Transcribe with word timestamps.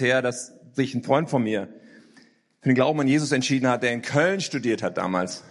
her, 0.00 0.22
dass 0.22 0.54
sich 0.72 0.94
ein 0.94 1.02
Freund 1.02 1.30
von 1.30 1.42
mir 1.42 1.68
für 2.60 2.68
den 2.68 2.74
Glauben 2.74 3.00
an 3.00 3.08
Jesus 3.08 3.32
entschieden 3.32 3.68
hat, 3.68 3.82
der 3.82 3.92
in 3.92 4.02
Köln 4.02 4.40
studiert 4.40 4.82
hat 4.82 4.98
damals. 4.98 5.44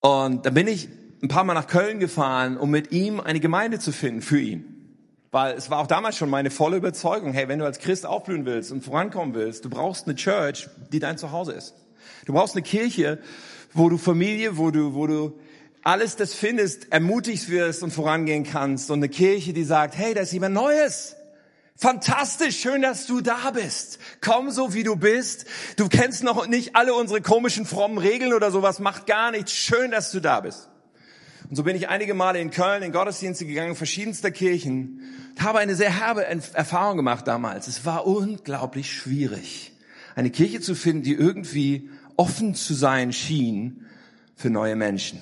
Und 0.00 0.46
da 0.46 0.50
bin 0.50 0.68
ich 0.68 0.88
ein 1.22 1.28
paar 1.28 1.44
Mal 1.44 1.54
nach 1.54 1.66
Köln 1.66 1.98
gefahren, 1.98 2.56
um 2.56 2.70
mit 2.70 2.92
ihm 2.92 3.20
eine 3.20 3.40
Gemeinde 3.40 3.78
zu 3.78 3.92
finden 3.92 4.22
für 4.22 4.38
ihn. 4.38 4.74
Weil 5.30 5.56
es 5.56 5.68
war 5.68 5.78
auch 5.78 5.86
damals 5.86 6.16
schon 6.16 6.30
meine 6.30 6.50
volle 6.50 6.76
Überzeugung, 6.76 7.32
hey, 7.32 7.48
wenn 7.48 7.58
du 7.58 7.64
als 7.64 7.80
Christ 7.80 8.06
aufblühen 8.06 8.46
willst 8.46 8.72
und 8.72 8.82
vorankommen 8.82 9.34
willst, 9.34 9.64
du 9.64 9.70
brauchst 9.70 10.06
eine 10.06 10.14
Church, 10.14 10.68
die 10.92 11.00
dein 11.00 11.18
Zuhause 11.18 11.52
ist. 11.52 11.74
Du 12.24 12.32
brauchst 12.32 12.54
eine 12.54 12.62
Kirche, 12.62 13.18
wo 13.74 13.88
du 13.88 13.98
Familie, 13.98 14.56
wo 14.56 14.70
du, 14.70 14.94
wo 14.94 15.06
du 15.06 15.38
alles 15.82 16.16
das 16.16 16.34
findest, 16.34 16.92
ermutigt 16.92 17.50
wirst 17.50 17.82
und 17.82 17.92
vorangehen 17.92 18.44
kannst. 18.44 18.90
Und 18.90 19.00
eine 19.00 19.08
Kirche, 19.08 19.52
die 19.52 19.64
sagt, 19.64 19.96
hey, 19.96 20.14
da 20.14 20.22
ist 20.22 20.32
jemand 20.32 20.54
Neues. 20.54 21.16
Fantastisch, 21.80 22.58
schön, 22.58 22.82
dass 22.82 23.06
du 23.06 23.20
da 23.20 23.52
bist. 23.52 24.00
Komm 24.20 24.50
so, 24.50 24.74
wie 24.74 24.82
du 24.82 24.96
bist. 24.96 25.46
Du 25.76 25.88
kennst 25.88 26.24
noch 26.24 26.48
nicht 26.48 26.74
alle 26.74 26.92
unsere 26.92 27.20
komischen, 27.20 27.66
frommen 27.66 27.98
Regeln 27.98 28.32
oder 28.32 28.50
sowas, 28.50 28.80
macht 28.80 29.06
gar 29.06 29.30
nichts. 29.30 29.52
Schön, 29.52 29.92
dass 29.92 30.10
du 30.10 30.18
da 30.18 30.40
bist. 30.40 30.68
Und 31.48 31.54
so 31.54 31.62
bin 31.62 31.76
ich 31.76 31.88
einige 31.88 32.14
Male 32.14 32.40
in 32.40 32.50
Köln 32.50 32.82
in 32.82 32.90
Gottesdienste 32.90 33.46
gegangen, 33.46 33.76
verschiedenster 33.76 34.32
Kirchen, 34.32 35.02
habe 35.38 35.60
eine 35.60 35.76
sehr 35.76 36.00
herbe 36.00 36.24
Erfahrung 36.26 36.96
gemacht 36.96 37.28
damals. 37.28 37.68
Es 37.68 37.86
war 37.86 38.08
unglaublich 38.08 38.92
schwierig, 38.92 39.72
eine 40.16 40.30
Kirche 40.30 40.60
zu 40.60 40.74
finden, 40.74 41.04
die 41.04 41.14
irgendwie 41.14 41.90
offen 42.16 42.56
zu 42.56 42.74
sein 42.74 43.12
schien 43.12 43.86
für 44.34 44.50
neue 44.50 44.74
Menschen. 44.74 45.20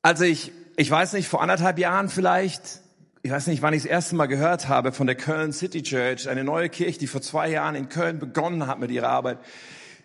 Also 0.00 0.24
ich, 0.24 0.52
ich 0.76 0.90
weiß 0.90 1.12
nicht, 1.12 1.28
vor 1.28 1.42
anderthalb 1.42 1.78
Jahren 1.78 2.08
vielleicht, 2.08 2.80
ich 3.26 3.32
weiß 3.32 3.48
nicht, 3.48 3.60
wann 3.60 3.74
ich 3.74 3.82
das 3.82 3.90
erste 3.90 4.14
Mal 4.14 4.26
gehört 4.26 4.68
habe 4.68 4.92
von 4.92 5.08
der 5.08 5.16
Köln 5.16 5.52
City 5.52 5.82
Church, 5.82 6.28
eine 6.28 6.44
neue 6.44 6.68
Kirche, 6.68 7.00
die 7.00 7.08
vor 7.08 7.20
zwei 7.20 7.50
Jahren 7.50 7.74
in 7.74 7.88
Köln 7.88 8.20
begonnen 8.20 8.68
hat 8.68 8.78
mit 8.78 8.92
ihrer 8.92 9.08
Arbeit. 9.08 9.38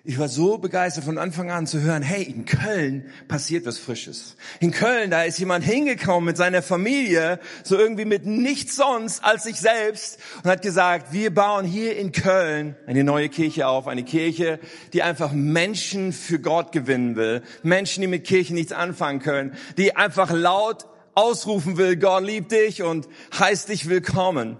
Ich 0.03 0.17
war 0.17 0.27
so 0.27 0.57
begeistert 0.57 1.03
von 1.03 1.19
Anfang 1.19 1.51
an 1.51 1.67
zu 1.67 1.81
hören, 1.81 2.01
hey, 2.01 2.23
in 2.23 2.45
Köln 2.45 3.05
passiert 3.27 3.67
was 3.67 3.77
Frisches. 3.77 4.37
In 4.59 4.71
Köln, 4.71 5.11
da 5.11 5.21
ist 5.21 5.37
jemand 5.37 5.63
hingekommen 5.63 6.25
mit 6.25 6.35
seiner 6.35 6.63
Familie, 6.63 7.39
so 7.63 7.77
irgendwie 7.77 8.05
mit 8.05 8.25
nichts 8.25 8.75
sonst 8.75 9.23
als 9.23 9.43
sich 9.43 9.57
selbst 9.57 10.17
und 10.43 10.49
hat 10.49 10.63
gesagt, 10.63 11.13
wir 11.13 11.31
bauen 11.31 11.63
hier 11.63 11.95
in 11.97 12.11
Köln 12.11 12.75
eine 12.87 13.03
neue 13.03 13.29
Kirche 13.29 13.67
auf, 13.67 13.87
eine 13.87 14.03
Kirche, 14.03 14.59
die 14.93 15.03
einfach 15.03 15.31
Menschen 15.31 16.11
für 16.11 16.39
Gott 16.39 16.71
gewinnen 16.71 17.15
will. 17.15 17.43
Menschen, 17.61 18.01
die 18.01 18.07
mit 18.07 18.23
Kirche 18.23 18.55
nichts 18.55 18.71
anfangen 18.71 19.19
können, 19.19 19.53
die 19.77 19.95
einfach 19.95 20.31
laut 20.31 20.87
ausrufen 21.15 21.77
will, 21.77 21.95
Gott 21.97 22.23
liebt 22.23 22.51
dich 22.51 22.83
und 22.83 23.07
heißt 23.37 23.69
dich 23.69 23.89
willkommen. 23.89 24.57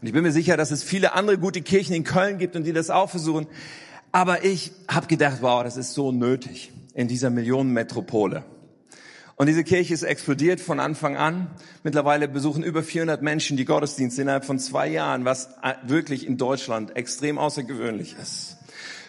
Und 0.00 0.06
ich 0.06 0.12
bin 0.12 0.22
mir 0.22 0.32
sicher, 0.32 0.56
dass 0.56 0.70
es 0.70 0.82
viele 0.82 1.14
andere 1.14 1.38
gute 1.38 1.62
Kirchen 1.62 1.94
in 1.94 2.04
Köln 2.04 2.38
gibt 2.38 2.56
und 2.56 2.64
die 2.64 2.72
das 2.72 2.90
auch 2.90 3.10
versuchen. 3.10 3.46
Aber 4.12 4.44
ich 4.44 4.72
habe 4.88 5.06
gedacht, 5.06 5.38
wow, 5.40 5.62
das 5.62 5.76
ist 5.76 5.94
so 5.94 6.12
nötig 6.12 6.72
in 6.94 7.08
dieser 7.08 7.30
Millionenmetropole. 7.30 8.44
Und 9.36 9.48
diese 9.48 9.64
Kirche 9.64 9.92
ist 9.92 10.04
explodiert 10.04 10.60
von 10.60 10.78
Anfang 10.78 11.16
an. 11.16 11.48
Mittlerweile 11.82 12.28
besuchen 12.28 12.62
über 12.62 12.84
400 12.84 13.22
Menschen 13.22 13.56
die 13.56 13.64
Gottesdienste 13.64 14.22
innerhalb 14.22 14.44
von 14.44 14.60
zwei 14.60 14.86
Jahren, 14.88 15.24
was 15.24 15.50
wirklich 15.82 16.26
in 16.26 16.36
Deutschland 16.36 16.96
extrem 16.96 17.38
außergewöhnlich 17.38 18.14
ist. 18.22 18.58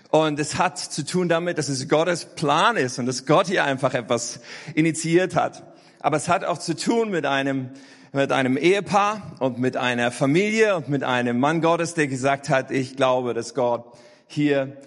Und 0.10 0.40
es 0.40 0.58
hat 0.58 0.80
zu 0.80 1.06
tun 1.06 1.30
damit, 1.30 1.58
dass 1.58 1.70
es 1.70 1.88
Gottes 1.88 2.26
Plan 2.26 2.78
ist 2.78 2.98
und 2.98 3.06
dass 3.06 3.26
Gott 3.26 3.48
hier 3.48 3.66
einfach 3.66 3.94
etwas 3.94 4.40
initiiert 4.74 5.36
hat. 5.36 5.75
Aber 6.06 6.18
es 6.18 6.30
hat 6.30 6.44
auch 6.44 6.60
zu 6.60 6.76
tun 6.76 7.10
mit 7.10 7.26
einem, 7.26 7.72
mit 8.14 8.32
einem 8.32 8.58
Ehepaar 8.58 9.38
und 9.40 9.58
mit 9.58 9.76
einer 9.76 10.12
Familie 10.12 10.76
und 10.76 10.88
mit 10.88 11.02
einem 11.02 11.40
Mann 11.40 11.62
Gottes, 11.62 11.96
der 11.96 12.06
gesagt 12.06 12.48
hat, 12.48 12.70
ich 12.70 12.96
glaube, 12.96 13.34
dass 13.34 13.56
Gott 13.56 13.98
hier 14.28 14.78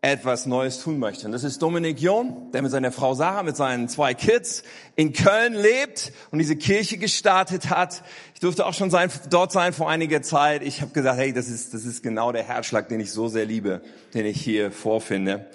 etwas 0.00 0.46
Neues 0.46 0.80
tun 0.80 0.98
möchte. 0.98 1.26
Und 1.26 1.32
das 1.32 1.44
ist 1.44 1.60
Dominik 1.60 2.00
John, 2.00 2.50
der 2.52 2.62
mit 2.62 2.70
seiner 2.70 2.90
Frau 2.90 3.12
Sarah, 3.12 3.42
mit 3.42 3.54
seinen 3.54 3.90
zwei 3.90 4.14
Kids 4.14 4.62
in 4.96 5.12
Köln 5.12 5.52
lebt 5.52 6.10
und 6.30 6.38
diese 6.38 6.56
Kirche 6.56 6.96
gestartet 6.96 7.68
hat. 7.68 8.02
Ich 8.32 8.40
durfte 8.40 8.64
auch 8.64 8.72
schon 8.72 8.88
sein, 8.88 9.10
dort 9.28 9.52
sein 9.52 9.74
vor 9.74 9.90
einiger 9.90 10.22
Zeit. 10.22 10.62
Ich 10.62 10.80
habe 10.80 10.92
gesagt, 10.92 11.18
hey, 11.18 11.34
das 11.34 11.48
ist, 11.48 11.74
das 11.74 11.84
ist 11.84 12.02
genau 12.02 12.32
der 12.32 12.44
Herzschlag, 12.44 12.88
den 12.88 13.00
ich 13.00 13.12
so 13.12 13.28
sehr 13.28 13.44
liebe, 13.44 13.82
den 14.14 14.24
ich 14.24 14.40
hier 14.40 14.72
vorfinde. 14.72 15.50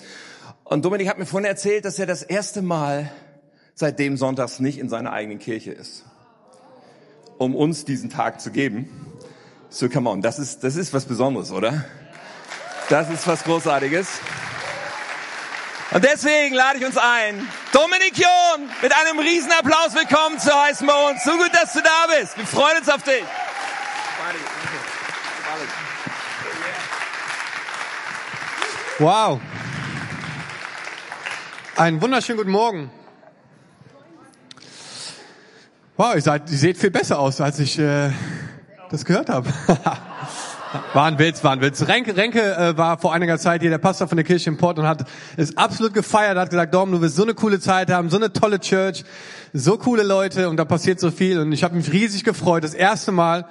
Und 0.63 0.85
Dominik 0.85 1.09
hat 1.09 1.17
mir 1.17 1.25
vorhin 1.25 1.49
erzählt, 1.49 1.85
dass 1.85 1.97
er 1.97 2.05
das 2.05 2.21
erste 2.21 2.61
Mal 2.61 3.09
seitdem 3.77 4.17
Sonntags 4.17 4.59
nicht 4.59 4.79
in 4.79 4.89
seiner 4.89 5.13
eigenen 5.13 5.37
Kirche 5.37 5.71
ist, 5.71 6.03
um 7.37 7.55
uns 7.55 7.85
diesen 7.85 8.09
Tag 8.09 8.41
zu 8.41 8.49
geben. 8.49 8.89
So, 9.69 9.87
come 9.87 10.09
on, 10.09 10.21
das 10.21 10.39
ist, 10.39 10.63
das 10.63 10.75
ist 10.75 10.93
was 10.93 11.05
Besonderes, 11.05 11.51
oder? 11.51 11.85
Das 12.89 13.09
ist 13.11 13.27
was 13.27 13.43
Großartiges. 13.43 14.07
Und 15.91 16.03
deswegen 16.03 16.55
lade 16.55 16.79
ich 16.79 16.85
uns 16.85 16.97
ein, 16.97 17.47
Dominik 17.71 18.13
John 18.15 18.67
mit 18.81 18.91
einem 18.93 19.19
riesen 19.19 19.51
Applaus 19.51 19.93
willkommen 19.93 20.39
zu 20.39 20.51
heißen 20.51 20.87
bei. 20.87 20.93
So 21.23 21.31
gut, 21.37 21.51
dass 21.53 21.73
du 21.73 21.81
da 21.81 22.07
bist. 22.19 22.35
Wir 22.35 22.47
freuen 22.47 22.79
uns 22.79 22.89
auf 22.89 23.03
dich. 23.03 23.23
Wow. 28.97 29.39
Einen 31.75 32.01
wunderschönen 32.01 32.39
guten 32.39 32.51
Morgen. 32.51 32.96
Wow, 35.99 36.13
ihr, 36.13 36.21
seid, 36.21 36.51
ihr 36.51 36.57
seht 36.59 36.77
viel 36.77 36.91
besser 36.91 37.17
aus, 37.17 37.41
als 37.41 37.57
ich 37.57 37.79
äh, 37.79 38.11
das 38.91 39.03
gehört 39.03 39.29
habe. 39.29 39.49
War 40.93 41.05
ein 41.05 41.17
Witz, 41.17 41.43
war 41.43 41.53
ein 41.53 41.61
Witz. 41.61 41.87
Renke, 41.87 42.15
Renke 42.15 42.55
äh, 42.55 42.77
war 42.77 42.99
vor 42.99 43.13
einiger 43.13 43.39
Zeit 43.39 43.61
hier 43.61 43.71
der 43.71 43.79
Pastor 43.79 44.07
von 44.07 44.15
der 44.15 44.25
Kirche 44.25 44.51
in 44.51 44.57
Port 44.57 44.77
und 44.77 44.85
hat 44.85 45.05
es 45.37 45.57
absolut 45.57 45.95
gefeiert, 45.95 46.37
hat 46.37 46.51
gesagt, 46.51 46.73
Dom, 46.75 46.91
du 46.91 47.01
wirst 47.01 47.15
so 47.15 47.23
eine 47.23 47.33
coole 47.33 47.59
Zeit 47.59 47.89
haben, 47.89 48.11
so 48.11 48.17
eine 48.17 48.31
tolle 48.31 48.59
Church, 48.59 49.05
so 49.53 49.77
coole 49.77 50.03
Leute 50.03 50.49
und 50.49 50.57
da 50.57 50.65
passiert 50.65 50.99
so 50.99 51.09
viel. 51.09 51.39
Und 51.39 51.51
ich 51.51 51.63
habe 51.63 51.75
mich 51.75 51.91
riesig 51.91 52.23
gefreut, 52.23 52.63
das 52.63 52.75
erste 52.75 53.11
Mal 53.11 53.45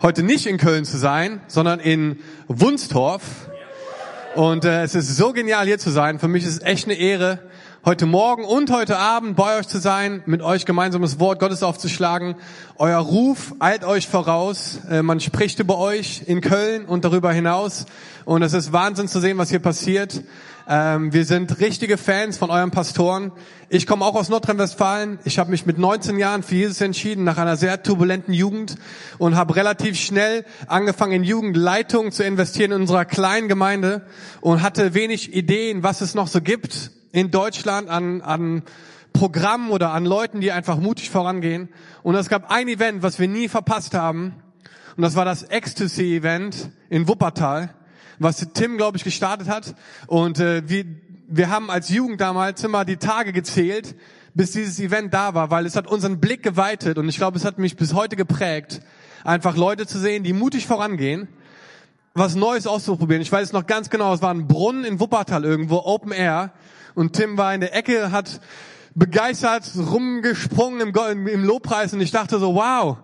heute 0.00 0.22
nicht 0.22 0.46
in 0.46 0.56
Köln 0.56 0.84
zu 0.84 0.98
sein, 0.98 1.40
sondern 1.48 1.80
in 1.80 2.20
Wunstorf. 2.46 3.22
Und 4.36 4.64
äh, 4.64 4.84
es 4.84 4.94
ist 4.94 5.16
so 5.16 5.32
genial 5.32 5.66
hier 5.66 5.78
zu 5.78 5.90
sein. 5.90 6.20
Für 6.20 6.28
mich 6.28 6.44
ist 6.44 6.52
es 6.52 6.62
echt 6.62 6.84
eine 6.84 6.94
Ehre, 6.94 7.40
heute 7.88 8.04
Morgen 8.04 8.44
und 8.44 8.70
heute 8.70 8.98
Abend 8.98 9.34
bei 9.34 9.58
euch 9.58 9.66
zu 9.66 9.78
sein, 9.78 10.22
mit 10.26 10.42
euch 10.42 10.66
gemeinsam 10.66 11.00
das 11.00 11.18
Wort 11.20 11.40
Gottes 11.40 11.62
aufzuschlagen. 11.62 12.34
Euer 12.76 12.98
Ruf 12.98 13.54
eilt 13.60 13.82
euch 13.82 14.06
voraus. 14.06 14.80
Äh, 14.90 15.00
man 15.00 15.20
spricht 15.20 15.58
über 15.58 15.78
euch 15.78 16.24
in 16.26 16.42
Köln 16.42 16.84
und 16.84 17.06
darüber 17.06 17.32
hinaus. 17.32 17.86
Und 18.26 18.42
es 18.42 18.52
ist 18.52 18.74
Wahnsinn 18.74 19.08
zu 19.08 19.20
sehen, 19.20 19.38
was 19.38 19.48
hier 19.48 19.60
passiert. 19.60 20.22
Ähm, 20.68 21.14
wir 21.14 21.24
sind 21.24 21.60
richtige 21.60 21.96
Fans 21.96 22.36
von 22.36 22.50
euren 22.50 22.70
Pastoren. 22.70 23.32
Ich 23.70 23.86
komme 23.86 24.04
auch 24.04 24.16
aus 24.16 24.28
Nordrhein-Westfalen. 24.28 25.18
Ich 25.24 25.38
habe 25.38 25.50
mich 25.50 25.64
mit 25.64 25.78
19 25.78 26.18
Jahren 26.18 26.42
für 26.42 26.56
Jesus 26.56 26.82
entschieden, 26.82 27.24
nach 27.24 27.38
einer 27.38 27.56
sehr 27.56 27.82
turbulenten 27.82 28.34
Jugend 28.34 28.74
und 29.16 29.34
habe 29.34 29.56
relativ 29.56 29.98
schnell 29.98 30.44
angefangen, 30.66 31.12
in 31.12 31.24
Jugendleitung 31.24 32.12
zu 32.12 32.22
investieren 32.22 32.72
in 32.72 32.82
unserer 32.82 33.06
kleinen 33.06 33.48
Gemeinde 33.48 34.02
und 34.42 34.60
hatte 34.60 34.92
wenig 34.92 35.32
Ideen, 35.32 35.82
was 35.82 36.02
es 36.02 36.14
noch 36.14 36.28
so 36.28 36.42
gibt 36.42 36.90
in 37.12 37.30
Deutschland 37.30 37.88
an, 37.88 38.20
an 38.20 38.62
Programmen 39.12 39.70
oder 39.70 39.92
an 39.92 40.04
Leuten, 40.04 40.40
die 40.40 40.52
einfach 40.52 40.78
mutig 40.78 41.10
vorangehen. 41.10 41.68
Und 42.02 42.14
es 42.14 42.28
gab 42.28 42.50
ein 42.50 42.68
Event, 42.68 43.02
was 43.02 43.18
wir 43.18 43.28
nie 43.28 43.48
verpasst 43.48 43.94
haben. 43.94 44.34
Und 44.96 45.02
das 45.02 45.16
war 45.16 45.24
das 45.24 45.42
Ecstasy-Event 45.42 46.70
in 46.90 47.08
Wuppertal, 47.08 47.74
was 48.18 48.46
Tim, 48.52 48.76
glaube 48.76 48.96
ich, 48.96 49.04
gestartet 49.04 49.48
hat. 49.48 49.74
Und 50.06 50.40
äh, 50.40 50.68
wir, 50.68 50.84
wir 51.28 51.50
haben 51.50 51.70
als 51.70 51.88
Jugend 51.88 52.20
damals 52.20 52.62
immer 52.64 52.84
die 52.84 52.96
Tage 52.96 53.32
gezählt, 53.32 53.94
bis 54.34 54.52
dieses 54.52 54.78
Event 54.78 55.14
da 55.14 55.34
war, 55.34 55.50
weil 55.50 55.66
es 55.66 55.76
hat 55.76 55.86
unseren 55.86 56.20
Blick 56.20 56.42
geweitet. 56.42 56.98
Und 56.98 57.08
ich 57.08 57.16
glaube, 57.16 57.38
es 57.38 57.44
hat 57.44 57.58
mich 57.58 57.76
bis 57.76 57.94
heute 57.94 58.16
geprägt, 58.16 58.80
einfach 59.24 59.56
Leute 59.56 59.86
zu 59.86 59.98
sehen, 59.98 60.22
die 60.24 60.32
mutig 60.32 60.66
vorangehen 60.66 61.28
was 62.18 62.34
Neues 62.34 62.66
auszuprobieren. 62.66 63.22
Ich 63.22 63.32
weiß 63.32 63.52
noch 63.52 63.66
ganz 63.66 63.90
genau, 63.90 64.12
es 64.12 64.22
war 64.22 64.34
ein 64.34 64.48
Brunnen 64.48 64.84
in 64.84 65.00
Wuppertal 65.00 65.44
irgendwo, 65.44 65.78
Open 65.78 66.12
Air. 66.12 66.52
Und 66.98 67.12
Tim 67.12 67.38
war 67.38 67.54
in 67.54 67.60
der 67.60 67.76
Ecke, 67.76 68.10
hat 68.10 68.40
begeistert 68.96 69.70
rumgesprungen 69.76 70.80
im, 70.80 71.26
im 71.28 71.44
Lobpreis 71.44 71.92
und 71.92 72.00
ich 72.00 72.10
dachte 72.10 72.40
so, 72.40 72.56
wow, 72.56 72.96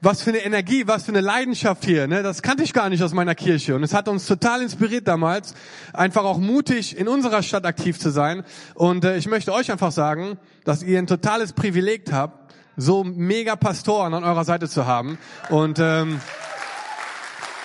was 0.00 0.22
für 0.22 0.30
eine 0.30 0.38
Energie, 0.38 0.86
was 0.86 1.04
für 1.04 1.12
eine 1.12 1.20
Leidenschaft 1.20 1.84
hier. 1.84 2.06
Ne? 2.06 2.22
Das 2.22 2.40
kannte 2.40 2.62
ich 2.62 2.72
gar 2.72 2.88
nicht 2.88 3.02
aus 3.02 3.12
meiner 3.12 3.34
Kirche. 3.34 3.76
Und 3.76 3.82
es 3.82 3.92
hat 3.92 4.08
uns 4.08 4.24
total 4.24 4.62
inspiriert 4.62 5.06
damals, 5.06 5.52
einfach 5.92 6.24
auch 6.24 6.38
mutig 6.38 6.96
in 6.96 7.08
unserer 7.08 7.42
Stadt 7.42 7.66
aktiv 7.66 7.98
zu 7.98 8.08
sein. 8.08 8.42
Und 8.72 9.04
äh, 9.04 9.18
ich 9.18 9.28
möchte 9.28 9.52
euch 9.52 9.70
einfach 9.70 9.92
sagen, 9.92 10.38
dass 10.64 10.82
ihr 10.82 10.98
ein 10.98 11.06
totales 11.06 11.52
Privileg 11.52 12.10
habt, 12.10 12.54
so 12.78 13.04
mega 13.04 13.54
Pastoren 13.54 14.14
an 14.14 14.24
eurer 14.24 14.46
Seite 14.46 14.66
zu 14.66 14.86
haben. 14.86 15.18
Und 15.50 15.78
ähm, 15.78 16.22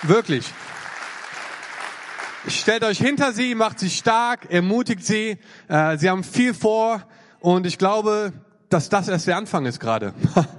wirklich. 0.02 0.52
Stellt 2.46 2.84
euch 2.84 2.98
hinter 2.98 3.32
sie, 3.32 3.54
macht 3.54 3.80
sie 3.80 3.90
stark, 3.90 4.50
ermutigt 4.50 5.04
sie. 5.04 5.38
Äh, 5.66 5.98
sie 5.98 6.08
haben 6.08 6.22
viel 6.22 6.54
vor 6.54 7.02
und 7.40 7.66
ich 7.66 7.78
glaube, 7.78 8.32
dass 8.68 8.88
das 8.88 9.08
erst 9.08 9.26
der 9.26 9.36
Anfang 9.36 9.66
ist 9.66 9.80
gerade. 9.80 10.14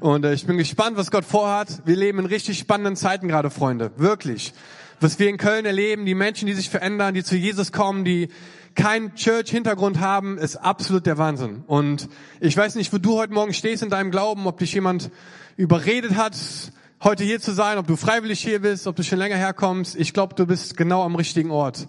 Und 0.00 0.24
äh, 0.24 0.34
ich 0.34 0.46
bin 0.46 0.58
gespannt, 0.58 0.96
was 0.96 1.10
Gott 1.10 1.24
vorhat. 1.24 1.82
Wir 1.84 1.96
leben 1.96 2.18
in 2.18 2.26
richtig 2.26 2.58
spannenden 2.58 2.96
Zeiten 2.96 3.28
gerade, 3.28 3.50
Freunde. 3.50 3.92
Wirklich. 3.96 4.52
Was 5.00 5.18
wir 5.18 5.28
in 5.28 5.36
Köln 5.36 5.64
erleben, 5.64 6.06
die 6.06 6.14
Menschen, 6.14 6.46
die 6.46 6.54
sich 6.54 6.70
verändern, 6.70 7.14
die 7.14 7.24
zu 7.24 7.36
Jesus 7.36 7.72
kommen, 7.72 8.04
die 8.04 8.28
keinen 8.74 9.14
Church-Hintergrund 9.14 10.00
haben, 10.00 10.38
ist 10.38 10.56
absolut 10.56 11.06
der 11.06 11.18
Wahnsinn. 11.18 11.64
Und 11.66 12.08
ich 12.40 12.56
weiß 12.56 12.74
nicht, 12.76 12.92
wo 12.92 12.98
du 12.98 13.16
heute 13.18 13.32
Morgen 13.32 13.52
stehst 13.52 13.82
in 13.82 13.90
deinem 13.90 14.10
Glauben, 14.10 14.46
ob 14.46 14.58
dich 14.58 14.72
jemand 14.72 15.10
überredet 15.56 16.16
hat, 16.16 16.36
heute 17.04 17.24
hier 17.24 17.40
zu 17.40 17.52
sein, 17.52 17.78
ob 17.78 17.86
du 17.88 17.96
freiwillig 17.96 18.40
hier 18.40 18.60
bist, 18.60 18.86
ob 18.86 18.94
du 18.94 19.02
schon 19.02 19.18
länger 19.18 19.36
herkommst. 19.36 19.96
Ich 19.96 20.12
glaube, 20.12 20.34
du 20.36 20.46
bist 20.46 20.76
genau 20.76 21.02
am 21.02 21.16
richtigen 21.16 21.50
Ort. 21.50 21.88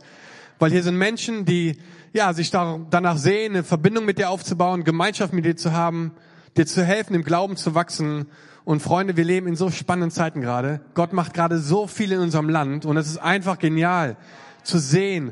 Weil 0.58 0.72
hier 0.72 0.82
sind 0.82 0.98
Menschen, 0.98 1.46
die 1.46 1.78
ja, 2.14 2.34
sich 2.34 2.50
danach 2.50 3.18
sehen, 3.18 3.54
eine 3.54 3.64
Verbindung 3.64 4.06
mit 4.06 4.18
dir 4.18 4.30
aufzubauen, 4.30 4.84
Gemeinschaft 4.84 5.34
mit 5.34 5.46
dir 5.46 5.56
zu 5.56 5.72
haben, 5.72 6.14
dir 6.58 6.66
zu 6.66 6.84
helfen, 6.84 7.14
im 7.16 7.24
Glauben 7.24 7.58
zu 7.58 7.76
wachsen. 7.76 8.26
Und 8.66 8.82
Freunde, 8.82 9.16
wir 9.16 9.24
leben 9.24 9.48
in 9.48 9.56
so 9.56 9.70
spannenden 9.70 10.10
Zeiten 10.10 10.42
gerade. 10.42 10.82
Gott 10.94 11.14
macht 11.14 11.34
gerade 11.34 11.60
so 11.60 11.86
viel 11.86 12.12
in 12.12 12.20
unserem 12.20 12.50
Land 12.50 12.86
und 12.86 12.98
es 12.98 13.08
ist 13.08 13.18
einfach 13.18 13.60
genial 13.60 14.18
zu 14.64 14.80
sehen, 14.80 15.32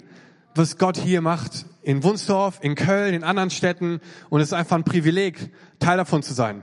was 0.53 0.77
Gott 0.77 0.97
hier 0.97 1.21
macht 1.21 1.65
in 1.81 2.03
Wunsdorf, 2.03 2.59
in 2.61 2.75
Köln, 2.75 3.15
in 3.15 3.23
anderen 3.23 3.49
Städten 3.49 4.01
und 4.29 4.41
es 4.41 4.49
ist 4.49 4.53
einfach 4.53 4.75
ein 4.75 4.83
Privileg, 4.83 5.49
Teil 5.79 5.97
davon 5.97 6.21
zu 6.21 6.33
sein. 6.33 6.61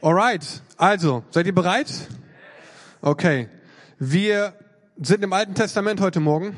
Alright, 0.00 0.62
also, 0.76 1.24
seid 1.30 1.46
ihr 1.46 1.54
bereit? 1.54 1.88
Okay. 3.00 3.48
Wir 3.98 4.52
sind 4.96 5.24
im 5.24 5.32
Alten 5.32 5.56
Testament 5.56 6.00
heute 6.00 6.20
Morgen. 6.20 6.54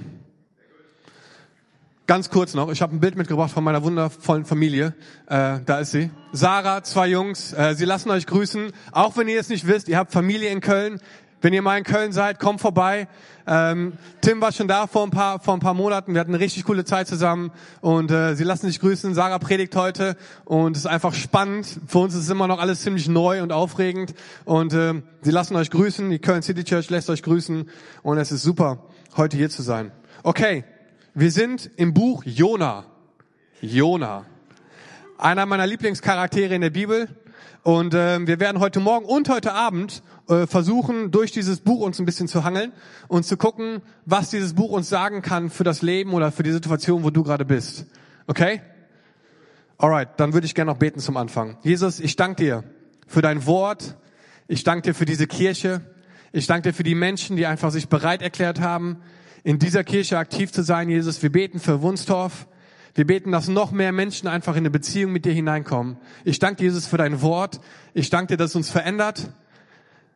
Ganz 2.07 2.29
kurz 2.29 2.53
noch, 2.53 2.71
ich 2.71 2.83
habe 2.83 2.95
ein 2.95 3.01
Bild 3.01 3.17
mitgebracht 3.17 3.51
von 3.51 3.65
meiner 3.65 3.83
wundervollen 3.83 4.45
Familie. 4.45 4.95
Äh, 5.27 5.61
da 5.65 5.79
ist 5.79 5.93
sie. 5.93 6.11
Sarah, 6.33 6.83
zwei 6.83 7.09
Jungs. 7.09 7.55
Äh, 7.55 7.75
sie 7.77 7.87
lassen 7.87 8.11
euch 8.11 8.27
grüßen. 8.27 8.73
Auch 8.93 9.17
wenn 9.17 9.27
ihr 9.27 9.41
es 9.41 9.49
nicht 9.49 9.67
wisst, 9.67 9.89
ihr 9.89 9.97
habt 9.97 10.13
Familie 10.13 10.51
in 10.51 10.61
Köln. 10.61 11.01
Wenn 11.43 11.55
ihr 11.55 11.63
mal 11.63 11.79
in 11.79 11.85
Köln 11.85 12.13
seid, 12.13 12.39
kommt 12.39 12.61
vorbei. 12.61 13.09
Ähm, 13.47 13.95
Tim 14.21 14.43
war 14.43 14.53
schon 14.53 14.69
da 14.69 14.87
vor 14.87 15.05
ein 15.05 15.11
paar 15.11 15.41
vor 15.41 15.55
ein 15.55 15.61
paar 15.61 15.73
Monaten. 15.73 16.13
Wir 16.13 16.21
hatten 16.21 16.35
eine 16.35 16.43
richtig 16.43 16.65
coole 16.65 16.85
Zeit 16.85 17.09
zusammen 17.09 17.51
und 17.81 18.11
äh, 18.11 18.35
sie 18.35 18.45
lassen 18.45 18.67
sich 18.67 18.79
grüßen. 18.79 19.15
Sarah 19.15 19.39
predigt 19.39 19.75
heute 19.75 20.17
und 20.45 20.77
es 20.77 20.85
ist 20.85 20.87
einfach 20.87 21.15
spannend. 21.15 21.67
Für 21.87 21.99
uns 22.01 22.15
ist 22.15 22.29
immer 22.29 22.47
noch 22.47 22.61
alles 22.61 22.83
ziemlich 22.83 23.09
neu 23.09 23.43
und 23.43 23.53
aufregend 23.53 24.15
und 24.45 24.75
äh, 24.75 25.01
sie 25.23 25.31
lassen 25.31 25.57
euch 25.57 25.71
grüßen. 25.71 26.11
Die 26.11 26.19
Köln 26.19 26.43
City 26.43 26.63
Church 26.63 26.91
lässt 26.91 27.09
euch 27.09 27.23
grüßen 27.23 27.71
und 28.03 28.19
es 28.19 28.33
ist 28.33 28.43
super, 28.43 28.85
heute 29.17 29.39
hier 29.39 29.49
zu 29.49 29.63
sein. 29.63 29.93
Okay, 30.23 30.65
wir 31.15 31.31
sind 31.31 31.71
im 31.77 31.95
Buch 31.95 32.23
Jona. 32.27 32.85
Jona, 33.63 34.25
einer 35.19 35.45
meiner 35.45 35.67
Lieblingscharaktere 35.67 36.55
in 36.55 36.61
der 36.61 36.71
Bibel. 36.71 37.09
Und 37.63 37.95
äh, 37.95 38.27
wir 38.27 38.41
werden 38.41 38.61
heute 38.61 38.81
Morgen 38.81 39.05
und 39.05 39.29
heute 39.29 39.53
Abend 39.53 40.03
äh, 40.29 40.47
versuchen, 40.47 41.11
durch 41.11 41.33
dieses 41.33 41.61
Buch 41.61 41.81
uns 41.81 41.99
ein 41.99 42.07
bisschen 42.07 42.29
zu 42.29 42.45
hangeln 42.45 42.73
und 43.09 43.25
zu 43.25 43.37
gucken, 43.37 43.83
was 44.07 44.31
dieses 44.31 44.55
Buch 44.55 44.71
uns 44.71 44.89
sagen 44.89 45.23
kann 45.23 45.51
für 45.51 45.65
das 45.65 45.83
Leben 45.83 46.15
oder 46.15 46.33
für 46.33 46.43
die 46.43 46.53
Situation, 46.53 47.05
wo 47.05 47.11
du 47.11 47.23
gerade 47.23 47.45
bist. 47.45 47.87
Okay? 48.27 48.63
Alright, 49.77 50.09
dann 50.19 50.33
würde 50.33 50.47
ich 50.47 50.55
gerne 50.55 50.71
noch 50.71 50.79
beten 50.79 51.01
zum 51.01 51.17
Anfang. 51.17 51.57
Jesus, 51.63 52.01
ich 52.01 52.17
danke 52.17 52.43
dir 52.43 52.65
für 53.07 53.23
dein 53.23 53.47
Wort. 53.47 53.97
Ich 54.47 54.65
danke 54.65 54.91
dir 54.91 54.95
für 54.95 55.05
diese 55.05 55.27
Kirche. 55.27 55.81
Ich 56.33 56.47
danke 56.47 56.69
dir 56.69 56.75
für 56.75 56.83
die 56.83 56.95
Menschen, 56.95 57.37
die 57.37 57.47
einfach 57.47 57.71
sich 57.71 57.89
bereit 57.89 58.23
erklärt 58.23 58.61
haben, 58.61 58.99
in 59.43 59.59
dieser 59.59 59.85
Kirche 59.85 60.19
aktiv 60.19 60.53
zu 60.53 60.63
sein, 60.63 60.89
Jesus. 60.89 61.23
Wir 61.23 61.33
beten 61.33 61.59
für 61.61 61.83
Wunstorf. 61.83 62.47
Wir 63.01 63.07
beten, 63.07 63.33
dass 63.33 63.49
noch 63.49 63.71
mehr 63.71 63.93
Menschen 63.93 64.29
einfach 64.29 64.53
in 64.53 64.59
eine 64.59 64.71
Beziehung 64.71 65.11
mit 65.11 65.25
dir 65.25 65.33
hineinkommen. 65.33 65.97
Ich 66.23 66.39
danke 66.39 66.65
Jesus 66.65 66.87
für 66.87 66.99
dein 66.99 67.23
Wort. 67.23 67.59
Ich 67.95 68.11
danke 68.11 68.35
dir, 68.35 68.37
dass 68.37 68.51
es 68.51 68.57
uns 68.57 68.69
verändert. 68.69 69.31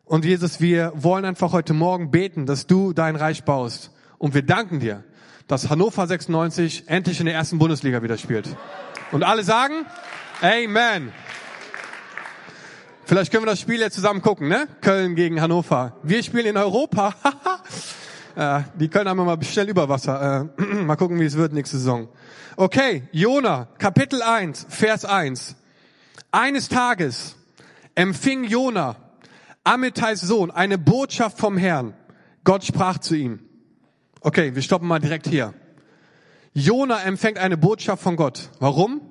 Und 0.03 0.23
Jesus, 0.23 0.61
wir 0.61 0.93
wollen 0.93 1.25
einfach 1.25 1.51
heute 1.51 1.73
Morgen 1.73 2.11
beten, 2.11 2.45
dass 2.45 2.67
du 2.67 2.93
dein 2.93 3.15
Reich 3.15 3.43
baust. 3.43 3.89
Und 4.19 4.35
wir 4.35 4.43
danken 4.43 4.81
dir, 4.81 5.03
dass 5.47 5.71
Hannover 5.71 6.05
96 6.05 6.83
endlich 6.85 7.19
in 7.19 7.25
der 7.25 7.33
ersten 7.33 7.57
Bundesliga 7.57 8.03
wieder 8.03 8.19
spielt. 8.19 8.55
Und 9.11 9.23
alle 9.23 9.43
sagen, 9.43 9.87
Amen. 10.43 11.11
Vielleicht 13.05 13.31
können 13.31 13.45
wir 13.45 13.49
das 13.49 13.61
Spiel 13.61 13.79
jetzt 13.79 13.95
zusammen 13.95 14.21
gucken, 14.21 14.47
ne? 14.47 14.67
Köln 14.81 15.15
gegen 15.15 15.41
Hannover. 15.41 15.93
Wir 16.03 16.21
spielen 16.21 16.45
in 16.45 16.57
Europa. 16.57 17.15
äh, 18.35 18.61
die 18.75 18.89
Köln 18.89 19.09
haben 19.09 19.17
wir 19.17 19.25
mal 19.25 19.41
schnell 19.41 19.69
über 19.69 19.89
Wasser. 19.89 20.51
Äh, 20.59 20.61
mal 20.83 20.97
gucken, 20.97 21.19
wie 21.19 21.25
es 21.25 21.35
wird 21.35 21.51
nächste 21.51 21.79
Saison. 21.79 22.09
Okay, 22.57 23.03
Jona, 23.11 23.67
Kapitel 23.79 24.21
1, 24.21 24.67
Vers 24.69 25.03
1. 25.03 25.57
Eines 26.31 26.69
Tages 26.69 27.35
empfing 27.95 28.45
Jona, 28.45 28.95
Amittais 29.65 30.21
Sohn, 30.21 30.51
eine 30.51 30.77
Botschaft 30.77 31.37
vom 31.37 31.57
Herrn. 31.57 31.93
Gott 32.45 32.63
sprach 32.63 32.99
zu 32.99 33.13
ihm. 33.15 33.41
Okay, 34.21 34.55
wir 34.55 34.61
stoppen 34.61 34.87
mal 34.87 34.99
direkt 34.99 35.27
hier. 35.27 35.53
Jona 36.53 37.01
empfängt 37.03 37.39
eine 37.39 37.57
Botschaft 37.57 38.01
von 38.01 38.15
Gott. 38.15 38.49
Warum? 38.59 39.01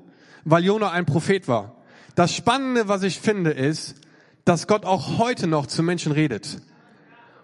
Weil 0.46 0.64
Jona 0.64 0.92
ein 0.92 1.04
Prophet 1.04 1.46
war. 1.46 1.76
Das 2.14 2.34
Spannende, 2.34 2.88
was 2.88 3.02
ich 3.02 3.20
finde, 3.20 3.50
ist, 3.50 3.96
dass 4.46 4.66
Gott 4.66 4.86
auch 4.86 5.18
heute 5.18 5.48
noch 5.48 5.66
zu 5.66 5.82
Menschen 5.82 6.12
redet. 6.12 6.62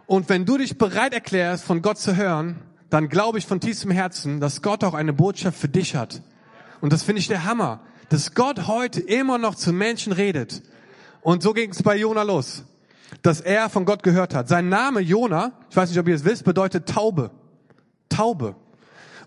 Und 0.06 0.30
wenn 0.30 0.46
du 0.46 0.56
dich 0.56 0.78
bereit 0.78 1.12
erklärst, 1.12 1.64
von 1.64 1.82
Gott 1.82 1.98
zu 1.98 2.16
hören, 2.16 2.56
dann 2.90 3.08
glaube 3.08 3.38
ich 3.38 3.46
von 3.46 3.60
tiefstem 3.60 3.90
Herzen, 3.90 4.40
dass 4.40 4.62
Gott 4.62 4.84
auch 4.84 4.94
eine 4.94 5.12
Botschaft 5.12 5.58
für 5.58 5.68
dich 5.68 5.94
hat. 5.94 6.22
Und 6.80 6.92
das 6.92 7.02
finde 7.02 7.20
ich 7.20 7.28
der 7.28 7.44
Hammer, 7.44 7.80
dass 8.08 8.34
Gott 8.34 8.66
heute 8.66 9.00
immer 9.00 9.38
noch 9.38 9.54
zu 9.54 9.72
Menschen 9.72 10.12
redet. 10.12 10.62
Und 11.22 11.42
so 11.42 11.52
ging 11.52 11.70
es 11.70 11.82
bei 11.82 11.96
Jona 11.96 12.22
los, 12.22 12.64
dass 13.22 13.40
er 13.40 13.70
von 13.70 13.84
Gott 13.84 14.02
gehört 14.02 14.34
hat. 14.34 14.48
Sein 14.48 14.68
Name 14.68 15.00
Jona, 15.00 15.52
ich 15.70 15.76
weiß 15.76 15.90
nicht, 15.90 15.98
ob 15.98 16.08
ihr 16.08 16.14
es 16.14 16.24
wisst, 16.24 16.44
bedeutet 16.44 16.88
Taube. 16.88 17.30
Taube. 18.08 18.56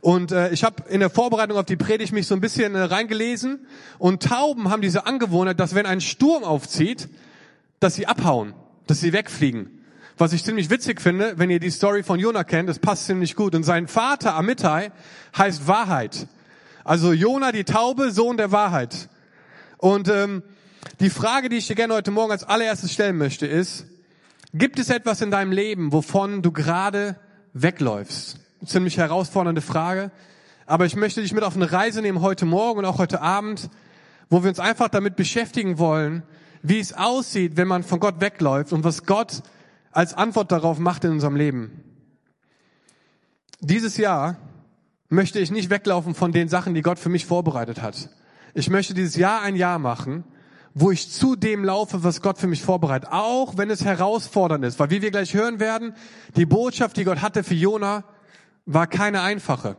Und 0.01 0.33
äh, 0.33 0.51
ich 0.51 0.65
habe 0.65 0.83
in 0.89 0.99
der 0.99 1.09
Vorbereitung 1.09 1.57
auf 1.57 1.65
die 1.65 1.77
Predigt 1.77 2.11
mich 2.11 2.27
so 2.27 2.35
ein 2.35 2.41
bisschen 2.41 2.75
äh, 2.75 2.81
reingelesen. 2.81 3.65
Und 3.99 4.23
Tauben 4.23 4.69
haben 4.69 4.81
diese 4.81 5.05
Angewohnheit, 5.05 5.61
dass 5.61 5.75
wenn 5.75 5.85
ein 5.85 6.01
Sturm 6.01 6.43
aufzieht, 6.43 7.07
dass 7.79 7.95
sie 7.95 8.05
abhauen, 8.05 8.53
dass 8.85 8.99
sie 8.99 9.13
wegfliegen. 9.13 9.82
Was 10.23 10.31
ich 10.31 10.45
ziemlich 10.45 10.69
witzig 10.69 11.01
finde, 11.01 11.33
wenn 11.37 11.49
ihr 11.49 11.59
die 11.59 11.69
Story 11.69 12.01
von 12.01 12.17
Jona 12.17 12.45
kennt, 12.45 12.69
das 12.69 12.79
passt 12.79 13.07
ziemlich 13.07 13.35
gut. 13.35 13.55
Und 13.55 13.63
sein 13.63 13.89
Vater 13.89 14.35
Amittai 14.35 14.93
heißt 15.37 15.67
Wahrheit. 15.67 16.27
Also 16.85 17.11
Jona, 17.11 17.51
die 17.51 17.65
Taube, 17.65 18.09
Sohn 18.09 18.37
der 18.37 18.53
Wahrheit. 18.53 19.09
Und 19.79 20.07
ähm, 20.07 20.41
die 21.01 21.09
Frage, 21.09 21.49
die 21.49 21.57
ich 21.57 21.67
dir 21.67 21.75
gerne 21.75 21.93
heute 21.93 22.11
Morgen 22.11 22.31
als 22.31 22.45
allererstes 22.45 22.93
stellen 22.93 23.17
möchte, 23.17 23.47
ist, 23.47 23.85
gibt 24.53 24.79
es 24.79 24.89
etwas 24.89 25.19
in 25.19 25.29
deinem 25.29 25.51
Leben, 25.51 25.91
wovon 25.91 26.41
du 26.41 26.53
gerade 26.53 27.17
wegläufst? 27.51 28.37
Ziemlich 28.65 28.95
herausfordernde 28.95 29.59
Frage. 29.59 30.09
Aber 30.65 30.85
ich 30.85 30.95
möchte 30.95 31.21
dich 31.21 31.33
mit 31.33 31.43
auf 31.43 31.57
eine 31.57 31.69
Reise 31.69 32.01
nehmen 32.01 32.21
heute 32.21 32.45
Morgen 32.45 32.79
und 32.79 32.85
auch 32.85 32.97
heute 32.97 33.19
Abend, 33.19 33.69
wo 34.29 34.41
wir 34.41 34.47
uns 34.47 34.61
einfach 34.61 34.87
damit 34.87 35.17
beschäftigen 35.17 35.79
wollen, 35.79 36.23
wie 36.61 36.79
es 36.79 36.93
aussieht, 36.93 37.57
wenn 37.57 37.67
man 37.67 37.83
von 37.83 37.99
Gott 37.99 38.21
wegläuft 38.21 38.71
und 38.71 38.85
was 38.85 39.05
Gott 39.05 39.43
als 39.93 40.13
Antwort 40.13 40.51
darauf 40.51 40.79
macht 40.79 41.03
in 41.03 41.11
unserem 41.11 41.35
Leben. 41.35 41.83
Dieses 43.59 43.97
Jahr 43.97 44.37
möchte 45.09 45.39
ich 45.39 45.51
nicht 45.51 45.69
weglaufen 45.69 46.15
von 46.15 46.31
den 46.31 46.49
Sachen, 46.49 46.73
die 46.73 46.81
Gott 46.81 46.99
für 46.99 47.09
mich 47.09 47.25
vorbereitet 47.25 47.81
hat. 47.81 48.09
Ich 48.53 48.69
möchte 48.69 48.93
dieses 48.93 49.15
Jahr 49.15 49.41
ein 49.41 49.55
Jahr 49.55 49.79
machen, 49.79 50.23
wo 50.73 50.91
ich 50.91 51.11
zu 51.11 51.35
dem 51.35 51.63
laufe, 51.63 52.03
was 52.03 52.21
Gott 52.21 52.37
für 52.37 52.47
mich 52.47 52.63
vorbereitet. 52.63 53.09
Auch 53.11 53.57
wenn 53.57 53.69
es 53.69 53.85
herausfordernd 53.85 54.65
ist. 54.65 54.79
Weil 54.79 54.89
wie 54.89 55.01
wir 55.01 55.11
gleich 55.11 55.33
hören 55.33 55.59
werden, 55.59 55.93
die 56.35 56.45
Botschaft, 56.45 56.97
die 56.97 57.03
Gott 57.03 57.21
hatte 57.21 57.43
für 57.43 57.53
Jona, 57.53 58.03
war 58.65 58.87
keine 58.87 59.21
einfache. 59.21 59.77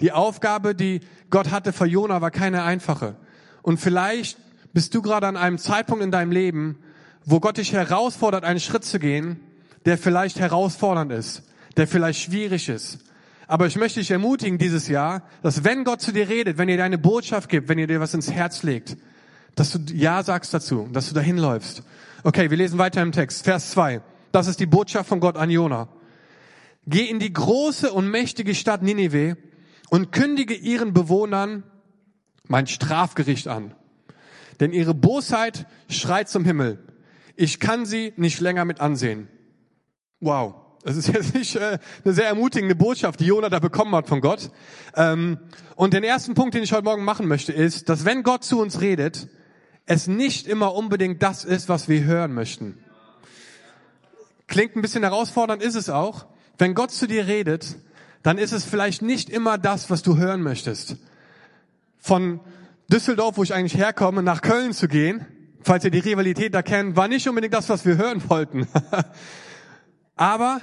Die 0.00 0.12
Aufgabe, 0.12 0.74
die 0.74 1.00
Gott 1.30 1.50
hatte 1.50 1.72
für 1.72 1.86
Jona, 1.86 2.20
war 2.20 2.30
keine 2.30 2.62
einfache. 2.62 3.16
Und 3.62 3.78
vielleicht 3.78 4.38
bist 4.72 4.94
du 4.94 5.02
gerade 5.02 5.26
an 5.26 5.36
einem 5.36 5.58
Zeitpunkt 5.58 6.04
in 6.04 6.10
deinem 6.10 6.30
Leben, 6.30 6.78
wo 7.24 7.40
Gott 7.40 7.56
dich 7.56 7.72
herausfordert, 7.72 8.44
einen 8.44 8.60
Schritt 8.60 8.84
zu 8.84 8.98
gehen, 8.98 9.40
der 9.86 9.96
vielleicht 9.96 10.38
herausfordernd 10.38 11.12
ist, 11.12 11.42
der 11.76 11.86
vielleicht 11.86 12.20
schwierig 12.20 12.68
ist. 12.68 12.98
Aber 13.46 13.66
ich 13.66 13.76
möchte 13.76 14.00
dich 14.00 14.10
ermutigen 14.10 14.58
dieses 14.58 14.88
Jahr, 14.88 15.22
dass 15.42 15.62
wenn 15.62 15.84
Gott 15.84 16.00
zu 16.00 16.12
dir 16.12 16.28
redet, 16.28 16.58
wenn 16.58 16.68
ihr 16.68 16.76
dir 16.76 16.84
eine 16.84 16.98
Botschaft 16.98 17.48
gibt, 17.48 17.68
wenn 17.68 17.78
ihr 17.78 17.86
dir 17.86 18.00
was 18.00 18.12
ins 18.12 18.30
Herz 18.30 18.64
legt, 18.64 18.96
dass 19.54 19.72
du 19.72 19.78
Ja 19.94 20.22
sagst 20.24 20.52
dazu, 20.52 20.88
dass 20.92 21.08
du 21.08 21.14
dahin 21.14 21.38
läufst. 21.38 21.84
Okay, 22.24 22.50
wir 22.50 22.56
lesen 22.56 22.78
weiter 22.78 23.00
im 23.00 23.12
Text. 23.12 23.44
Vers 23.44 23.70
2. 23.70 24.02
Das 24.32 24.48
ist 24.48 24.58
die 24.58 24.66
Botschaft 24.66 25.08
von 25.08 25.20
Gott 25.20 25.36
an 25.36 25.48
Jona. 25.48 25.88
Geh 26.86 27.04
in 27.04 27.20
die 27.20 27.32
große 27.32 27.92
und 27.92 28.10
mächtige 28.10 28.54
Stadt 28.54 28.82
Ninive 28.82 29.36
und 29.88 30.10
kündige 30.10 30.54
ihren 30.54 30.92
Bewohnern 30.92 31.62
mein 32.48 32.66
Strafgericht 32.66 33.46
an. 33.46 33.74
Denn 34.58 34.72
ihre 34.72 34.94
Bosheit 34.94 35.66
schreit 35.88 36.28
zum 36.28 36.44
Himmel. 36.44 36.80
Ich 37.36 37.60
kann 37.60 37.86
sie 37.86 38.12
nicht 38.16 38.40
länger 38.40 38.64
mit 38.64 38.80
ansehen. 38.80 39.28
Wow. 40.20 40.54
Das 40.84 40.96
ist 40.96 41.08
jetzt 41.12 41.34
nicht 41.34 41.56
äh, 41.56 41.78
eine 42.04 42.14
sehr 42.14 42.26
ermutigende 42.26 42.74
Botschaft, 42.74 43.20
die 43.20 43.26
Jona 43.26 43.48
da 43.48 43.58
bekommen 43.58 43.94
hat 43.94 44.08
von 44.08 44.20
Gott. 44.20 44.50
Ähm, 44.94 45.38
und 45.74 45.92
den 45.92 46.04
ersten 46.04 46.34
Punkt, 46.34 46.54
den 46.54 46.62
ich 46.62 46.72
heute 46.72 46.84
Morgen 46.84 47.04
machen 47.04 47.26
möchte, 47.26 47.52
ist, 47.52 47.88
dass 47.88 48.04
wenn 48.04 48.22
Gott 48.22 48.44
zu 48.44 48.60
uns 48.60 48.80
redet, 48.80 49.28
es 49.84 50.06
nicht 50.06 50.46
immer 50.46 50.74
unbedingt 50.74 51.22
das 51.22 51.44
ist, 51.44 51.68
was 51.68 51.88
wir 51.88 52.04
hören 52.04 52.34
möchten. 52.34 52.78
Klingt 54.46 54.76
ein 54.76 54.82
bisschen 54.82 55.02
herausfordernd, 55.02 55.62
ist 55.62 55.74
es 55.74 55.90
auch. 55.90 56.26
Wenn 56.56 56.74
Gott 56.74 56.92
zu 56.92 57.06
dir 57.06 57.26
redet, 57.26 57.76
dann 58.22 58.38
ist 58.38 58.52
es 58.52 58.64
vielleicht 58.64 59.02
nicht 59.02 59.28
immer 59.28 59.58
das, 59.58 59.90
was 59.90 60.02
du 60.02 60.16
hören 60.16 60.42
möchtest. 60.42 60.96
Von 61.98 62.40
Düsseldorf, 62.88 63.36
wo 63.36 63.42
ich 63.42 63.54
eigentlich 63.54 63.76
herkomme, 63.76 64.22
nach 64.22 64.40
Köln 64.40 64.72
zu 64.72 64.88
gehen, 64.88 65.26
falls 65.62 65.84
ihr 65.84 65.90
die 65.90 65.98
Rivalität 65.98 66.54
da 66.54 66.62
kennt, 66.62 66.96
war 66.96 67.08
nicht 67.08 67.28
unbedingt 67.28 67.54
das, 67.54 67.68
was 67.68 67.84
wir 67.84 67.96
hören 67.96 68.22
wollten. 68.28 68.68
Aber 70.16 70.60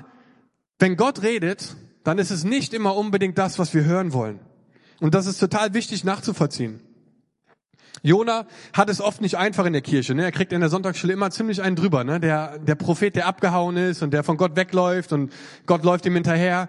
wenn 0.79 0.97
Gott 0.97 1.21
redet, 1.21 1.75
dann 2.03 2.17
ist 2.17 2.31
es 2.31 2.43
nicht 2.43 2.73
immer 2.73 2.95
unbedingt 2.95 3.37
das, 3.37 3.59
was 3.59 3.73
wir 3.73 3.85
hören 3.85 4.11
wollen. 4.11 4.39
Und 4.99 5.15
das 5.15 5.27
ist 5.27 5.37
total 5.39 5.73
wichtig 5.73 6.03
nachzuvollziehen. 6.03 6.81
Jona 8.01 8.47
hat 8.73 8.89
es 8.89 8.99
oft 8.99 9.21
nicht 9.21 9.37
einfach 9.37 9.65
in 9.65 9.73
der 9.73 9.81
Kirche. 9.81 10.13
Ne? 10.13 10.23
Er 10.23 10.31
kriegt 10.31 10.51
in 10.51 10.59
der 10.59 10.69
Sonntagsschule 10.69 11.13
immer 11.13 11.31
ziemlich 11.31 11.61
einen 11.61 11.77
drüber. 11.77 12.03
Ne? 12.03 12.19
Der, 12.19 12.59
der 12.59 12.75
Prophet, 12.75 13.15
der 13.15 13.27
abgehauen 13.27 13.77
ist 13.77 14.01
und 14.01 14.11
der 14.11 14.23
von 14.23 14.35
Gott 14.35 14.57
wegläuft 14.57 15.13
und 15.13 15.31
Gott 15.65 15.85
läuft 15.85 16.05
ihm 16.05 16.15
hinterher. 16.15 16.67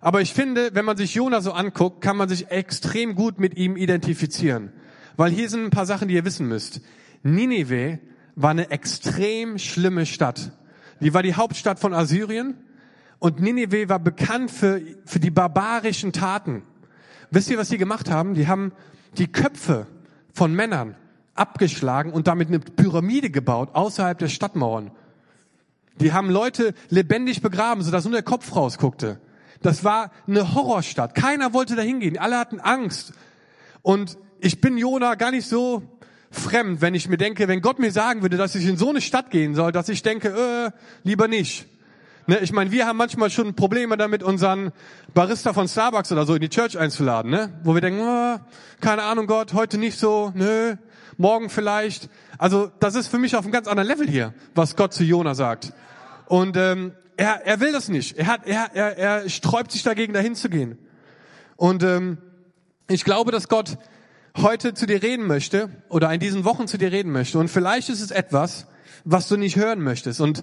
Aber 0.00 0.20
ich 0.20 0.32
finde, 0.32 0.70
wenn 0.74 0.84
man 0.84 0.96
sich 0.96 1.14
Jona 1.14 1.40
so 1.40 1.52
anguckt, 1.52 2.02
kann 2.02 2.16
man 2.16 2.28
sich 2.28 2.50
extrem 2.50 3.16
gut 3.16 3.40
mit 3.40 3.56
ihm 3.56 3.76
identifizieren. 3.76 4.72
Weil 5.16 5.32
hier 5.32 5.48
sind 5.48 5.64
ein 5.64 5.70
paar 5.70 5.86
Sachen, 5.86 6.06
die 6.06 6.14
ihr 6.14 6.24
wissen 6.24 6.46
müsst. 6.46 6.80
Ninive 7.24 7.98
war 8.36 8.50
eine 8.50 8.70
extrem 8.70 9.58
schlimme 9.58 10.06
Stadt. 10.06 10.52
Die 11.00 11.14
war 11.14 11.22
die 11.22 11.34
Hauptstadt 11.34 11.78
von 11.78 11.94
Assyrien 11.94 12.54
und 13.18 13.40
Ninive 13.40 13.88
war 13.88 13.98
bekannt 13.98 14.50
für, 14.50 14.80
für 15.04 15.20
die 15.20 15.30
barbarischen 15.30 16.12
Taten. 16.12 16.62
Wisst 17.30 17.50
ihr, 17.50 17.58
was 17.58 17.68
die 17.68 17.78
gemacht 17.78 18.10
haben? 18.10 18.34
Die 18.34 18.48
haben 18.48 18.72
die 19.18 19.30
Köpfe 19.30 19.86
von 20.32 20.54
Männern 20.54 20.96
abgeschlagen 21.34 22.12
und 22.12 22.26
damit 22.26 22.48
eine 22.48 22.60
Pyramide 22.60 23.30
gebaut 23.30 23.70
außerhalb 23.74 24.18
der 24.18 24.28
Stadtmauern. 24.28 24.90
Die 26.00 26.12
haben 26.12 26.30
Leute 26.30 26.74
lebendig 26.88 27.42
begraben, 27.42 27.82
sodass 27.82 28.04
nur 28.04 28.12
der 28.12 28.22
Kopf 28.22 28.54
rausguckte. 28.54 29.20
Das 29.62 29.84
war 29.84 30.10
eine 30.26 30.54
Horrorstadt. 30.54 31.14
Keiner 31.14 31.52
wollte 31.52 31.74
da 31.74 31.82
hingehen. 31.82 32.18
Alle 32.18 32.38
hatten 32.38 32.60
Angst. 32.60 33.14
Und 33.82 34.18
ich 34.40 34.60
bin 34.60 34.76
Jona 34.76 35.14
gar 35.14 35.30
nicht 35.30 35.48
so 35.48 35.82
fremd, 36.38 36.80
wenn 36.80 36.94
ich 36.94 37.08
mir 37.08 37.16
denke, 37.16 37.48
wenn 37.48 37.60
Gott 37.60 37.78
mir 37.78 37.90
sagen 37.90 38.22
würde, 38.22 38.36
dass 38.36 38.54
ich 38.54 38.66
in 38.66 38.76
so 38.76 38.90
eine 38.90 39.00
Stadt 39.00 39.30
gehen 39.30 39.54
soll, 39.54 39.72
dass 39.72 39.88
ich 39.88 40.02
denke, 40.02 40.28
äh, 40.28 40.70
lieber 41.02 41.28
nicht. 41.28 41.66
Ne, 42.28 42.38
ich 42.40 42.52
meine, 42.52 42.72
wir 42.72 42.86
haben 42.86 42.96
manchmal 42.96 43.30
schon 43.30 43.54
Probleme 43.54 43.96
damit, 43.96 44.22
unseren 44.22 44.72
Barista 45.14 45.52
von 45.52 45.68
Starbucks 45.68 46.10
oder 46.10 46.26
so 46.26 46.34
in 46.34 46.40
die 46.40 46.48
Church 46.48 46.76
einzuladen, 46.76 47.30
ne? 47.30 47.52
wo 47.62 47.74
wir 47.74 47.80
denken, 47.80 48.00
oh, 48.00 48.38
keine 48.80 49.04
Ahnung 49.04 49.28
Gott, 49.28 49.52
heute 49.52 49.78
nicht 49.78 49.96
so, 49.96 50.32
nö, 50.34 50.74
morgen 51.18 51.50
vielleicht. 51.50 52.08
Also 52.36 52.70
das 52.80 52.96
ist 52.96 53.06
für 53.06 53.18
mich 53.18 53.36
auf 53.36 53.44
einem 53.44 53.52
ganz 53.52 53.68
anderen 53.68 53.88
Level 53.88 54.08
hier, 54.08 54.34
was 54.56 54.74
Gott 54.74 54.92
zu 54.92 55.04
Jona 55.04 55.34
sagt. 55.34 55.72
Und 56.26 56.56
ähm, 56.56 56.92
er, 57.16 57.46
er 57.46 57.60
will 57.60 57.72
das 57.72 57.88
nicht. 57.88 58.18
Er, 58.18 58.26
hat, 58.26 58.46
er, 58.46 58.74
er, 58.74 58.98
er 58.98 59.28
sträubt 59.28 59.70
sich 59.70 59.84
dagegen, 59.84 60.12
dahin 60.12 60.34
zu 60.34 60.48
gehen. 60.48 60.78
Und 61.54 61.84
ähm, 61.84 62.18
ich 62.88 63.04
glaube, 63.04 63.30
dass 63.30 63.48
Gott 63.48 63.78
heute 64.36 64.74
zu 64.74 64.86
dir 64.86 65.02
reden 65.02 65.26
möchte 65.26 65.70
oder 65.88 66.12
in 66.12 66.20
diesen 66.20 66.44
Wochen 66.44 66.66
zu 66.66 66.78
dir 66.78 66.92
reden 66.92 67.12
möchte. 67.12 67.38
Und 67.38 67.48
vielleicht 67.48 67.88
ist 67.88 68.00
es 68.00 68.10
etwas, 68.10 68.66
was 69.04 69.28
du 69.28 69.36
nicht 69.36 69.56
hören 69.56 69.80
möchtest. 69.80 70.20
Und 70.20 70.42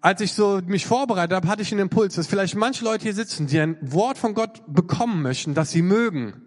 als 0.00 0.20
ich 0.20 0.32
so 0.32 0.60
mich 0.66 0.86
vorbereitet 0.86 1.36
habe, 1.36 1.48
hatte 1.48 1.62
ich 1.62 1.72
einen 1.72 1.82
Impuls, 1.82 2.14
dass 2.14 2.26
vielleicht 2.26 2.56
manche 2.56 2.84
Leute 2.84 3.04
hier 3.04 3.14
sitzen, 3.14 3.46
die 3.46 3.60
ein 3.60 3.76
Wort 3.80 4.18
von 4.18 4.34
Gott 4.34 4.62
bekommen 4.66 5.22
möchten, 5.22 5.54
das 5.54 5.70
sie 5.70 5.82
mögen. 5.82 6.42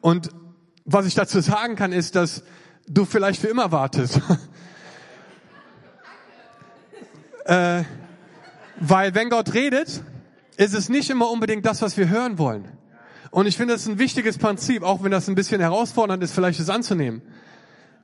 Und 0.00 0.30
was 0.84 1.06
ich 1.06 1.14
dazu 1.14 1.40
sagen 1.40 1.76
kann, 1.76 1.92
ist, 1.92 2.16
dass 2.16 2.42
du 2.86 3.04
vielleicht 3.04 3.40
für 3.40 3.48
immer 3.48 3.70
wartest. 3.70 4.20
äh, 7.44 7.82
weil 8.80 9.14
wenn 9.14 9.28
Gott 9.28 9.54
redet, 9.54 10.02
ist 10.56 10.74
es 10.74 10.88
nicht 10.88 11.10
immer 11.10 11.30
unbedingt 11.30 11.66
das, 11.66 11.82
was 11.82 11.96
wir 11.96 12.08
hören 12.08 12.38
wollen. 12.38 12.77
Und 13.30 13.46
ich 13.46 13.56
finde, 13.56 13.74
das 13.74 13.82
ist 13.82 13.88
ein 13.88 13.98
wichtiges 13.98 14.38
Prinzip, 14.38 14.82
auch 14.82 15.02
wenn 15.02 15.10
das 15.10 15.28
ein 15.28 15.34
bisschen 15.34 15.60
herausfordernd 15.60 16.22
ist, 16.22 16.32
vielleicht 16.32 16.60
es 16.60 16.70
anzunehmen. 16.70 17.22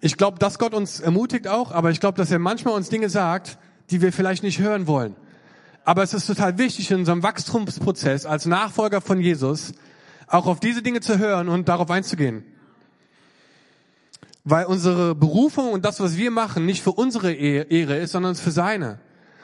Ich 0.00 0.16
glaube, 0.16 0.38
dass 0.38 0.58
Gott 0.58 0.74
uns 0.74 1.00
ermutigt 1.00 1.48
auch, 1.48 1.72
aber 1.72 1.90
ich 1.90 2.00
glaube, 2.00 2.18
dass 2.18 2.30
er 2.30 2.38
manchmal 2.38 2.74
uns 2.74 2.90
Dinge 2.90 3.08
sagt, 3.08 3.58
die 3.90 4.02
wir 4.02 4.12
vielleicht 4.12 4.42
nicht 4.42 4.58
hören 4.58 4.86
wollen. 4.86 5.16
Aber 5.84 6.02
es 6.02 6.14
ist 6.14 6.26
total 6.26 6.58
wichtig 6.58 6.90
in 6.90 6.98
unserem 6.98 7.22
Wachstumsprozess 7.22 8.26
als 8.26 8.46
Nachfolger 8.46 9.00
von 9.00 9.20
Jesus 9.20 9.72
auch 10.26 10.46
auf 10.46 10.60
diese 10.60 10.82
Dinge 10.82 11.00
zu 11.00 11.18
hören 11.18 11.48
und 11.48 11.68
darauf 11.68 11.90
einzugehen. 11.90 12.44
Weil 14.44 14.66
unsere 14.66 15.14
Berufung 15.14 15.72
und 15.72 15.84
das, 15.84 16.00
was 16.00 16.16
wir 16.16 16.30
machen, 16.30 16.66
nicht 16.66 16.82
für 16.82 16.92
unsere 16.92 17.32
Ehre 17.32 17.96
ist, 17.96 18.12
sondern 18.12 18.34
für 18.34 18.50
seine. 18.50 18.98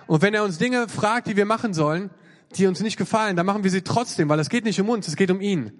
Und 0.07 0.23
wenn 0.23 0.35
er 0.35 0.45
uns 0.45 0.59
Dinge 0.59 0.89
fragt, 0.89 1.27
die 1.27 1.37
wir 1.37 1.47
machen 1.47 1.73
sollen, 1.73 2.11
die 2.57 2.67
uns 2.67 2.81
nicht 2.81 2.97
gefallen, 2.97 3.37
dann 3.37 3.47
machen 3.47 3.65
wir 3.65 3.71
sie 3.71 3.83
trotzdem, 3.83 4.29
weil 4.29 4.41
es 4.41 4.49
geht 4.49 4.65
nicht 4.65 4.81
um 4.81 4.89
uns, 4.89 5.09
es 5.09 5.17
geht 5.17 5.31
um 5.31 5.41
ihn. 5.41 5.73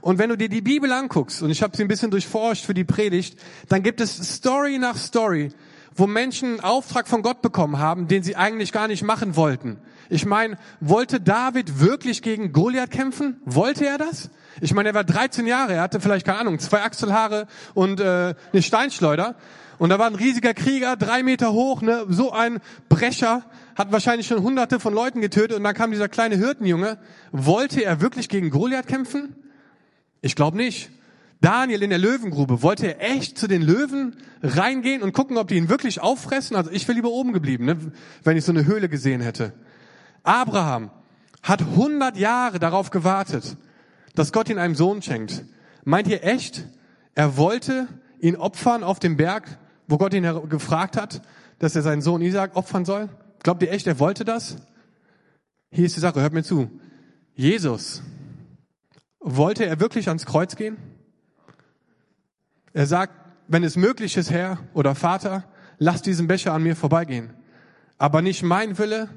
Und 0.00 0.18
wenn 0.18 0.30
du 0.30 0.36
dir 0.36 0.48
die 0.48 0.60
Bibel 0.60 0.92
anguckst, 0.92 1.42
und 1.42 1.50
ich 1.50 1.62
habe 1.62 1.76
sie 1.76 1.82
ein 1.82 1.88
bisschen 1.88 2.10
durchforscht 2.10 2.64
für 2.64 2.74
die 2.74 2.84
Predigt, 2.84 3.38
dann 3.68 3.82
gibt 3.82 4.00
es 4.00 4.16
Story 4.36 4.78
nach 4.78 4.96
Story, 4.96 5.50
wo 5.94 6.06
Menschen 6.06 6.50
einen 6.50 6.60
Auftrag 6.60 7.08
von 7.08 7.22
Gott 7.22 7.42
bekommen 7.42 7.78
haben, 7.78 8.06
den 8.06 8.22
sie 8.22 8.36
eigentlich 8.36 8.72
gar 8.72 8.88
nicht 8.88 9.02
machen 9.02 9.34
wollten. 9.34 9.78
Ich 10.08 10.24
meine, 10.24 10.56
wollte 10.80 11.20
David 11.20 11.80
wirklich 11.80 12.22
gegen 12.22 12.52
Goliath 12.52 12.90
kämpfen? 12.90 13.40
Wollte 13.44 13.86
er 13.86 13.98
das? 13.98 14.30
Ich 14.60 14.74
meine, 14.74 14.90
er 14.90 14.94
war 14.94 15.04
13 15.04 15.46
Jahre, 15.46 15.74
er 15.74 15.82
hatte 15.82 16.00
vielleicht, 16.00 16.26
keine 16.26 16.38
Ahnung, 16.38 16.58
zwei 16.58 16.82
Achselhaare 16.82 17.46
und 17.74 18.00
äh, 18.00 18.34
eine 18.52 18.62
Steinschleuder. 18.62 19.36
Und 19.78 19.90
da 19.90 19.98
war 19.98 20.06
ein 20.06 20.16
riesiger 20.16 20.54
Krieger, 20.54 20.96
drei 20.96 21.22
Meter 21.22 21.52
hoch, 21.52 21.82
ne, 21.82 22.04
so 22.08 22.32
ein 22.32 22.58
Brecher, 22.88 23.44
hat 23.76 23.92
wahrscheinlich 23.92 24.26
schon 24.26 24.42
hunderte 24.42 24.80
von 24.80 24.92
Leuten 24.92 25.20
getötet. 25.20 25.56
Und 25.56 25.64
dann 25.64 25.74
kam 25.74 25.92
dieser 25.92 26.08
kleine 26.08 26.36
Hirtenjunge. 26.36 26.98
Wollte 27.30 27.84
er 27.84 28.00
wirklich 28.00 28.28
gegen 28.28 28.50
Goliath 28.50 28.88
kämpfen? 28.88 29.36
Ich 30.20 30.34
glaube 30.34 30.56
nicht. 30.56 30.90
Daniel 31.40 31.84
in 31.84 31.90
der 31.90 32.00
Löwengrube, 32.00 32.62
wollte 32.62 32.88
er 32.88 33.12
echt 33.12 33.38
zu 33.38 33.46
den 33.46 33.62
Löwen 33.62 34.16
reingehen 34.42 35.02
und 35.02 35.12
gucken, 35.12 35.38
ob 35.38 35.46
die 35.46 35.54
ihn 35.54 35.68
wirklich 35.68 36.00
auffressen? 36.00 36.56
Also 36.56 36.72
ich 36.72 36.88
wäre 36.88 36.96
lieber 36.96 37.10
oben 37.10 37.32
geblieben, 37.32 37.66
ne, 37.66 37.78
wenn 38.24 38.36
ich 38.36 38.44
so 38.44 38.50
eine 38.50 38.66
Höhle 38.66 38.88
gesehen 38.88 39.20
hätte. 39.20 39.52
Abraham 40.24 40.90
hat 41.44 41.60
100 41.60 42.16
Jahre 42.16 42.58
darauf 42.58 42.90
gewartet, 42.90 43.56
dass 44.18 44.32
Gott 44.32 44.48
ihn 44.48 44.58
einem 44.58 44.74
Sohn 44.74 45.00
schenkt. 45.00 45.44
Meint 45.84 46.08
ihr 46.08 46.24
echt, 46.24 46.66
er 47.14 47.36
wollte 47.36 47.86
ihn 48.18 48.34
opfern 48.34 48.82
auf 48.82 48.98
dem 48.98 49.16
Berg, 49.16 49.58
wo 49.86 49.96
Gott 49.96 50.12
ihn 50.12 50.24
gefragt 50.48 50.96
hat, 50.96 51.22
dass 51.60 51.76
er 51.76 51.82
seinen 51.82 52.02
Sohn 52.02 52.20
Isaac 52.20 52.56
opfern 52.56 52.84
soll? 52.84 53.08
Glaubt 53.44 53.62
ihr 53.62 53.70
echt, 53.70 53.86
er 53.86 54.00
wollte 54.00 54.24
das? 54.24 54.56
Hier 55.70 55.86
ist 55.86 55.94
die 55.94 56.00
Sache, 56.00 56.20
hört 56.20 56.32
mir 56.32 56.42
zu. 56.42 56.68
Jesus, 57.34 58.02
wollte 59.20 59.64
er 59.66 59.78
wirklich 59.78 60.08
ans 60.08 60.26
Kreuz 60.26 60.56
gehen? 60.56 60.76
Er 62.72 62.86
sagt, 62.86 63.12
wenn 63.46 63.62
es 63.62 63.76
möglich 63.76 64.16
ist, 64.16 64.30
Herr 64.30 64.58
oder 64.74 64.94
Vater, 64.94 65.44
lass 65.78 66.02
diesen 66.02 66.26
Becher 66.26 66.52
an 66.52 66.64
mir 66.64 66.74
vorbeigehen. 66.74 67.34
Aber 67.98 68.20
nicht 68.20 68.42
mein 68.42 68.78
Wille, 68.78 69.08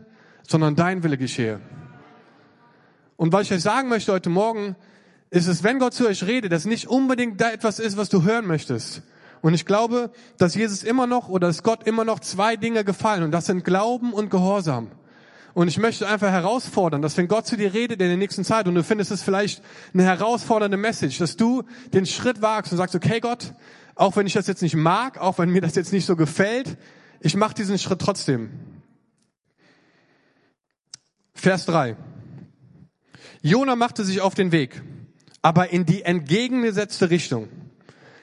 sondern 0.48 0.75
dein 0.75 1.03
Wille 1.03 1.17
geschehe. 1.17 1.60
Und 3.17 3.34
was 3.34 3.43
ich 3.43 3.53
euch 3.53 3.62
sagen 3.62 3.89
möchte 3.89 4.12
heute 4.12 4.29
Morgen, 4.29 4.75
ist 5.32 5.48
es, 5.48 5.64
wenn 5.64 5.80
Gott 5.80 5.94
zu 5.94 6.08
euch 6.08 6.24
redet, 6.24 6.52
dass 6.52 6.66
nicht 6.66 6.88
unbedingt 6.88 7.40
da 7.42 7.52
etwas 7.52 7.80
ist, 7.80 7.98
was 7.98 8.10
du 8.10 8.24
hören 8.24 8.46
möchtest. 8.46 9.02
Und 9.42 9.54
ich 9.54 9.66
glaube, 9.66 10.12
dass 10.38 10.54
Jesus 10.54 10.84
immer 10.84 11.08
noch 11.08 11.30
oder 11.30 11.48
dass 11.48 11.64
Gott 11.64 11.88
immer 11.88 12.06
noch 12.06 12.20
zwei 12.20 12.58
Dinge 12.58 12.84
gefallen 12.84 13.24
und 13.24 13.32
das 13.32 13.48
sind 13.48 13.64
Glauben 13.64 14.14
und 14.14 14.30
Gehorsam. 14.30 14.92
Und 15.54 15.68
ich 15.68 15.78
möchte 15.78 16.08
einfach 16.08 16.30
herausfordern, 16.30 17.02
dass 17.02 17.18
wenn 17.18 17.28
Gott 17.28 17.48
zu 17.48 17.58
dir 17.58 17.74
redet 17.74 18.02
in 18.02 18.08
der 18.08 18.18
nächsten 18.18 18.44
Zeit 18.44 18.68
und 18.68 18.76
du 18.76 18.84
findest 18.84 19.12
es 19.12 19.24
vielleicht 19.24 19.64
eine 19.94 20.04
herausfordernde 20.04 20.78
Message, 20.78 21.18
dass 21.18 21.38
du 21.38 21.64
den 21.94 22.06
Schritt 22.06 22.42
wagst 22.42 22.72
und 22.72 22.78
sagst, 22.78 22.96
okay 22.96 23.20
Gott, 23.20 23.54
auch 23.96 24.16
wenn 24.16 24.28
ich 24.28 24.34
das 24.34 24.48
jetzt 24.48 24.62
nicht 24.62 24.76
mag, 24.76 25.18
auch 25.18 25.40
wenn 25.40 25.50
mir 25.50 25.62
das 25.62 25.76
jetzt 25.76 25.92
nicht 25.92 26.06
so 26.06 26.16
gefällt, 26.16 26.78
ich 27.20 27.36
mache 27.36 27.54
diesen 27.54 27.78
Schritt 27.80 28.00
trotzdem. 28.00 28.50
Vers 31.34 31.66
3. 31.66 31.96
Jona 33.42 33.76
machte 33.76 34.06
sich 34.06 34.22
auf 34.22 34.36
den 34.36 34.52
Weg, 34.52 34.82
aber 35.41 35.71
in 35.71 35.86
die 35.86 36.03
entgegengesetzte 36.03 37.10
Richtung. 37.10 37.50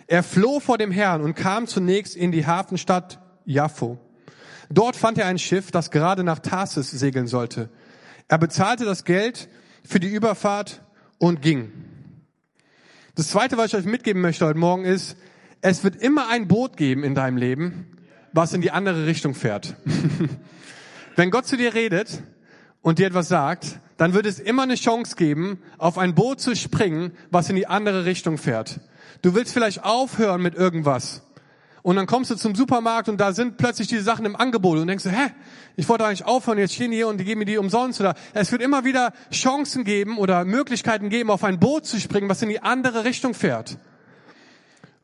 Er 0.06 0.22
floh 0.22 0.60
vor 0.60 0.78
dem 0.78 0.90
Herrn 0.90 1.20
und 1.22 1.34
kam 1.34 1.66
zunächst 1.66 2.16
in 2.16 2.32
die 2.32 2.46
Hafenstadt 2.46 3.20
Jaffo. 3.44 3.98
Dort 4.70 4.96
fand 4.96 5.18
er 5.18 5.26
ein 5.26 5.38
Schiff, 5.38 5.70
das 5.70 5.90
gerade 5.90 6.24
nach 6.24 6.38
Tarsis 6.38 6.90
segeln 6.90 7.26
sollte. 7.26 7.70
Er 8.28 8.38
bezahlte 8.38 8.84
das 8.84 9.04
Geld 9.04 9.48
für 9.84 10.00
die 10.00 10.08
Überfahrt 10.08 10.82
und 11.18 11.42
ging. 11.42 11.72
Das 13.14 13.28
zweite, 13.28 13.56
was 13.56 13.72
ich 13.72 13.76
euch 13.76 13.84
mitgeben 13.84 14.22
möchte 14.22 14.46
heute 14.46 14.58
Morgen 14.58 14.84
ist, 14.84 15.16
es 15.60 15.82
wird 15.82 15.96
immer 15.96 16.28
ein 16.28 16.46
Boot 16.46 16.76
geben 16.76 17.02
in 17.02 17.14
deinem 17.14 17.36
Leben, 17.36 17.96
was 18.32 18.52
in 18.52 18.60
die 18.60 18.70
andere 18.70 19.06
Richtung 19.06 19.34
fährt. 19.34 19.74
Wenn 21.16 21.30
Gott 21.30 21.46
zu 21.46 21.56
dir 21.56 21.74
redet 21.74 22.22
und 22.80 22.98
dir 22.98 23.08
etwas 23.08 23.28
sagt, 23.28 23.80
dann 23.98 24.14
wird 24.14 24.24
es 24.24 24.38
immer 24.38 24.62
eine 24.62 24.76
Chance 24.76 25.16
geben, 25.16 25.60
auf 25.76 25.98
ein 25.98 26.14
Boot 26.14 26.40
zu 26.40 26.56
springen, 26.56 27.12
was 27.30 27.50
in 27.50 27.56
die 27.56 27.66
andere 27.66 28.06
Richtung 28.06 28.38
fährt. 28.38 28.80
Du 29.20 29.34
willst 29.34 29.52
vielleicht 29.52 29.84
aufhören 29.84 30.40
mit 30.40 30.54
irgendwas 30.54 31.22
Und 31.82 31.96
dann 31.96 32.06
kommst 32.06 32.30
du 32.30 32.36
zum 32.36 32.54
Supermarkt 32.54 33.08
und 33.08 33.20
da 33.20 33.32
sind 33.32 33.56
plötzlich 33.56 33.88
diese 33.88 34.02
Sachen 34.02 34.24
im 34.26 34.36
Angebot 34.36 34.78
und 34.78 34.88
denkst 34.88 35.04
du, 35.04 35.10
hä, 35.10 35.30
ich 35.76 35.88
wollte 35.88 36.04
eigentlich 36.04 36.24
aufhören, 36.24 36.58
jetzt 36.58 36.74
stehen 36.74 36.90
die 36.90 36.98
hier 36.98 37.08
und 37.08 37.18
die 37.18 37.24
geben 37.24 37.38
mir 37.40 37.44
die 37.44 37.56
umsonst. 37.56 38.00
Oder 38.00 38.14
es 38.34 38.52
wird 38.52 38.62
immer 38.62 38.84
wieder 38.84 39.12
Chancen 39.32 39.84
geben 39.84 40.18
oder 40.18 40.44
Möglichkeiten 40.44 41.08
geben, 41.08 41.30
auf 41.30 41.44
ein 41.44 41.58
Boot 41.58 41.86
zu 41.86 42.00
springen, 42.00 42.28
was 42.28 42.42
in 42.42 42.48
die 42.48 42.60
andere 42.60 43.04
Richtung 43.04 43.34
fährt. 43.34 43.78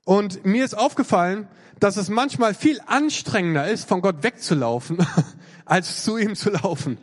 Und 0.05 0.45
mir 0.45 0.65
ist 0.65 0.77
aufgefallen, 0.77 1.49
dass 1.81 1.97
es 1.97 2.09
manchmal 2.09 2.55
viel 2.55 2.81
anstrengender 2.87 3.67
ist, 3.67 3.89
von 3.89 4.01
Gott 4.01 4.23
wegzulaufen, 4.23 4.99
als 5.65 6.05
zu 6.05 6.19
ihm 6.19 6.37
zu 6.37 6.51
laufen. 6.51 6.99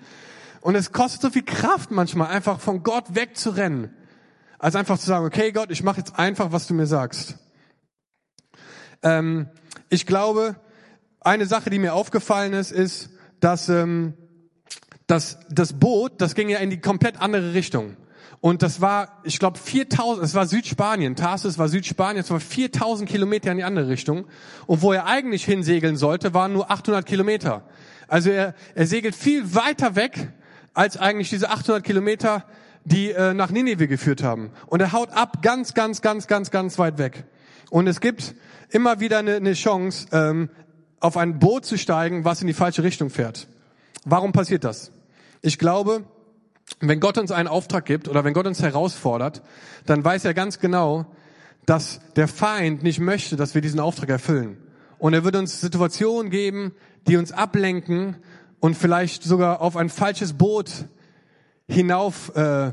Und 0.61 0.75
es 0.75 0.91
kostet 0.91 1.21
so 1.21 1.29
viel 1.31 1.43
Kraft 1.43 1.91
manchmal, 1.91 2.27
einfach 2.27 2.59
von 2.59 2.83
Gott 2.83 3.15
wegzurennen, 3.15 3.93
als 4.59 4.75
einfach 4.75 4.99
zu 4.99 5.07
sagen, 5.07 5.25
okay 5.25 5.51
Gott, 5.51 5.71
ich 5.71 5.83
mache 5.83 5.97
jetzt 5.97 6.17
einfach, 6.17 6.51
was 6.51 6.67
du 6.67 6.73
mir 6.73 6.85
sagst. 6.85 7.37
Ähm, 9.01 9.49
ich 9.89 10.05
glaube, 10.05 10.55
eine 11.19 11.47
Sache, 11.47 11.69
die 11.69 11.79
mir 11.79 11.93
aufgefallen 11.93 12.53
ist, 12.53 12.71
ist, 12.71 13.09
dass, 13.39 13.69
ähm, 13.69 14.13
dass 15.07 15.39
das 15.49 15.73
Boot, 15.73 16.21
das 16.21 16.35
ging 16.35 16.49
ja 16.49 16.59
in 16.59 16.69
die 16.69 16.79
komplett 16.79 17.19
andere 17.19 17.53
Richtung. 17.53 17.97
Und 18.39 18.63
das 18.63 18.81
war, 18.81 19.19
ich 19.23 19.37
glaube, 19.37 19.59
4000, 19.59 20.25
es 20.25 20.33
war 20.33 20.47
Südspanien, 20.47 21.15
Tarsus 21.15 21.59
war 21.59 21.69
Südspanien, 21.69 22.23
es 22.23 22.31
war 22.31 22.39
4000 22.39 23.07
Kilometer 23.07 23.51
in 23.51 23.57
die 23.57 23.63
andere 23.63 23.87
Richtung. 23.87 24.25
Und 24.65 24.81
wo 24.81 24.93
er 24.93 25.05
eigentlich 25.05 25.45
hinsegeln 25.45 25.95
sollte, 25.95 26.33
waren 26.33 26.53
nur 26.53 26.71
800 26.71 27.05
Kilometer. 27.05 27.63
Also 28.07 28.31
er, 28.31 28.55
er 28.73 28.87
segelt 28.87 29.15
viel 29.15 29.53
weiter 29.53 29.95
weg, 29.95 30.33
als 30.73 30.97
eigentlich 30.97 31.29
diese 31.29 31.49
800 31.49 31.83
Kilometer, 31.83 32.45
die 32.83 33.11
äh, 33.11 33.33
nach 33.33 33.51
Nineveh 33.51 33.87
geführt 33.87 34.23
haben. 34.23 34.51
Und 34.67 34.81
er 34.81 34.91
haut 34.91 35.11
ab 35.11 35.41
ganz, 35.41 35.73
ganz, 35.73 36.01
ganz, 36.01 36.27
ganz, 36.27 36.51
ganz 36.51 36.79
weit 36.79 36.97
weg. 36.97 37.25
Und 37.69 37.87
es 37.87 38.01
gibt 38.01 38.35
immer 38.69 38.99
wieder 38.99 39.19
eine, 39.19 39.35
eine 39.35 39.53
Chance, 39.53 40.07
ähm, 40.11 40.49
auf 40.99 41.17
ein 41.17 41.39
Boot 41.39 41.65
zu 41.65 41.77
steigen, 41.77 42.25
was 42.25 42.41
in 42.41 42.47
die 42.47 42.53
falsche 42.53 42.83
Richtung 42.83 43.09
fährt. 43.09 43.47
Warum 44.05 44.31
passiert 44.31 44.63
das? 44.63 44.91
Ich 45.41 45.57
glaube, 45.57 46.03
wenn 46.79 46.99
Gott 46.99 47.17
uns 47.17 47.31
einen 47.31 47.47
Auftrag 47.47 47.85
gibt 47.85 48.07
oder 48.07 48.23
wenn 48.23 48.33
Gott 48.33 48.47
uns 48.47 48.61
herausfordert, 48.61 49.41
dann 49.85 50.03
weiß 50.03 50.25
er 50.25 50.33
ganz 50.33 50.59
genau, 50.59 51.05
dass 51.65 51.99
der 52.15 52.27
Feind 52.27 52.83
nicht 52.83 52.99
möchte, 52.99 53.35
dass 53.35 53.55
wir 53.55 53.61
diesen 53.61 53.79
Auftrag 53.79 54.09
erfüllen. 54.09 54.57
Und 54.97 55.13
er 55.13 55.23
wird 55.23 55.35
uns 55.35 55.61
Situationen 55.61 56.31
geben, 56.31 56.73
die 57.07 57.17
uns 57.17 57.31
ablenken 57.31 58.17
und 58.61 58.77
vielleicht 58.77 59.23
sogar 59.23 59.59
auf 59.59 59.75
ein 59.75 59.89
falsches 59.89 60.33
Boot 60.33 60.85
hinauf 61.67 62.33
äh, 62.35 62.71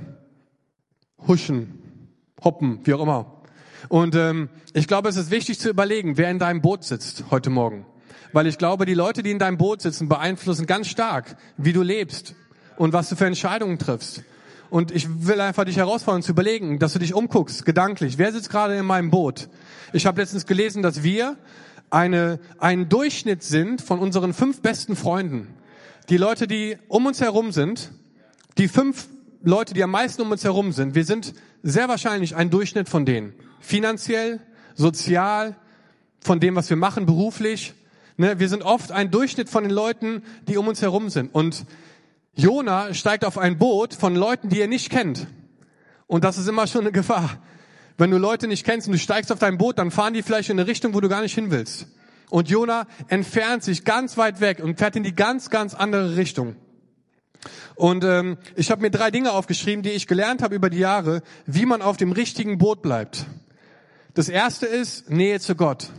huschen, 1.27 2.13
hoppen, 2.45 2.81
wie 2.85 2.95
auch 2.95 3.01
immer. 3.01 3.43
Und 3.89 4.15
ähm, 4.15 4.51
ich 4.75 4.87
glaube, 4.87 5.09
es 5.09 5.17
ist 5.17 5.31
wichtig 5.31 5.59
zu 5.59 5.71
überlegen, 5.71 6.17
wer 6.17 6.31
in 6.31 6.39
deinem 6.39 6.61
Boot 6.61 6.85
sitzt 6.85 7.25
heute 7.31 7.51
Morgen. 7.51 7.87
Weil 8.33 8.47
ich 8.47 8.59
glaube, 8.59 8.85
die 8.85 8.95
Leute, 8.95 9.23
die 9.23 9.31
in 9.31 9.39
deinem 9.39 9.57
Boot 9.57 9.81
sitzen, 9.81 10.09
beeinflussen 10.09 10.67
ganz 10.67 10.89
stark, 10.89 11.37
wie 11.57 11.73
du 11.73 11.83
lebst 11.83 12.35
und 12.77 12.93
was 12.93 13.09
du 13.09 13.17
für 13.17 13.27
Entscheidungen 13.27 13.79
triffst. 13.79 14.23
Und 14.69 14.91
ich 14.91 15.27
will 15.27 15.41
einfach 15.41 15.65
dich 15.65 15.79
herausfordern 15.79 16.23
zu 16.23 16.33
überlegen, 16.33 16.79
dass 16.79 16.93
du 16.93 16.99
dich 16.99 17.15
umguckst, 17.15 17.65
gedanklich. 17.65 18.19
Wer 18.19 18.33
sitzt 18.33 18.51
gerade 18.51 18.77
in 18.77 18.85
meinem 18.85 19.11
Boot? 19.11 19.49
Ich 19.95 20.05
habe 20.05 20.21
letztens 20.21 20.45
gelesen, 20.45 20.83
dass 20.83 21.03
wir 21.03 21.39
eine, 21.89 22.39
ein 22.59 22.91
Durchschnitt 22.91 23.43
sind 23.43 23.81
von 23.81 24.01
unseren 24.01 24.35
fünf 24.35 24.61
besten 24.61 24.95
Freunden. 24.95 25.49
Die 26.09 26.17
Leute, 26.17 26.47
die 26.47 26.79
um 26.89 27.05
uns 27.05 27.21
herum 27.21 27.53
sind, 27.53 27.93
die 28.57 28.69
fünf 28.69 29.09
Leute, 29.43 29.75
die 29.75 29.85
am 29.85 29.91
meisten 29.91 30.23
um 30.23 30.31
uns 30.31 30.43
herum 30.43 30.73
sind, 30.73 30.95
wir 30.95 31.05
sind 31.05 31.35
sehr 31.63 31.87
wahrscheinlich 31.89 32.35
ein 32.35 32.49
Durchschnitt 32.49 32.89
von 32.89 33.05
denen. 33.05 33.35
Finanziell, 33.61 34.41
sozial, 34.75 35.57
von 36.21 36.41
dem, 36.41 36.57
was 36.57 36.71
wir 36.71 36.79
machen, 36.79 37.05
beruflich. 37.05 37.75
Ne, 38.17 38.41
wir 38.41 38.49
sind 38.49 38.63
oft 38.63 38.91
ein 38.91 39.11
Durchschnitt 39.11 39.51
von 39.51 39.65
den 39.65 39.71
Leuten, 39.71 40.23
die 40.49 40.57
um 40.57 40.67
uns 40.67 40.81
herum 40.81 41.11
sind. 41.11 41.35
Und 41.35 41.67
Jona 42.35 42.95
steigt 42.95 43.27
auf 43.27 43.37
ein 43.37 43.59
Boot 43.59 43.93
von 43.93 44.17
Leuten, 44.17 44.49
die 44.49 44.61
er 44.61 44.67
nicht 44.67 44.89
kennt. 44.89 45.27
Und 46.07 46.25
das 46.25 46.39
ist 46.39 46.49
immer 46.49 46.67
schon 46.67 46.83
eine 46.83 46.93
Gefahr. 46.93 47.39
Wenn 47.99 48.11
du 48.11 48.17
Leute 48.17 48.49
nicht 48.49 48.65
kennst 48.65 48.87
und 48.87 48.95
du 48.95 48.99
steigst 48.99 49.31
auf 49.31 49.41
dein 49.41 49.59
Boot, 49.59 49.79
dann 49.79 49.91
fahren 49.91 50.15
die 50.15 50.23
vielleicht 50.23 50.49
in 50.49 50.59
eine 50.59 50.67
Richtung, 50.67 50.95
wo 50.95 51.01
du 51.01 51.11
gar 51.11 51.21
nicht 51.21 51.35
hin 51.35 51.51
willst. 51.51 51.87
Und 52.31 52.51
Jona 52.51 52.87
entfernt 53.09 53.63
sich 53.63 53.85
ganz 53.85 54.17
weit 54.17 54.41
weg 54.41 54.61
und 54.61 54.79
fährt 54.79 54.97
in 54.97 55.03
die 55.03 55.15
ganz, 55.15 55.51
ganz 55.51 55.75
andere 55.75 56.17
Richtung. 56.17 56.57
Und 57.75 58.05
ähm, 58.05 58.39
ich 58.57 58.71
habe 58.71 58.83
mir 58.83 58.91
drei 58.91 59.11
Dinge 59.11 59.33
aufgeschrieben, 59.33 59.83
die 59.83 59.91
ich 59.91 60.07
gelernt 60.07 60.43
habe 60.43 60.55
über 60.55 60.69
die 60.69 60.79
Jahre, 60.79 61.23
wie 61.47 61.65
man 61.65 61.81
auf 61.81 61.97
dem 61.97 62.13
richtigen 62.13 62.59
Boot 62.59 62.83
bleibt. 62.83 63.27
Das 64.15 64.29
erste 64.29 64.67
ist 64.67 65.11
Nähe 65.11 65.39
zu 65.39 65.55
Gott. 65.55 65.91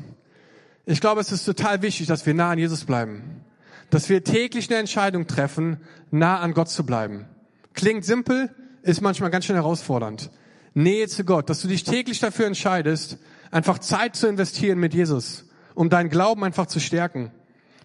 Ich 0.85 0.99
glaube, 0.99 1.21
es 1.21 1.31
ist 1.31 1.45
total 1.45 1.81
wichtig, 1.81 2.07
dass 2.07 2.25
wir 2.25 2.33
nah 2.33 2.51
an 2.51 2.59
Jesus 2.59 2.83
bleiben. 2.83 3.45
Dass 3.89 4.09
wir 4.09 4.23
täglich 4.23 4.69
eine 4.69 4.79
Entscheidung 4.79 5.25
treffen, 5.25 5.77
nah 6.11 6.39
an 6.39 6.53
Gott 6.53 6.69
zu 6.69 6.85
bleiben. 6.85 7.25
Klingt 7.73 8.03
simpel, 8.03 8.53
ist 8.81 9.01
manchmal 9.01 9.29
ganz 9.29 9.45
schön 9.45 9.55
herausfordernd. 9.55 10.31
Nähe 10.73 11.07
zu 11.07 11.23
Gott, 11.23 11.49
dass 11.49 11.61
du 11.61 11.67
dich 11.67 11.83
täglich 11.83 12.19
dafür 12.19 12.45
entscheidest, 12.45 13.17
einfach 13.51 13.79
Zeit 13.79 14.15
zu 14.15 14.27
investieren 14.27 14.79
mit 14.79 14.93
Jesus, 14.93 15.45
um 15.75 15.89
deinen 15.89 16.09
Glauben 16.09 16.43
einfach 16.43 16.67
zu 16.67 16.79
stärken. 16.79 17.31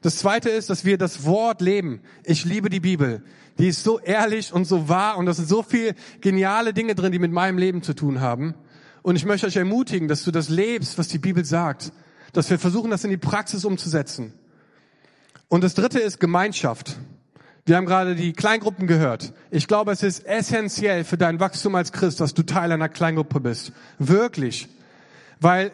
Das 0.02 0.16
zweite 0.16 0.50
ist, 0.50 0.68
dass 0.68 0.84
wir 0.84 0.98
das 0.98 1.24
Wort 1.24 1.60
leben. 1.60 2.00
Ich 2.24 2.44
liebe 2.44 2.68
die 2.68 2.80
Bibel. 2.80 3.22
Die 3.58 3.68
ist 3.68 3.84
so 3.84 3.98
ehrlich 4.00 4.52
und 4.52 4.66
so 4.66 4.88
wahr 4.88 5.16
und 5.16 5.26
da 5.26 5.32
sind 5.32 5.48
so 5.48 5.62
viele 5.62 5.94
geniale 6.20 6.74
Dinge 6.74 6.94
drin, 6.94 7.12
die 7.12 7.18
mit 7.18 7.32
meinem 7.32 7.56
Leben 7.56 7.82
zu 7.82 7.94
tun 7.94 8.20
haben. 8.20 8.54
Und 9.02 9.16
ich 9.16 9.24
möchte 9.24 9.46
euch 9.46 9.56
ermutigen, 9.56 10.08
dass 10.08 10.24
du 10.24 10.30
das 10.30 10.48
lebst, 10.48 10.98
was 10.98 11.08
die 11.08 11.18
Bibel 11.18 11.44
sagt. 11.44 11.92
Dass 12.32 12.50
wir 12.50 12.58
versuchen, 12.58 12.90
das 12.90 13.04
in 13.04 13.10
die 13.10 13.16
Praxis 13.16 13.64
umzusetzen. 13.64 14.32
Und 15.48 15.62
das 15.62 15.74
dritte 15.74 16.00
ist 16.00 16.20
Gemeinschaft. 16.20 16.96
Wir 17.66 17.76
haben 17.76 17.86
gerade 17.86 18.14
die 18.14 18.32
Kleingruppen 18.34 18.86
gehört. 18.86 19.32
Ich 19.50 19.68
glaube, 19.68 19.92
es 19.92 20.02
ist 20.02 20.26
essentiell 20.26 21.04
für 21.04 21.16
dein 21.16 21.40
Wachstum 21.40 21.74
als 21.76 21.92
Christ, 21.92 22.20
dass 22.20 22.34
du 22.34 22.42
Teil 22.42 22.72
einer 22.72 22.88
Kleingruppe 22.90 23.40
bist. 23.40 23.72
Wirklich. 23.98 24.68
Weil 25.40 25.70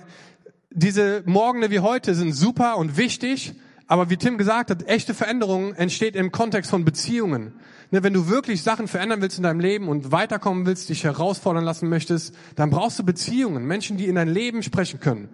diese 0.70 1.22
Morgene 1.26 1.70
wie 1.70 1.80
heute 1.80 2.14
sind 2.14 2.32
super 2.32 2.76
und 2.76 2.96
wichtig, 2.96 3.54
aber 3.88 4.08
wie 4.08 4.16
Tim 4.16 4.38
gesagt 4.38 4.70
hat, 4.70 4.86
echte 4.86 5.14
Veränderung 5.14 5.74
entsteht 5.74 6.14
im 6.14 6.30
Kontext 6.30 6.70
von 6.70 6.84
Beziehungen. 6.84 7.54
Ne, 7.90 8.04
wenn 8.04 8.12
du 8.12 8.28
wirklich 8.28 8.62
Sachen 8.62 8.86
verändern 8.86 9.20
willst 9.20 9.36
in 9.36 9.42
deinem 9.42 9.58
Leben 9.58 9.88
und 9.88 10.12
weiterkommen 10.12 10.64
willst, 10.64 10.88
dich 10.88 11.02
herausfordern 11.02 11.64
lassen 11.64 11.88
möchtest, 11.88 12.36
dann 12.54 12.70
brauchst 12.70 13.00
du 13.00 13.04
Beziehungen, 13.04 13.66
Menschen, 13.66 13.96
die 13.96 14.06
in 14.06 14.14
dein 14.14 14.28
Leben 14.28 14.62
sprechen 14.62 15.00
können. 15.00 15.28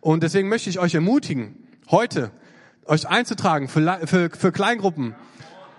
Und 0.00 0.22
deswegen 0.22 0.48
möchte 0.48 0.70
ich 0.70 0.78
euch 0.78 0.94
ermutigen, 0.94 1.56
heute 1.90 2.30
euch 2.86 3.08
einzutragen 3.08 3.66
für, 3.66 4.06
für, 4.06 4.30
für 4.30 4.52
Kleingruppen, 4.52 5.16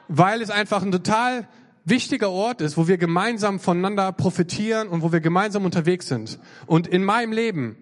weil 0.09 0.41
es 0.41 0.49
einfach 0.49 0.83
ein 0.83 0.91
total 0.91 1.47
wichtiger 1.85 2.29
Ort 2.31 2.59
ist, 2.59 2.75
wo 2.75 2.89
wir 2.89 2.97
gemeinsam 2.97 3.61
voneinander 3.61 4.11
profitieren 4.11 4.89
und 4.89 5.03
wo 5.03 5.13
wir 5.13 5.21
gemeinsam 5.21 5.63
unterwegs 5.63 6.09
sind. 6.09 6.37
Und 6.67 6.85
in 6.85 7.05
meinem 7.05 7.31
Leben 7.31 7.77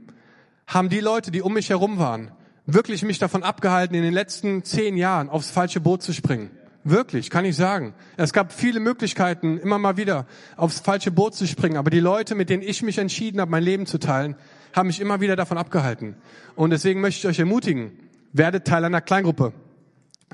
haben 0.67 0.89
die 0.89 0.99
Leute, 0.99 1.32
die 1.32 1.41
um 1.41 1.53
mich 1.53 1.69
herum 1.69 1.97
waren, 1.97 2.32
wirklich 2.65 3.03
mich 3.03 3.17
davon 3.17 3.41
abgehalten, 3.41 3.95
in 3.95 4.03
den 4.03 4.13
letzten 4.13 4.63
zehn 4.63 4.97
Jahren 4.97 5.30
aufs 5.30 5.49
falsche 5.49 5.80
Boot 5.80 6.03
zu 6.03 6.13
springen. 6.13 6.51
Wirklich, 6.84 7.30
kann 7.30 7.43
ich 7.43 7.56
sagen. 7.56 7.93
Es 8.15 8.32
gab 8.32 8.53
viele 8.53 8.80
Möglichkeiten, 8.80 9.58
immer 9.58 9.77
mal 9.77 9.97
wieder 9.97 10.25
aufs 10.56 10.80
falsche 10.80 11.12
Boot 11.12 11.36
zu 11.36 11.47
springen, 11.47 11.77
aber 11.77 11.89
die 11.89 11.99
Leute, 11.99 12.36
mit 12.36 12.49
denen 12.49 12.63
ich 12.63 12.84
mich 12.84 12.97
entschieden 12.97 13.41
habe, 13.41 13.51
mein 13.51 13.63
Leben 13.63 13.86
zu 13.86 13.97
teilen, 13.97 14.36
haben 14.73 14.88
mich 14.88 15.01
immer 15.01 15.19
wieder 15.19 15.36
davon 15.36 15.58
abgehalten. 15.58 16.15
Und 16.56 16.69
deswegen 16.69 17.01
möchte 17.01 17.19
ich 17.19 17.27
euch 17.27 17.39
ermutigen, 17.39 17.91
werdet 18.32 18.65
Teil 18.65 18.86
einer 18.86 19.01
Kleingruppe. 19.01 19.53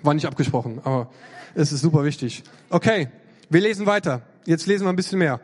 War 0.02 0.13
nicht 0.13 0.26
abgesprochen, 0.26 0.82
aber 0.84 1.10
es 1.56 1.72
ist 1.72 1.82
super 1.82 2.04
wichtig. 2.04 2.43
Okay, 2.69 3.10
wir 3.50 3.62
lesen 3.62 3.86
weiter. 3.86 4.22
Jetzt 4.46 4.65
lesen 4.65 4.86
wir 4.86 4.89
ein 4.89 4.96
bisschen 4.96 5.19
mehr. 5.19 5.39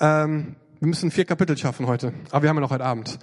Ähm, 0.00 0.56
wir 0.80 0.88
müssen 0.88 1.10
vier 1.10 1.24
Kapitel 1.24 1.56
schaffen 1.56 1.86
heute, 1.86 2.12
aber 2.30 2.42
wir 2.42 2.50
haben 2.50 2.56
ja 2.56 2.60
noch 2.60 2.70
heute 2.70 2.84
Abend. 2.84 3.18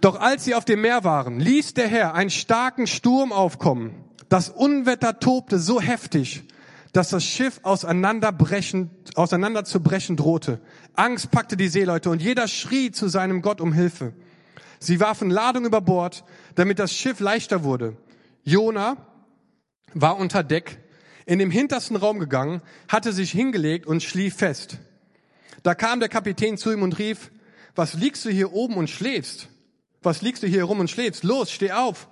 Doch 0.00 0.20
als 0.20 0.44
sie 0.44 0.54
auf 0.54 0.64
dem 0.64 0.82
Meer 0.82 1.04
waren, 1.04 1.40
ließ 1.40 1.74
der 1.74 1.88
Herr 1.88 2.14
einen 2.14 2.30
starken 2.30 2.86
Sturm 2.86 3.32
aufkommen 3.32 4.06
das 4.28 4.48
Unwetter 4.48 5.20
tobte 5.20 5.58
so 5.58 5.80
heftig, 5.80 6.44
dass 6.92 7.10
das 7.10 7.24
Schiff 7.24 7.60
auseinanderbrechen, 7.62 8.90
auseinanderzubrechen 9.14 10.16
drohte. 10.16 10.60
Angst 10.94 11.30
packte 11.30 11.56
die 11.56 11.68
Seeleute 11.68 12.10
und 12.10 12.22
jeder 12.22 12.48
schrie 12.48 12.90
zu 12.90 13.08
seinem 13.08 13.42
Gott 13.42 13.60
um 13.60 13.72
Hilfe. 13.72 14.14
Sie 14.78 15.00
warfen 15.00 15.30
Ladung 15.30 15.64
über 15.64 15.80
Bord, 15.80 16.24
damit 16.54 16.78
das 16.78 16.92
Schiff 16.92 17.20
leichter 17.20 17.64
wurde. 17.64 17.96
Jona 18.44 18.96
war 19.94 20.16
unter 20.16 20.42
Deck, 20.42 20.78
in 21.24 21.38
dem 21.38 21.50
hintersten 21.50 21.96
Raum 21.96 22.18
gegangen, 22.18 22.62
hatte 22.88 23.12
sich 23.12 23.30
hingelegt 23.30 23.86
und 23.86 24.02
schlief 24.02 24.36
fest. 24.36 24.78
Da 25.62 25.74
kam 25.74 26.00
der 26.00 26.08
Kapitän 26.08 26.56
zu 26.56 26.72
ihm 26.72 26.82
und 26.82 26.98
rief, 26.98 27.30
was 27.74 27.94
liegst 27.94 28.24
du 28.24 28.30
hier 28.30 28.52
oben 28.52 28.74
und 28.74 28.88
schläfst? 28.88 29.48
Was 30.06 30.22
liegst 30.22 30.44
du 30.44 30.46
hier 30.46 30.62
rum 30.62 30.78
und 30.78 30.88
schläfst? 30.88 31.24
Los, 31.24 31.50
steh 31.50 31.72
auf 31.72 32.06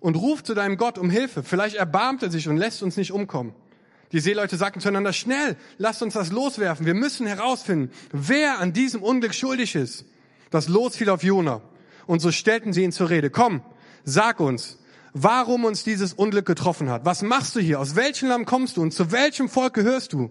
und 0.00 0.16
ruft 0.16 0.46
zu 0.46 0.52
deinem 0.52 0.76
Gott 0.76 0.98
um 0.98 1.08
Hilfe. 1.08 1.42
Vielleicht 1.42 1.76
erbarmt 1.76 2.22
er 2.22 2.30
sich 2.30 2.46
und 2.46 2.58
lässt 2.58 2.82
uns 2.82 2.98
nicht 2.98 3.10
umkommen. 3.10 3.54
Die 4.12 4.20
Seeleute 4.20 4.58
sagten 4.58 4.80
zueinander, 4.80 5.14
schnell, 5.14 5.56
lasst 5.78 6.02
uns 6.02 6.12
das 6.12 6.30
loswerfen. 6.30 6.84
Wir 6.84 6.92
müssen 6.92 7.26
herausfinden, 7.26 7.90
wer 8.12 8.58
an 8.58 8.74
diesem 8.74 9.02
Unglück 9.02 9.34
schuldig 9.34 9.76
ist. 9.76 10.04
Das 10.50 10.68
Los 10.68 10.96
fiel 10.96 11.08
auf 11.08 11.22
Jona. 11.22 11.62
Und 12.06 12.20
so 12.20 12.32
stellten 12.32 12.74
sie 12.74 12.84
ihn 12.84 12.92
zur 12.92 13.08
Rede. 13.08 13.30
Komm, 13.30 13.62
sag 14.04 14.40
uns, 14.40 14.78
warum 15.14 15.64
uns 15.64 15.84
dieses 15.84 16.12
Unglück 16.12 16.44
getroffen 16.44 16.90
hat. 16.90 17.06
Was 17.06 17.22
machst 17.22 17.56
du 17.56 17.60
hier? 17.60 17.80
Aus 17.80 17.96
welchem 17.96 18.28
Land 18.28 18.44
kommst 18.44 18.76
du 18.76 18.82
und 18.82 18.92
zu 18.92 19.10
welchem 19.10 19.48
Volk 19.48 19.72
gehörst 19.72 20.12
du? 20.12 20.30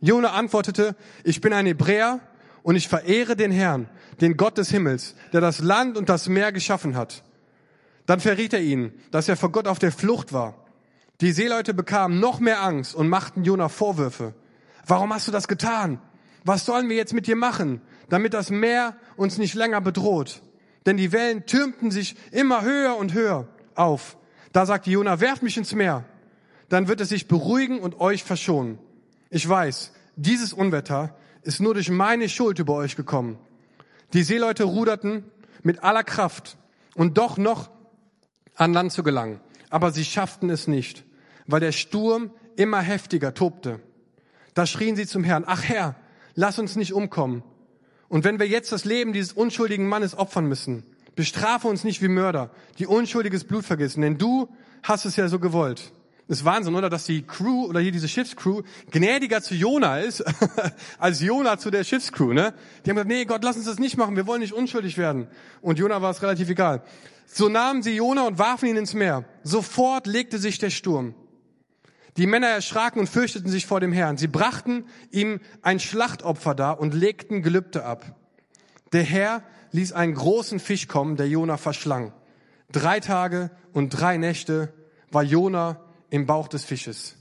Jona 0.00 0.34
antwortete, 0.34 0.94
ich 1.24 1.40
bin 1.40 1.52
ein 1.52 1.66
Hebräer 1.66 2.20
und 2.62 2.76
ich 2.76 2.86
verehre 2.86 3.34
den 3.34 3.50
Herrn, 3.50 3.88
den 4.20 4.36
Gott 4.36 4.58
des 4.58 4.70
Himmels, 4.70 5.14
der 5.32 5.40
das 5.40 5.60
Land 5.60 5.96
und 5.96 6.08
das 6.08 6.28
Meer 6.28 6.52
geschaffen 6.52 6.96
hat. 6.96 7.22
Dann 8.06 8.20
verriet 8.20 8.52
er 8.52 8.60
ihnen, 8.60 8.92
dass 9.10 9.28
er 9.28 9.36
vor 9.36 9.50
Gott 9.50 9.66
auf 9.66 9.78
der 9.78 9.92
Flucht 9.92 10.32
war. 10.32 10.54
Die 11.20 11.32
Seeleute 11.32 11.74
bekamen 11.74 12.20
noch 12.20 12.40
mehr 12.40 12.62
Angst 12.62 12.94
und 12.94 13.08
machten 13.08 13.44
Jona 13.44 13.68
Vorwürfe. 13.68 14.34
Warum 14.86 15.12
hast 15.14 15.28
du 15.28 15.32
das 15.32 15.48
getan? 15.48 16.00
Was 16.44 16.66
sollen 16.66 16.88
wir 16.88 16.96
jetzt 16.96 17.14
mit 17.14 17.26
dir 17.26 17.36
machen, 17.36 17.80
damit 18.10 18.34
das 18.34 18.50
Meer 18.50 18.96
uns 19.16 19.38
nicht 19.38 19.54
länger 19.54 19.80
bedroht? 19.80 20.42
Denn 20.84 20.96
die 20.96 21.12
Wellen 21.12 21.46
türmten 21.46 21.90
sich 21.90 22.16
immer 22.30 22.62
höher 22.62 22.96
und 22.96 23.14
höher 23.14 23.48
auf. 23.74 24.18
Da 24.52 24.66
sagte 24.66 24.90
Jona, 24.90 25.20
werft 25.20 25.42
mich 25.42 25.56
ins 25.56 25.74
Meer. 25.74 26.04
Dann 26.68 26.88
wird 26.88 27.00
es 27.00 27.08
sich 27.08 27.28
beruhigen 27.28 27.80
und 27.80 28.00
euch 28.00 28.24
verschonen. 28.24 28.78
Ich 29.30 29.48
weiß, 29.48 29.92
dieses 30.16 30.52
Unwetter 30.52 31.16
ist 31.42 31.60
nur 31.60 31.74
durch 31.74 31.90
meine 31.90 32.28
Schuld 32.28 32.58
über 32.58 32.74
euch 32.74 32.96
gekommen. 32.96 33.38
Die 34.14 34.22
Seeleute 34.22 34.64
ruderten 34.64 35.24
mit 35.62 35.82
aller 35.82 36.04
Kraft 36.04 36.56
und 36.94 37.18
doch 37.18 37.36
noch 37.36 37.70
an 38.54 38.72
Land 38.72 38.92
zu 38.92 39.02
gelangen. 39.02 39.40
Aber 39.70 39.90
sie 39.90 40.04
schafften 40.04 40.50
es 40.50 40.68
nicht, 40.68 41.04
weil 41.46 41.60
der 41.60 41.72
Sturm 41.72 42.30
immer 42.56 42.80
heftiger 42.80 43.34
tobte. 43.34 43.80
Da 44.54 44.66
schrien 44.66 44.94
sie 44.94 45.06
zum 45.06 45.24
Herrn, 45.24 45.44
ach 45.46 45.64
Herr, 45.64 45.96
lass 46.34 46.60
uns 46.60 46.76
nicht 46.76 46.94
umkommen. 46.94 47.42
Und 48.08 48.22
wenn 48.22 48.38
wir 48.38 48.46
jetzt 48.46 48.70
das 48.70 48.84
Leben 48.84 49.12
dieses 49.12 49.32
unschuldigen 49.32 49.88
Mannes 49.88 50.16
opfern 50.16 50.46
müssen, 50.46 50.84
bestrafe 51.16 51.66
uns 51.66 51.82
nicht 51.82 52.00
wie 52.00 52.08
Mörder, 52.08 52.50
die 52.78 52.86
unschuldiges 52.86 53.42
Blut 53.42 53.64
vergessen, 53.64 54.02
denn 54.02 54.18
du 54.18 54.48
hast 54.84 55.06
es 55.06 55.16
ja 55.16 55.26
so 55.26 55.40
gewollt. 55.40 55.92
Das 56.26 56.38
ist 56.38 56.44
Wahnsinn, 56.44 56.74
oder? 56.74 56.88
Dass 56.88 57.04
die 57.04 57.22
Crew 57.22 57.66
oder 57.66 57.80
hier 57.80 57.92
diese 57.92 58.08
Schiffscrew 58.08 58.62
gnädiger 58.90 59.42
zu 59.42 59.54
Jona 59.54 59.98
ist, 59.98 60.24
als 60.98 61.20
Jona 61.20 61.58
zu 61.58 61.70
der 61.70 61.84
Schiffscrew, 61.84 62.32
ne? 62.32 62.54
Die 62.84 62.90
haben 62.90 62.96
gesagt, 62.96 63.08
nee, 63.08 63.24
Gott, 63.26 63.44
lass 63.44 63.56
uns 63.56 63.66
das 63.66 63.78
nicht 63.78 63.98
machen, 63.98 64.16
wir 64.16 64.26
wollen 64.26 64.40
nicht 64.40 64.54
unschuldig 64.54 64.96
werden. 64.96 65.26
Und 65.60 65.78
Jona 65.78 66.00
war 66.00 66.10
es 66.10 66.22
relativ 66.22 66.48
egal. 66.48 66.82
So 67.26 67.50
nahmen 67.50 67.82
sie 67.82 67.94
Jona 67.94 68.26
und 68.26 68.38
warfen 68.38 68.68
ihn 68.68 68.76
ins 68.76 68.94
Meer. 68.94 69.24
Sofort 69.42 70.06
legte 70.06 70.38
sich 70.38 70.58
der 70.58 70.70
Sturm. 70.70 71.14
Die 72.16 72.26
Männer 72.26 72.48
erschraken 72.48 73.00
und 73.00 73.08
fürchteten 73.08 73.50
sich 73.50 73.66
vor 73.66 73.80
dem 73.80 73.92
Herrn. 73.92 74.16
Sie 74.16 74.28
brachten 74.28 74.86
ihm 75.10 75.40
ein 75.60 75.80
Schlachtopfer 75.80 76.54
dar 76.54 76.80
und 76.80 76.94
legten 76.94 77.42
Gelübde 77.42 77.84
ab. 77.84 78.16
Der 78.92 79.02
Herr 79.02 79.42
ließ 79.72 79.92
einen 79.92 80.14
großen 80.14 80.60
Fisch 80.60 80.86
kommen, 80.86 81.16
der 81.16 81.28
Jona 81.28 81.56
verschlang. 81.56 82.12
Drei 82.70 83.00
Tage 83.00 83.50
und 83.72 83.90
drei 83.90 84.16
Nächte 84.16 84.72
war 85.10 85.22
Jona 85.22 85.83
im 86.14 86.26
Bauch 86.26 86.46
des 86.46 86.64
Fisches. 86.64 87.16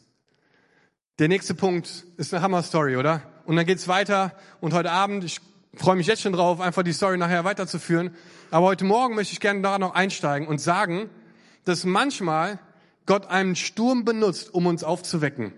Der 1.17 1.27
nächste 1.27 1.55
Punkt 1.55 2.05
ist 2.17 2.31
eine 2.31 2.43
Hammer-Story, 2.43 2.95
oder? 2.95 3.23
Und 3.45 3.55
dann 3.55 3.65
geht's 3.65 3.87
weiter. 3.87 4.33
Und 4.61 4.75
heute 4.75 4.91
Abend, 4.91 5.23
ich 5.23 5.41
freue 5.73 5.95
mich 5.95 6.05
jetzt 6.05 6.21
schon 6.21 6.33
drauf, 6.33 6.61
einfach 6.61 6.83
die 6.83 6.93
Story 6.93 7.17
nachher 7.17 7.43
weiterzuführen. 7.43 8.15
Aber 8.51 8.67
heute 8.67 8.85
Morgen 8.85 9.15
möchte 9.15 9.33
ich 9.33 9.39
gerne 9.39 9.63
da 9.63 9.79
noch 9.79 9.95
einsteigen 9.95 10.47
und 10.47 10.61
sagen, 10.61 11.09
dass 11.65 11.85
manchmal 11.85 12.59
Gott 13.07 13.25
einen 13.25 13.55
Sturm 13.55 14.05
benutzt, 14.05 14.53
um 14.53 14.67
uns 14.67 14.83
aufzuwecken. 14.83 15.53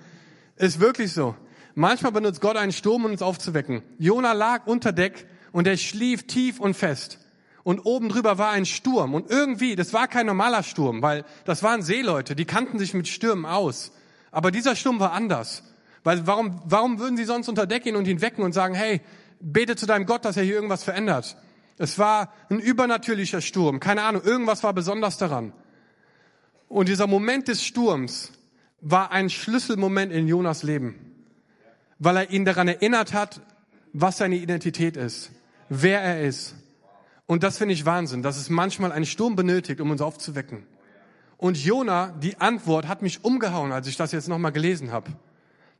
ist 0.56 0.78
wirklich 0.78 1.10
so. 1.10 1.34
Manchmal 1.74 2.12
benutzt 2.12 2.42
Gott 2.42 2.58
einen 2.58 2.72
Sturm, 2.72 3.06
um 3.06 3.12
uns 3.12 3.22
aufzuwecken. 3.22 3.82
Jona 3.98 4.34
lag 4.34 4.66
unter 4.66 4.92
Deck 4.92 5.26
und 5.52 5.66
er 5.66 5.78
schlief 5.78 6.26
tief 6.26 6.60
und 6.60 6.74
fest 6.74 7.23
und 7.64 7.80
oben 7.80 8.10
drüber 8.10 8.38
war 8.38 8.50
ein 8.50 8.66
Sturm. 8.66 9.14
Und 9.14 9.30
irgendwie, 9.30 9.74
das 9.74 9.92
war 9.92 10.06
kein 10.06 10.26
normaler 10.26 10.62
Sturm, 10.62 11.02
weil 11.02 11.24
das 11.44 11.62
waren 11.62 11.82
Seeleute, 11.82 12.36
die 12.36 12.44
kannten 12.44 12.78
sich 12.78 12.94
mit 12.94 13.08
Stürmen 13.08 13.46
aus. 13.46 13.90
Aber 14.30 14.50
dieser 14.50 14.76
Sturm 14.76 15.00
war 15.00 15.12
anders. 15.12 15.64
Weil 16.04 16.26
warum, 16.26 16.60
warum 16.66 16.98
würden 16.98 17.16
sie 17.16 17.24
sonst 17.24 17.48
unter 17.48 17.66
Deck 17.66 17.84
gehen 17.84 17.96
und 17.96 18.06
ihn 18.06 18.20
wecken 18.20 18.44
und 18.44 18.52
sagen, 18.52 18.74
hey, 18.74 19.00
bete 19.40 19.74
zu 19.74 19.86
deinem 19.86 20.04
Gott, 20.04 20.24
dass 20.24 20.36
er 20.36 20.44
hier 20.44 20.54
irgendwas 20.54 20.84
verändert? 20.84 21.36
Es 21.78 21.98
war 21.98 22.32
ein 22.50 22.60
übernatürlicher 22.60 23.40
Sturm. 23.40 23.80
Keine 23.80 24.02
Ahnung, 24.02 24.22
irgendwas 24.22 24.62
war 24.62 24.74
besonders 24.74 25.16
daran. 25.16 25.52
Und 26.68 26.88
dieser 26.88 27.06
Moment 27.06 27.48
des 27.48 27.64
Sturms 27.64 28.32
war 28.80 29.10
ein 29.10 29.30
Schlüsselmoment 29.30 30.12
in 30.12 30.28
Jonas 30.28 30.62
Leben, 30.62 30.96
weil 31.98 32.16
er 32.16 32.30
ihn 32.30 32.44
daran 32.44 32.68
erinnert 32.68 33.14
hat, 33.14 33.40
was 33.94 34.18
seine 34.18 34.36
Identität 34.36 34.96
ist, 34.96 35.30
wer 35.70 36.02
er 36.02 36.22
ist. 36.22 36.54
Und 37.26 37.42
das 37.42 37.58
finde 37.58 37.74
ich 37.74 37.86
Wahnsinn, 37.86 38.22
dass 38.22 38.36
es 38.36 38.50
manchmal 38.50 38.92
einen 38.92 39.06
Sturm 39.06 39.36
benötigt, 39.36 39.80
um 39.80 39.90
uns 39.90 40.02
aufzuwecken. 40.02 40.66
Und 41.36 41.62
Jona, 41.62 42.08
die 42.22 42.40
Antwort 42.40 42.86
hat 42.86 43.02
mich 43.02 43.24
umgehauen, 43.24 43.72
als 43.72 43.86
ich 43.86 43.96
das 43.96 44.12
jetzt 44.12 44.28
nochmal 44.28 44.52
gelesen 44.52 44.92
habe. 44.92 45.10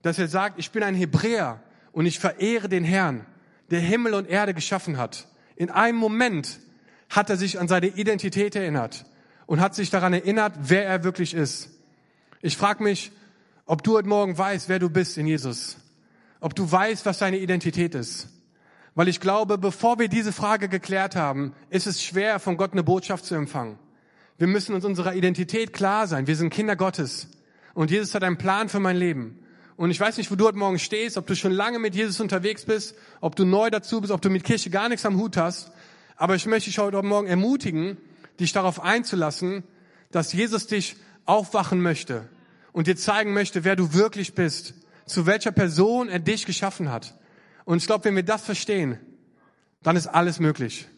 Dass 0.03 0.19
er 0.19 0.29
sagt, 0.29 0.59
ich 0.59 0.71
bin 0.71 0.83
ein 0.83 0.95
Hebräer 0.95 1.63
und 1.93 2.07
ich 2.07 2.19
verehre 2.19 2.69
den 2.69 2.85
Herrn, 2.85 3.27
der 3.71 3.81
Himmel 3.81 4.15
und 4.15 4.29
Erde 4.29 4.55
geschaffen 4.55 4.99
hat. 4.99 5.29
In 5.57 5.71
einem 5.71 5.99
Moment 5.99 6.59
hat 7.09 7.31
er 7.31 7.37
sich 7.37 7.59
an 7.61 7.69
seine 7.69 7.87
Identität 7.87 8.57
erinnert 8.57 9.07
und 9.47 9.61
hat 9.61 9.75
sich 9.75 9.91
daran 9.91 10.13
erinnert, 10.13 10.55
wer 10.61 10.87
er 10.87 11.05
wirklich 11.05 11.35
ist. 11.35 11.71
Ich 12.43 12.57
frage 12.57 12.83
mich, 12.83 13.13
ob 13.67 13.83
du 13.83 13.97
heute 13.97 14.09
Morgen 14.09 14.37
weißt, 14.37 14.69
wer 14.69 14.79
du 14.79 14.91
bist 14.91 15.17
in 15.17 15.27
Jesus. 15.27 15.77
Ob 16.41 16.55
du 16.55 16.71
weißt, 16.71 17.07
was 17.07 17.19
deine 17.19 17.39
Identität 17.39 17.95
ist. 17.95 18.29
Weil 18.95 19.09
ich 19.09 19.21
glaube, 19.21 19.59
bevor 19.59 19.99
wir 19.99 20.09
diese 20.09 20.33
Frage 20.33 20.69
geklärt 20.69 21.17
haben, 21.17 21.53
ist 21.71 21.87
es 21.87 22.03
schwer, 22.03 22.39
von 22.39 22.57
Gott 22.57 22.73
eine 22.73 22.85
Botschaft 22.85 23.25
zu 23.25 23.35
empfangen. 23.35 23.79
Wir 24.39 24.47
müssen 24.47 24.75
uns 24.75 24.85
unserer 24.85 25.15
Identität 25.15 25.73
klar 25.73 26.07
sein. 26.07 26.27
Wir 26.27 26.37
sind 26.37 26.51
Kinder 26.51 26.77
Gottes. 26.77 27.29
Und 27.75 27.91
Jesus 27.91 28.15
hat 28.15 28.23
einen 28.23 28.39
Plan 28.39 28.69
für 28.69 28.81
mein 28.81 28.97
Leben. 28.97 29.39
Und 29.77 29.91
ich 29.91 29.99
weiß 29.99 30.17
nicht, 30.19 30.31
wo 30.31 30.37
du 30.37 30.47
heute 30.47 30.59
Morgen 30.59 30.79
stehst, 30.79 31.17
ob 31.17 31.27
du 31.27 31.35
schon 31.35 31.51
lange 31.51 31.81
mit 31.81 31.97
Jesus 31.97 32.21
unterwegs 32.21 32.65
bist, 32.65 32.95
ob 33.21 33.35
du 33.35 33.45
neu 33.45 33.71
dazu 33.71 34.01
bist, 34.01 34.13
ob 34.13 34.23
du 34.23 34.31
mit 34.31 34.45
Kirche 34.45 34.71
gar 34.71 34.89
nichts 34.89 35.05
am 35.05 35.19
Hut 35.19 35.37
hast. 35.37 35.73
Aber 36.17 36.37
ich 36.37 36.47
möchte 36.47 36.71
dich 36.71 36.79
heute 36.79 37.03
Morgen 37.03 37.27
ermutigen, 37.27 37.97
dich 38.39 38.53
darauf 38.53 38.81
einzulassen, 38.81 39.65
dass 40.13 40.33
Jesus 40.33 40.69
dich 40.69 40.97
aufwachen 41.27 41.81
möchte 41.81 42.29
und 42.73 42.87
dir 42.87 42.97
zeigen 42.97 43.35
möchte, 43.35 43.65
wer 43.65 43.75
du 43.75 43.95
wirklich 43.95 44.35
bist, 44.35 44.75
zu 45.07 45.27
welcher 45.27 45.51
Person 45.51 46.09
er 46.09 46.21
dich 46.21 46.47
geschaffen 46.47 46.93
hat. 46.93 47.15
Und 47.65 47.79
ich 47.79 47.87
glaube, 47.87 48.05
wenn 48.05 48.17
wir 48.17 48.23
das 48.23 48.45
verstehen, 48.45 48.99
dann 49.83 49.97
ist 49.97 50.07
alles 50.07 50.41
möglich. 50.41 50.89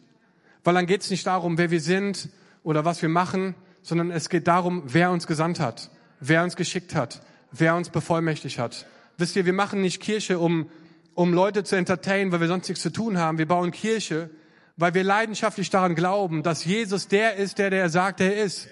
Weil 0.63 0.73
dann 0.73 0.85
geht 0.85 1.01
es 1.01 1.09
nicht 1.09 1.25
darum, 1.25 1.57
wer 1.57 1.71
wir 1.71 1.81
sind 1.81 2.29
oder 2.63 2.83
was 2.85 3.01
wir 3.01 3.09
machen, 3.09 3.55
sondern 3.81 4.11
es 4.11 4.29
geht 4.29 4.47
darum, 4.47 4.83
wer 4.85 5.11
uns 5.11 5.27
gesandt 5.27 5.59
hat, 5.59 5.91
wer 6.19 6.43
uns 6.43 6.55
geschickt 6.55 6.93
hat, 6.95 7.21
wer 7.51 7.75
uns 7.75 7.89
bevollmächtigt 7.89 8.59
hat. 8.59 8.85
Wisst 9.17 9.35
ihr, 9.35 9.45
wir 9.45 9.53
machen 9.53 9.81
nicht 9.81 10.01
Kirche, 10.01 10.39
um, 10.39 10.69
um 11.15 11.33
Leute 11.33 11.63
zu 11.63 11.75
entertainen, 11.75 12.31
weil 12.31 12.41
wir 12.41 12.47
sonst 12.47 12.67
nichts 12.67 12.83
zu 12.83 12.91
tun 12.91 13.17
haben. 13.17 13.37
Wir 13.37 13.47
bauen 13.47 13.71
Kirche, 13.71 14.29
weil 14.75 14.93
wir 14.93 15.03
leidenschaftlich 15.03 15.69
daran 15.69 15.95
glauben, 15.95 16.43
dass 16.43 16.65
Jesus 16.65 17.07
der 17.07 17.35
ist, 17.37 17.57
der 17.57 17.69
der 17.69 17.89
sagt, 17.89 18.19
er 18.19 18.35
ist. 18.35 18.67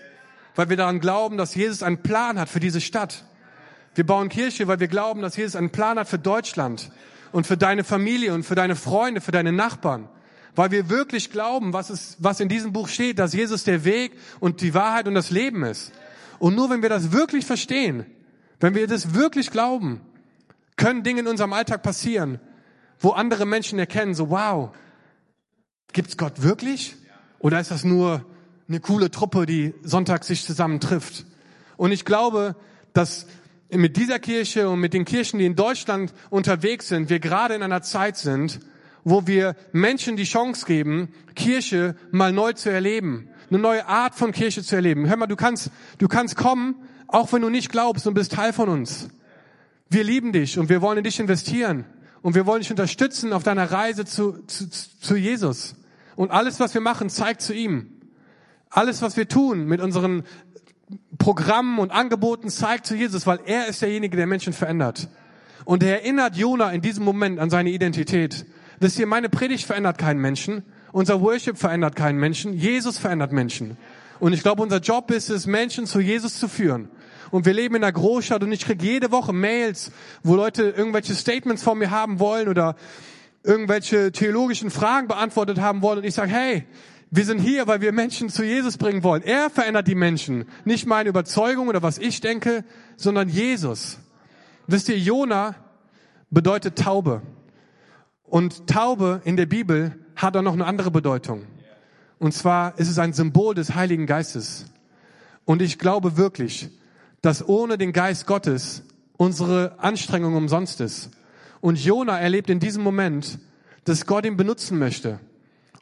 Weil 0.54 0.70
wir 0.70 0.78
daran 0.78 1.00
glauben, 1.00 1.38
dass 1.38 1.56
Jesus 1.56 1.82
einen 1.82 2.02
Plan 2.02 2.40
hat 2.40 2.50
für 2.50 2.60
diese 2.60 2.82
Stadt. 2.82 3.26
Wir 3.96 4.06
bauen 4.06 4.30
Kirche, 4.30 4.68
weil 4.68 4.80
wir 4.80 4.88
glauben, 4.88 5.22
dass 5.22 5.38
Jesus 5.38 5.56
einen 5.56 5.72
Plan 5.72 5.98
hat 5.98 6.08
für 6.08 6.20
Deutschland 6.20 6.92
und 7.36 7.46
für 7.46 7.58
deine 7.58 7.84
Familie 7.84 8.34
und 8.34 8.44
für 8.44 8.56
deine 8.56 8.78
Freunde, 8.78 9.20
für 9.20 9.34
deine 9.34 9.52
Nachbarn. 9.52 10.08
Weil 10.56 10.72
wir 10.72 10.90
wirklich 10.90 11.32
glauben, 11.32 11.74
was, 11.74 11.90
es, 11.90 12.16
was 12.20 12.40
in 12.40 12.48
diesem 12.48 12.72
Buch 12.72 12.88
steht, 12.88 13.20
dass 13.20 13.34
Jesus 13.34 13.66
der 13.66 13.84
Weg 13.84 14.14
und 14.40 14.62
die 14.62 14.74
Wahrheit 14.74 15.06
und 15.06 15.16
das 15.16 15.32
Leben 15.32 15.66
ist. 15.66 15.92
Und 16.40 16.56
nur 16.56 16.70
wenn 16.70 16.82
wir 16.82 16.88
das 16.88 17.12
wirklich 17.12 17.46
verstehen, 17.46 18.06
wenn 18.62 18.74
wir 18.74 18.88
das 18.88 19.16
wirklich 19.16 19.52
glauben, 19.52 20.00
können 20.78 21.04
Dinge 21.04 21.20
in 21.20 21.28
unserem 21.28 21.52
Alltag 21.52 21.84
passieren, 21.84 22.40
wo 23.00 23.10
andere 23.10 23.46
Menschen 23.46 23.80
erkennen, 23.80 24.16
so 24.16 24.30
wow, 24.30 24.70
gibt's 25.92 26.16
Gott 26.16 26.42
wirklich? 26.42 26.96
Oder 27.40 27.60
ist 27.60 27.70
das 27.70 27.84
nur 27.84 28.26
eine 28.70 28.80
coole 28.80 29.12
Truppe, 29.12 29.46
die 29.46 29.74
sonntags 29.84 30.28
sich 30.28 30.46
zusammen 30.46 30.80
trifft? 30.80 31.26
Und 31.76 31.92
ich 31.92 32.06
glaube, 32.06 32.56
dass 32.94 33.28
mit 33.70 33.98
dieser 33.98 34.20
Kirche 34.20 34.70
und 34.70 34.80
mit 34.80 34.94
den 34.94 35.06
Kirchen, 35.06 35.40
die 35.40 35.46
in 35.46 35.56
Deutschland 35.56 36.14
unterwegs 36.30 36.88
sind, 36.88 37.10
wir 37.10 37.20
gerade 37.20 37.56
in 37.56 37.64
einer 37.64 37.82
Zeit 37.82 38.18
sind, 38.18 38.60
wo 39.04 39.28
wir 39.28 39.56
Menschen 39.72 40.18
die 40.18 40.24
Chance 40.24 40.66
geben, 40.66 41.10
Kirche 41.36 41.96
mal 42.12 42.32
neu 42.32 42.54
zu 42.54 42.72
erleben, 42.72 43.30
eine 43.50 43.60
neue 43.60 43.88
Art 43.88 44.16
von 44.16 44.32
Kirche 44.32 44.64
zu 44.64 44.76
erleben. 44.76 45.08
Hör 45.08 45.18
mal, 45.18 45.28
du 45.28 45.36
kannst, 45.36 45.72
du 46.00 46.08
kannst 46.08 46.36
kommen, 46.36 46.76
auch 47.08 47.32
wenn 47.32 47.42
du 47.42 47.50
nicht 47.50 47.72
glaubst 47.72 48.08
und 48.08 48.14
bist 48.14 48.34
Teil 48.34 48.54
von 48.54 48.70
uns. 48.70 49.10
Wir 49.90 50.04
lieben 50.04 50.32
dich 50.32 50.58
und 50.58 50.70
wir 50.70 50.82
wollen 50.82 50.98
in 50.98 51.04
dich 51.04 51.20
investieren 51.20 51.86
und 52.24 52.34
wir 52.34 52.48
wollen 52.48 52.62
dich 52.62 52.72
unterstützen 52.72 53.34
auf 53.34 53.44
deiner 53.44 53.72
Reise 53.72 54.06
zu, 54.06 54.44
zu, 54.48 54.70
zu 54.70 55.16
Jesus. 55.16 55.76
Und 56.16 56.32
alles, 56.32 56.60
was 56.60 56.74
wir 56.74 56.82
machen, 56.82 57.10
zeigt 57.10 57.42
zu 57.42 57.54
ihm. 57.54 57.92
Alles, 58.70 59.02
was 59.04 59.16
wir 59.16 59.28
tun 59.28 59.66
mit 59.66 59.80
unseren 59.80 60.24
Programmen 61.18 61.80
und 61.80 61.92
Angeboten 61.92 62.50
zeigt 62.50 62.86
zu 62.86 62.96
Jesus, 62.96 63.26
weil 63.26 63.40
er 63.46 63.68
ist 63.68 63.82
derjenige, 63.82 64.18
der 64.18 64.28
Menschen 64.28 64.54
verändert. 64.54 65.08
Und 65.64 65.82
er 65.82 66.02
erinnert 66.04 66.36
Jona 66.36 66.72
in 66.72 66.82
diesem 66.82 67.04
Moment 67.04 67.40
an 67.40 67.50
seine 67.50 67.72
Identität. 67.72 68.46
Wisst 68.80 69.00
ihr, 69.00 69.08
meine 69.08 69.30
Predigt 69.30 69.66
verändert 69.66 69.98
keinen 69.98 70.20
Menschen. 70.20 70.64
Unser 70.92 71.22
Worship 71.22 71.58
verändert 71.58 71.96
keinen 71.96 72.20
Menschen. 72.20 72.54
Jesus 72.54 72.98
verändert 72.98 73.32
Menschen. 73.32 73.78
Und 74.20 74.34
ich 74.34 74.44
glaube, 74.44 74.62
unser 74.62 74.80
Job 74.80 75.12
ist 75.12 75.30
es, 75.30 75.48
Menschen 75.48 75.88
zu 75.88 76.00
Jesus 76.00 76.40
zu 76.40 76.48
führen. 76.48 76.90
Und 77.32 77.46
wir 77.46 77.54
leben 77.54 77.76
in 77.76 77.84
einer 77.84 77.92
Großstadt 77.92 78.44
und 78.44 78.52
ich 78.52 78.64
kriege 78.64 78.86
jede 78.86 79.12
Woche 79.12 79.34
Mails, 79.34 79.92
wo 80.24 80.36
Leute 80.36 80.70
irgendwelche 80.70 81.16
Statements 81.16 81.64
von 81.64 81.78
mir 81.78 81.92
haben 81.92 82.20
wollen 82.20 82.48
oder 82.48 82.76
irgendwelche 83.44 84.12
theologischen 84.12 84.70
Fragen 84.70 85.08
beantwortet 85.08 85.60
haben 85.60 85.82
wollen. 85.82 86.00
Und 86.00 86.06
ich 86.06 86.14
sage, 86.14 86.32
hey, 86.32 86.66
wir 87.12 87.26
sind 87.26 87.40
hier, 87.40 87.68
weil 87.68 87.82
wir 87.82 87.92
Menschen 87.92 88.30
zu 88.30 88.44
Jesus 88.44 88.78
bringen 88.78 89.04
wollen. 89.04 89.22
Er 89.22 89.50
verändert 89.50 89.88
die 89.88 89.96
Menschen. 89.96 90.46
Nicht 90.66 90.86
meine 90.86 91.10
Überzeugung 91.10 91.68
oder 91.68 91.82
was 91.82 91.98
ich 91.98 92.20
denke, 92.20 92.64
sondern 92.98 93.30
Jesus. 93.30 94.00
Wisst 94.68 94.90
ihr, 94.90 94.98
Jona 94.98 95.56
bedeutet 96.30 96.78
Taube. 96.78 97.22
Und 98.24 98.68
Taube 98.68 99.22
in 99.24 99.38
der 99.38 99.46
Bibel 99.46 99.98
hat 100.16 100.36
auch 100.36 100.42
noch 100.42 100.54
eine 100.54 100.66
andere 100.66 100.92
Bedeutung. 100.92 101.46
Und 102.20 102.34
zwar 102.34 102.78
ist 102.80 102.90
es 102.90 102.98
ein 103.00 103.14
Symbol 103.14 103.54
des 103.54 103.76
Heiligen 103.76 104.08
Geistes. 104.08 104.66
Und 105.46 105.62
ich 105.62 105.78
glaube 105.78 106.18
wirklich, 106.18 106.70
dass 107.22 107.48
ohne 107.48 107.78
den 107.78 107.94
Geist 107.94 108.26
Gottes 108.26 108.84
unsere 109.18 109.80
Anstrengung 109.80 110.36
umsonst 110.36 110.82
ist. 110.82 111.12
Und 111.62 111.84
Jona 111.84 112.20
erlebt 112.20 112.50
in 112.50 112.60
diesem 112.60 112.84
Moment, 112.84 113.40
dass 113.84 114.06
Gott 114.06 114.26
ihn 114.26 114.38
benutzen 114.38 114.80
möchte, 114.80 115.20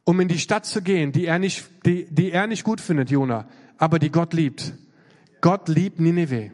um 0.05 0.19
in 0.19 0.27
die 0.27 0.39
Stadt 0.39 0.65
zu 0.65 0.81
gehen, 0.81 1.11
die 1.11 1.25
er 1.25 1.39
nicht, 1.39 1.69
die, 1.85 2.05
die 2.09 2.31
er 2.31 2.47
nicht 2.47 2.63
gut 2.63 2.81
findet, 2.81 3.09
Jona, 3.09 3.45
aber 3.77 3.99
die 3.99 4.11
Gott 4.11 4.33
liebt. 4.33 4.73
Gott 5.41 5.67
liebt 5.67 5.99
Nineveh. 5.99 6.51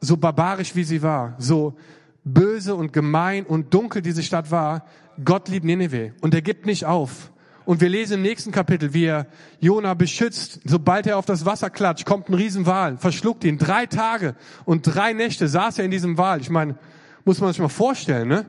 So 0.00 0.16
barbarisch 0.16 0.74
wie 0.74 0.84
sie 0.84 1.02
war, 1.02 1.34
so 1.38 1.76
böse 2.24 2.74
und 2.74 2.92
gemein 2.92 3.44
und 3.44 3.72
dunkel 3.72 4.02
diese 4.02 4.22
Stadt 4.22 4.50
war, 4.50 4.86
Gott 5.24 5.48
liebt 5.48 5.64
Nineveh 5.64 6.12
und 6.20 6.34
er 6.34 6.42
gibt 6.42 6.66
nicht 6.66 6.84
auf. 6.84 7.30
Und 7.64 7.80
wir 7.80 7.88
lesen 7.88 8.14
im 8.14 8.22
nächsten 8.22 8.52
Kapitel, 8.52 8.92
wie 8.92 9.06
er 9.06 9.26
Jona 9.58 9.94
beschützt. 9.94 10.60
Sobald 10.64 11.06
er 11.06 11.16
auf 11.16 11.24
das 11.24 11.46
Wasser 11.46 11.70
klatscht, 11.70 12.04
kommt 12.04 12.28
ein 12.28 12.34
Riesenwal, 12.34 12.98
verschluckt 12.98 13.42
ihn. 13.44 13.56
Drei 13.56 13.86
Tage 13.86 14.34
und 14.66 14.82
drei 14.82 15.14
Nächte 15.14 15.48
saß 15.48 15.78
er 15.78 15.86
in 15.86 15.90
diesem 15.90 16.18
Wal. 16.18 16.40
Ich 16.42 16.50
meine, 16.50 16.76
muss 17.24 17.40
man 17.40 17.52
sich 17.52 17.60
mal 17.60 17.68
vorstellen, 17.68 18.28
ne? 18.28 18.44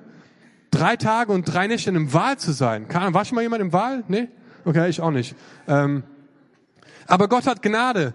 Drei 0.75 0.97
Tage 0.97 1.31
und 1.31 1.45
drei 1.45 1.67
Nächte 1.67 1.89
in 1.89 1.95
einem 1.95 2.11
Wal 2.11 2.37
zu 2.37 2.51
sein. 2.51 2.85
War 2.89 3.23
schon 3.23 3.35
mal 3.35 3.43
jemand 3.43 3.61
im 3.61 3.71
Wal? 3.71 4.03
Nee? 4.09 4.27
Okay, 4.65 4.89
ich 4.89 4.99
auch 4.99 5.11
nicht. 5.11 5.33
Ähm, 5.69 6.03
aber 7.07 7.29
Gott 7.29 7.47
hat 7.47 7.61
Gnade. 7.61 8.13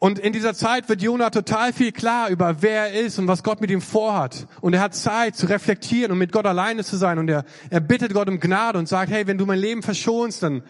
Und 0.00 0.18
in 0.18 0.32
dieser 0.32 0.54
Zeit 0.54 0.88
wird 0.88 1.02
Jona 1.02 1.30
total 1.30 1.72
viel 1.72 1.92
klar 1.92 2.30
über 2.30 2.62
wer 2.62 2.88
er 2.88 3.00
ist 3.00 3.20
und 3.20 3.28
was 3.28 3.44
Gott 3.44 3.60
mit 3.60 3.70
ihm 3.70 3.80
vorhat. 3.80 4.48
Und 4.60 4.74
er 4.74 4.80
hat 4.80 4.96
Zeit 4.96 5.36
zu 5.36 5.46
reflektieren 5.46 6.10
und 6.10 6.18
mit 6.18 6.32
Gott 6.32 6.46
alleine 6.46 6.82
zu 6.82 6.96
sein. 6.96 7.16
Und 7.20 7.28
er, 7.28 7.44
er 7.70 7.80
bittet 7.80 8.12
Gott 8.12 8.28
um 8.28 8.40
Gnade 8.40 8.76
und 8.76 8.88
sagt, 8.88 9.12
hey, 9.12 9.28
wenn 9.28 9.38
du 9.38 9.46
mein 9.46 9.60
Leben 9.60 9.84
verschonst, 9.84 10.42
dann, 10.42 10.64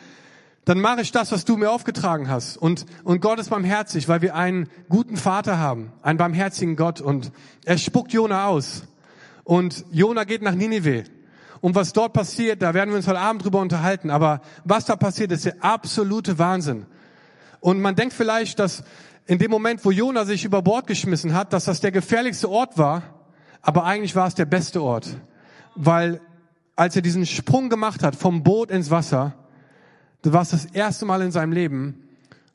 dann 0.67 0.79
mache 0.79 1.01
ich 1.01 1.11
das, 1.11 1.33
was 1.33 1.47
du 1.47 1.57
mir 1.57 1.71
aufgetragen 1.71 2.29
hast. 2.29 2.59
Und, 2.59 2.85
und 3.03 3.23
Gott 3.23 3.39
ist 3.39 3.49
barmherzig, 3.49 4.09
weil 4.09 4.21
wir 4.21 4.35
einen 4.35 4.69
guten 4.91 5.17
Vater 5.17 5.59
haben, 5.59 5.91
einen 6.03 6.19
barmherzigen 6.19 6.77
Gott. 6.77 7.01
Und 7.01 7.33
er 7.65 7.79
spuckt 7.79 8.13
Jona 8.13 8.45
aus. 8.45 8.83
Und 9.47 9.85
Jona 9.93 10.25
geht 10.25 10.43
nach 10.43 10.57
Ninive. 10.57 11.05
Und 11.61 11.77
was 11.77 11.93
dort 11.93 12.13
passiert, 12.13 12.63
da 12.63 12.75
werden 12.75 12.91
wir 12.91 12.97
uns 12.97 13.07
heute 13.07 13.21
Abend 13.21 13.45
drüber 13.45 13.61
unterhalten. 13.61 14.11
Aber 14.11 14.41
was 14.65 14.87
da 14.87 14.97
passiert, 14.97 15.31
ist 15.31 15.45
der 15.45 15.55
absolute 15.61 16.37
Wahnsinn. 16.41 16.85
Und 17.61 17.81
man 17.81 17.95
denkt 17.95 18.13
vielleicht, 18.13 18.59
dass 18.59 18.83
in 19.25 19.39
dem 19.39 19.53
Moment, 19.53 19.85
wo 19.85 19.93
Jona 19.93 20.25
sich 20.25 20.45
über 20.45 20.63
Bord 20.63 20.89
geschmissen 20.89 21.33
hat, 21.33 21.53
dass 21.53 21.67
das 21.67 21.81
der 21.81 21.93
gefährlichste 21.93 22.51
Ort 22.51 22.77
war, 22.77 23.05
aber 23.63 23.85
eigentlich 23.85 24.17
war 24.17 24.27
es 24.27 24.35
der 24.35 24.47
beste 24.47 24.83
Ort. 24.83 25.17
Weil 25.77 26.21
als 26.75 26.97
er 26.97 27.03
diesen 27.03 27.25
Sprung 27.25 27.71
gemacht 27.71 28.03
hat 28.03 28.17
vom 28.17 28.43
Boot 28.43 28.73
ins 28.73 28.91
Wasser, 28.91 29.35
das 30.23 30.33
war 30.33 30.43
es 30.43 30.51
das 30.51 30.65
erste 30.67 31.05
Mal 31.05 31.23
in 31.23 31.31
seinem 31.31 31.53
Leben, 31.53 32.09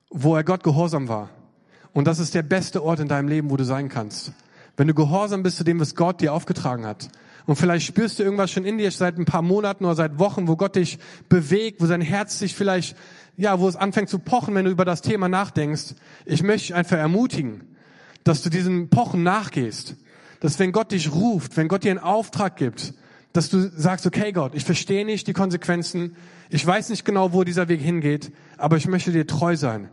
wo 0.10 0.36
er 0.36 0.44
Gott 0.44 0.62
gehorsam 0.62 1.08
war. 1.08 1.30
Und 1.94 2.06
das 2.06 2.20
ist 2.20 2.36
der 2.36 2.44
beste 2.44 2.84
Ort 2.84 3.00
in 3.00 3.08
deinem 3.08 3.30
Leben, 3.30 3.50
wo 3.50 3.56
du 3.56 3.64
sein 3.64 3.88
kannst. 3.88 4.34
Wenn 4.82 4.88
du 4.88 4.96
gehorsam 4.96 5.44
bist 5.44 5.58
zu 5.58 5.64
dem, 5.64 5.80
was 5.80 5.94
Gott 5.94 6.22
dir 6.22 6.34
aufgetragen 6.34 6.88
hat. 6.88 7.10
Und 7.46 7.56
vielleicht 7.56 7.86
spürst 7.86 8.18
du 8.18 8.24
irgendwas 8.24 8.50
schon 8.50 8.66
in 8.66 8.80
dir 8.80 8.90
seit 8.90 9.16
ein 9.16 9.26
paar 9.26 9.44
Monaten 9.44 9.86
oder 9.86 9.94
seit 9.94 10.18
Wochen, 10.18 10.48
wo 10.48 10.56
Gott 10.56 10.76
dich 10.76 10.98
bewegt, 11.30 11.82
wo 11.82 11.86
sein 11.86 12.02
Herz 12.02 12.40
sich 12.40 12.56
vielleicht 12.56 12.98
ja, 13.38 13.60
wo 13.60 13.68
es 13.68 13.76
anfängt 13.76 14.10
zu 14.10 14.18
pochen, 14.18 14.56
wenn 14.56 14.66
du 14.66 14.72
über 14.72 14.84
das 14.84 15.04
Thema 15.04 15.30
nachdenkst. 15.30 15.94
Ich 16.26 16.42
möchte 16.42 16.70
dich 16.70 16.74
einfach 16.74 16.98
ermutigen, 16.98 17.62
dass 18.24 18.42
du 18.42 18.50
diesem 18.50 18.90
Pochen 18.90 19.22
nachgehst. 19.22 19.98
Dass 20.40 20.58
wenn 20.58 20.72
Gott 20.72 20.92
dich 20.94 21.14
ruft, 21.14 21.58
wenn 21.58 21.68
Gott 21.68 21.84
dir 21.84 21.92
einen 21.92 22.00
Auftrag 22.00 22.56
gibt, 22.56 22.96
dass 23.34 23.52
du 23.52 23.70
sagst, 23.70 24.08
okay 24.08 24.32
Gott, 24.32 24.56
ich 24.56 24.66
verstehe 24.66 25.06
nicht 25.06 25.28
die 25.28 25.34
Konsequenzen, 25.34 26.16
ich 26.50 26.66
weiß 26.66 26.90
nicht 26.90 27.06
genau, 27.06 27.34
wo 27.34 27.44
dieser 27.44 27.68
Weg 27.68 27.82
hingeht, 27.82 28.32
aber 28.58 28.78
ich 28.78 28.88
möchte 28.88 29.12
dir 29.12 29.28
treu 29.28 29.56
sein. 29.56 29.90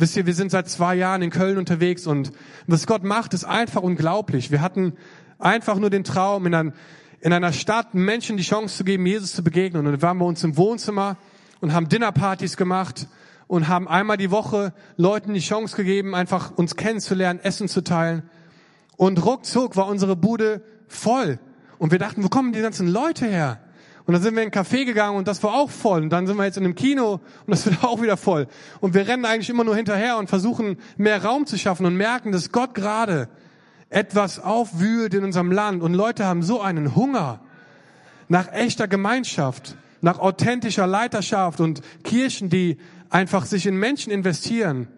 Wisst 0.00 0.16
ihr, 0.16 0.24
wir 0.24 0.32
sind 0.32 0.50
seit 0.50 0.66
zwei 0.66 0.94
Jahren 0.94 1.20
in 1.20 1.28
Köln 1.28 1.58
unterwegs 1.58 2.06
und 2.06 2.32
was 2.66 2.86
Gott 2.86 3.04
macht, 3.04 3.34
ist 3.34 3.44
einfach 3.44 3.82
unglaublich. 3.82 4.50
Wir 4.50 4.62
hatten 4.62 4.94
einfach 5.38 5.78
nur 5.78 5.90
den 5.90 6.04
Traum, 6.04 6.46
in, 6.46 6.54
ein, 6.54 6.72
in 7.20 7.34
einer 7.34 7.52
Stadt 7.52 7.92
Menschen 7.92 8.38
die 8.38 8.42
Chance 8.42 8.78
zu 8.78 8.84
geben, 8.84 9.04
Jesus 9.04 9.34
zu 9.34 9.44
begegnen. 9.44 9.84
Und 9.84 9.92
dann 9.92 10.00
waren 10.00 10.16
wir 10.16 10.24
uns 10.24 10.42
im 10.42 10.56
Wohnzimmer 10.56 11.18
und 11.60 11.74
haben 11.74 11.90
Dinnerpartys 11.90 12.56
gemacht 12.56 13.08
und 13.46 13.68
haben 13.68 13.88
einmal 13.88 14.16
die 14.16 14.30
Woche 14.30 14.72
Leuten 14.96 15.34
die 15.34 15.40
Chance 15.40 15.76
gegeben, 15.76 16.14
einfach 16.14 16.52
uns 16.56 16.76
kennenzulernen, 16.76 17.38
Essen 17.42 17.68
zu 17.68 17.82
teilen. 17.82 18.22
Und 18.96 19.22
ruckzuck 19.22 19.76
war 19.76 19.86
unsere 19.86 20.16
Bude 20.16 20.62
voll. 20.88 21.38
Und 21.76 21.92
wir 21.92 21.98
dachten, 21.98 22.24
wo 22.24 22.30
kommen 22.30 22.54
die 22.54 22.62
ganzen 22.62 22.88
Leute 22.88 23.26
her? 23.26 23.60
Und 24.06 24.14
dann 24.14 24.22
sind 24.22 24.34
wir 24.34 24.42
in 24.42 24.48
ein 24.48 24.52
Café 24.52 24.84
gegangen 24.84 25.16
und 25.16 25.28
das 25.28 25.42
war 25.42 25.54
auch 25.54 25.70
voll. 25.70 26.02
Und 26.02 26.10
dann 26.10 26.26
sind 26.26 26.36
wir 26.36 26.44
jetzt 26.44 26.56
in 26.56 26.64
einem 26.64 26.74
Kino 26.74 27.14
und 27.14 27.48
das 27.48 27.66
wird 27.70 27.84
auch 27.84 28.02
wieder 28.02 28.16
voll. 28.16 28.46
Und 28.80 28.94
wir 28.94 29.06
rennen 29.06 29.24
eigentlich 29.24 29.50
immer 29.50 29.64
nur 29.64 29.76
hinterher 29.76 30.16
und 30.16 30.28
versuchen 30.28 30.78
mehr 30.96 31.24
Raum 31.24 31.46
zu 31.46 31.58
schaffen 31.58 31.86
und 31.86 31.96
merken, 31.96 32.32
dass 32.32 32.52
Gott 32.52 32.74
gerade 32.74 33.28
etwas 33.88 34.38
aufwühlt 34.38 35.14
in 35.14 35.24
unserem 35.24 35.52
Land. 35.52 35.82
Und 35.82 35.94
Leute 35.94 36.24
haben 36.24 36.42
so 36.42 36.60
einen 36.60 36.94
Hunger 36.94 37.40
nach 38.28 38.52
echter 38.52 38.88
Gemeinschaft 38.88 39.76
nach 40.00 40.18
authentischer 40.18 40.86
Leiterschaft 40.86 41.60
und 41.60 41.82
Kirchen, 42.04 42.48
die 42.48 42.78
einfach 43.10 43.44
sich 43.44 43.66
in 43.66 43.76
Menschen 43.76 44.12
investieren. 44.12 44.88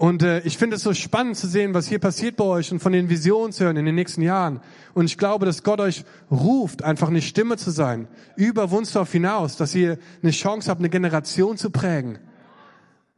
Und 0.00 0.22
äh, 0.22 0.40
ich 0.44 0.56
finde 0.56 0.76
es 0.76 0.82
so 0.82 0.94
spannend 0.94 1.36
zu 1.36 1.46
sehen, 1.46 1.74
was 1.74 1.86
hier 1.86 1.98
passiert 1.98 2.36
bei 2.36 2.44
euch 2.44 2.72
und 2.72 2.78
von 2.78 2.90
den 2.90 3.10
Visionen 3.10 3.52
zu 3.52 3.64
hören 3.64 3.76
in 3.76 3.84
den 3.84 3.96
nächsten 3.96 4.22
Jahren. 4.22 4.60
Und 4.94 5.04
ich 5.04 5.18
glaube, 5.18 5.44
dass 5.44 5.62
Gott 5.62 5.78
euch 5.78 6.06
ruft, 6.30 6.82
einfach 6.82 7.08
eine 7.08 7.20
Stimme 7.20 7.58
zu 7.58 7.70
sein, 7.70 8.08
über 8.34 8.70
Wunsdorf 8.70 9.12
hinaus, 9.12 9.58
dass 9.58 9.74
ihr 9.74 9.98
eine 10.22 10.32
Chance 10.32 10.70
habt, 10.70 10.80
eine 10.80 10.88
Generation 10.88 11.58
zu 11.58 11.68
prägen. 11.68 12.18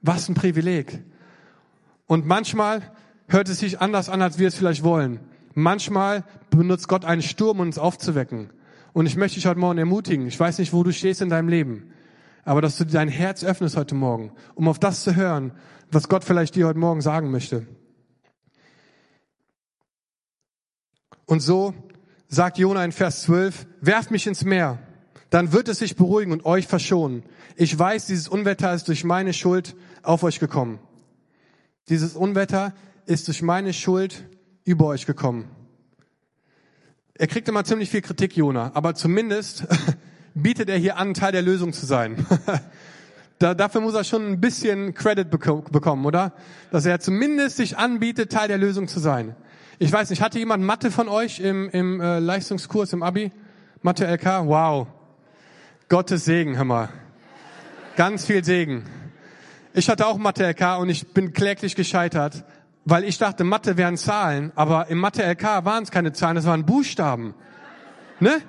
Was 0.00 0.28
ein 0.28 0.34
Privileg. 0.34 1.04
Und 2.08 2.26
manchmal 2.26 2.82
hört 3.28 3.48
es 3.48 3.60
sich 3.60 3.80
anders 3.80 4.08
an, 4.08 4.20
als 4.20 4.40
wir 4.40 4.48
es 4.48 4.56
vielleicht 4.56 4.82
wollen. 4.82 5.20
Manchmal 5.54 6.24
benutzt 6.50 6.88
Gott 6.88 7.04
einen 7.04 7.22
Sturm, 7.22 7.60
um 7.60 7.66
uns 7.68 7.78
aufzuwecken. 7.78 8.50
Und 8.92 9.06
ich 9.06 9.14
möchte 9.14 9.36
dich 9.36 9.46
heute 9.46 9.60
Morgen 9.60 9.78
ermutigen. 9.78 10.26
Ich 10.26 10.40
weiß 10.40 10.58
nicht, 10.58 10.72
wo 10.72 10.82
du 10.82 10.92
stehst 10.92 11.22
in 11.22 11.28
deinem 11.28 11.48
Leben, 11.48 11.91
aber 12.44 12.60
dass 12.60 12.76
du 12.76 12.84
dein 12.84 13.08
Herz 13.08 13.44
öffnest 13.44 13.76
heute 13.76 13.94
Morgen, 13.94 14.32
um 14.54 14.68
auf 14.68 14.78
das 14.78 15.04
zu 15.04 15.14
hören, 15.14 15.52
was 15.90 16.08
Gott 16.08 16.24
vielleicht 16.24 16.54
dir 16.54 16.66
heute 16.66 16.78
Morgen 16.78 17.00
sagen 17.00 17.30
möchte. 17.30 17.66
Und 21.26 21.40
so 21.40 21.74
sagt 22.28 22.58
Jona 22.58 22.84
in 22.84 22.92
Vers 22.92 23.22
12, 23.22 23.66
werft 23.80 24.10
mich 24.10 24.26
ins 24.26 24.44
Meer, 24.44 24.78
dann 25.30 25.52
wird 25.52 25.68
es 25.68 25.78
sich 25.78 25.96
beruhigen 25.96 26.32
und 26.32 26.44
euch 26.44 26.66
verschonen. 26.66 27.22
Ich 27.56 27.78
weiß, 27.78 28.06
dieses 28.06 28.28
Unwetter 28.28 28.74
ist 28.74 28.88
durch 28.88 29.04
meine 29.04 29.32
Schuld 29.32 29.76
auf 30.02 30.22
euch 30.24 30.40
gekommen. 30.40 30.78
Dieses 31.88 32.16
Unwetter 32.16 32.74
ist 33.06 33.28
durch 33.28 33.42
meine 33.42 33.72
Schuld 33.72 34.24
über 34.64 34.86
euch 34.86 35.06
gekommen. 35.06 35.48
Er 37.14 37.26
kriegt 37.26 37.48
immer 37.48 37.64
ziemlich 37.64 37.90
viel 37.90 38.02
Kritik, 38.02 38.36
Jona, 38.36 38.72
aber 38.74 38.94
zumindest 38.94 39.66
bietet 40.34 40.68
er 40.68 40.78
hier 40.78 40.96
an, 40.96 41.14
Teil 41.14 41.32
der 41.32 41.42
Lösung 41.42 41.72
zu 41.72 41.86
sein. 41.86 42.26
da, 43.38 43.54
dafür 43.54 43.80
muss 43.80 43.94
er 43.94 44.04
schon 44.04 44.26
ein 44.26 44.40
bisschen 44.40 44.94
Credit 44.94 45.30
bekommen, 45.30 46.04
oder? 46.04 46.32
Dass 46.70 46.86
er 46.86 47.00
zumindest 47.00 47.56
sich 47.56 47.78
anbietet, 47.78 48.32
Teil 48.32 48.48
der 48.48 48.58
Lösung 48.58 48.88
zu 48.88 49.00
sein. 49.00 49.34
Ich 49.78 49.92
weiß 49.92 50.10
nicht, 50.10 50.22
hatte 50.22 50.38
jemand 50.38 50.64
Mathe 50.64 50.90
von 50.90 51.08
euch 51.08 51.40
im, 51.40 51.68
im 51.70 52.00
äh, 52.00 52.18
Leistungskurs, 52.18 52.92
im 52.92 53.02
Abi? 53.02 53.32
Mathe 53.82 54.06
LK? 54.06 54.46
Wow. 54.46 54.86
Gottes 55.88 56.24
Segen, 56.24 56.56
hör 56.56 56.64
mal. 56.64 56.88
Ganz 57.96 58.26
viel 58.26 58.44
Segen. 58.44 58.84
Ich 59.74 59.88
hatte 59.88 60.06
auch 60.06 60.18
Mathe 60.18 60.48
LK 60.48 60.78
und 60.78 60.88
ich 60.88 61.08
bin 61.08 61.32
kläglich 61.32 61.74
gescheitert 61.74 62.44
weil 62.84 63.04
ich 63.04 63.18
dachte, 63.18 63.44
Mathe 63.44 63.76
wären 63.76 63.96
Zahlen, 63.96 64.52
aber 64.54 64.88
im 64.88 64.98
Mathe-LK 64.98 65.64
waren 65.64 65.82
es 65.82 65.90
keine 65.90 66.12
Zahlen, 66.12 66.36
das 66.36 66.46
waren 66.46 66.66
Buchstaben. 66.66 67.34
Ne? 68.20 68.40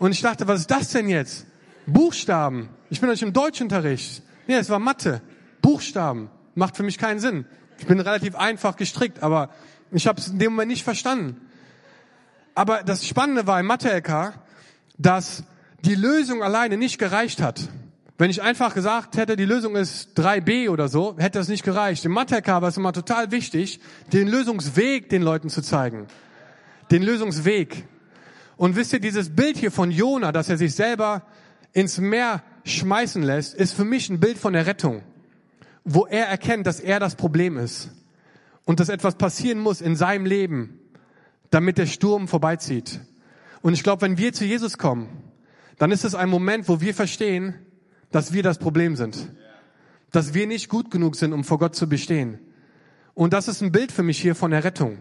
Und 0.00 0.12
ich 0.12 0.22
dachte, 0.22 0.48
was 0.48 0.60
ist 0.60 0.70
das 0.70 0.88
denn 0.88 1.10
jetzt? 1.10 1.46
Buchstaben. 1.86 2.70
Ich 2.88 3.02
bin 3.02 3.10
euch 3.10 3.20
im 3.20 3.34
Deutschunterricht. 3.34 4.22
Nee, 4.46 4.54
es 4.54 4.70
war 4.70 4.78
Mathe. 4.78 5.20
Buchstaben. 5.60 6.30
Macht 6.54 6.78
für 6.78 6.82
mich 6.82 6.96
keinen 6.96 7.20
Sinn. 7.20 7.44
Ich 7.78 7.86
bin 7.86 8.00
relativ 8.00 8.34
einfach 8.34 8.76
gestrickt, 8.76 9.22
aber 9.22 9.50
ich 9.92 10.06
habe 10.06 10.18
es 10.18 10.28
in 10.28 10.38
dem 10.38 10.52
Moment 10.52 10.70
nicht 10.70 10.84
verstanden. 10.84 11.36
Aber 12.54 12.82
das 12.82 13.06
Spannende 13.06 13.46
war 13.46 13.60
im 13.60 13.66
Mathe-LK, 13.66 14.32
dass 14.96 15.44
die 15.84 15.96
Lösung 15.96 16.42
alleine 16.42 16.78
nicht 16.78 16.98
gereicht 16.98 17.42
hat. 17.42 17.68
Wenn 18.16 18.30
ich 18.30 18.40
einfach 18.40 18.72
gesagt 18.72 19.18
hätte, 19.18 19.36
die 19.36 19.44
Lösung 19.44 19.76
ist 19.76 20.18
3b 20.18 20.70
oder 20.70 20.88
so, 20.88 21.14
hätte 21.18 21.38
das 21.38 21.48
nicht 21.48 21.62
gereicht. 21.62 22.06
Im 22.06 22.12
Mathe 22.12 22.40
war 22.46 22.62
es 22.62 22.78
immer 22.78 22.94
total 22.94 23.32
wichtig, 23.32 23.80
den 24.14 24.28
Lösungsweg 24.28 25.10
den 25.10 25.20
Leuten 25.20 25.50
zu 25.50 25.60
zeigen. 25.60 26.06
Den 26.90 27.02
Lösungsweg. 27.02 27.84
Und 28.60 28.76
wisst 28.76 28.92
ihr, 28.92 29.00
dieses 29.00 29.34
Bild 29.34 29.56
hier 29.56 29.70
von 29.70 29.90
Jona, 29.90 30.32
dass 30.32 30.50
er 30.50 30.58
sich 30.58 30.74
selber 30.74 31.22
ins 31.72 31.96
Meer 31.96 32.42
schmeißen 32.64 33.22
lässt, 33.22 33.54
ist 33.54 33.72
für 33.72 33.86
mich 33.86 34.10
ein 34.10 34.20
Bild 34.20 34.36
von 34.36 34.52
der 34.52 34.66
Rettung, 34.66 35.00
wo 35.82 36.04
er 36.04 36.26
erkennt, 36.26 36.66
dass 36.66 36.78
er 36.78 37.00
das 37.00 37.14
Problem 37.14 37.56
ist 37.56 37.88
und 38.66 38.78
dass 38.78 38.90
etwas 38.90 39.14
passieren 39.14 39.60
muss 39.60 39.80
in 39.80 39.96
seinem 39.96 40.26
Leben, 40.26 40.78
damit 41.48 41.78
der 41.78 41.86
Sturm 41.86 42.28
vorbeizieht. 42.28 43.00
Und 43.62 43.72
ich 43.72 43.82
glaube, 43.82 44.02
wenn 44.02 44.18
wir 44.18 44.34
zu 44.34 44.44
Jesus 44.44 44.76
kommen, 44.76 45.08
dann 45.78 45.90
ist 45.90 46.04
es 46.04 46.14
ein 46.14 46.28
Moment, 46.28 46.68
wo 46.68 46.82
wir 46.82 46.92
verstehen, 46.92 47.54
dass 48.10 48.34
wir 48.34 48.42
das 48.42 48.58
Problem 48.58 48.94
sind. 48.94 49.30
Dass 50.12 50.34
wir 50.34 50.46
nicht 50.46 50.68
gut 50.68 50.90
genug 50.90 51.16
sind, 51.16 51.32
um 51.32 51.44
vor 51.44 51.58
Gott 51.58 51.74
zu 51.74 51.88
bestehen. 51.88 52.38
Und 53.14 53.32
das 53.32 53.48
ist 53.48 53.62
ein 53.62 53.72
Bild 53.72 53.90
für 53.90 54.02
mich 54.02 54.20
hier 54.20 54.34
von 54.34 54.50
der 54.50 54.64
Rettung, 54.64 54.98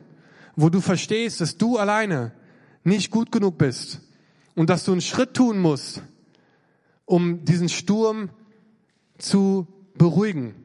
wo 0.55 0.69
du 0.69 0.79
verstehst, 0.79 1.41
dass 1.41 1.57
du 1.57 1.77
alleine 1.77 2.31
nicht 2.83 3.11
gut 3.11 3.31
genug 3.31 3.57
bist 3.57 4.01
und 4.55 4.69
dass 4.69 4.83
du 4.83 4.91
einen 4.91 5.01
Schritt 5.01 5.33
tun 5.33 5.59
musst, 5.59 6.01
um 7.05 7.45
diesen 7.45 7.69
Sturm 7.69 8.29
zu 9.17 9.67
beruhigen. 9.95 10.55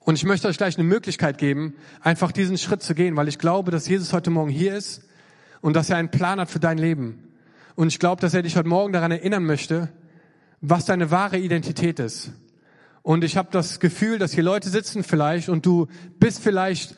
Und 0.00 0.16
ich 0.16 0.24
möchte 0.24 0.48
euch 0.48 0.58
gleich 0.58 0.76
eine 0.76 0.86
Möglichkeit 0.86 1.38
geben, 1.38 1.74
einfach 2.00 2.32
diesen 2.32 2.58
Schritt 2.58 2.82
zu 2.82 2.94
gehen, 2.94 3.16
weil 3.16 3.28
ich 3.28 3.38
glaube, 3.38 3.70
dass 3.70 3.88
Jesus 3.88 4.12
heute 4.12 4.30
Morgen 4.30 4.50
hier 4.50 4.76
ist 4.76 5.02
und 5.62 5.74
dass 5.74 5.88
er 5.88 5.96
einen 5.96 6.10
Plan 6.10 6.40
hat 6.40 6.50
für 6.50 6.60
dein 6.60 6.78
Leben. 6.78 7.32
Und 7.74 7.88
ich 7.88 7.98
glaube, 7.98 8.20
dass 8.20 8.34
er 8.34 8.42
dich 8.42 8.56
heute 8.56 8.68
Morgen 8.68 8.92
daran 8.92 9.10
erinnern 9.10 9.44
möchte, 9.44 9.88
was 10.60 10.84
deine 10.84 11.10
wahre 11.10 11.38
Identität 11.38 11.98
ist. 11.98 12.32
Und 13.02 13.24
ich 13.24 13.36
habe 13.36 13.48
das 13.50 13.80
Gefühl, 13.80 14.18
dass 14.18 14.32
hier 14.32 14.44
Leute 14.44 14.68
sitzen 14.68 15.02
vielleicht 15.02 15.48
und 15.48 15.66
du 15.66 15.88
bist 16.18 16.42
vielleicht 16.42 16.96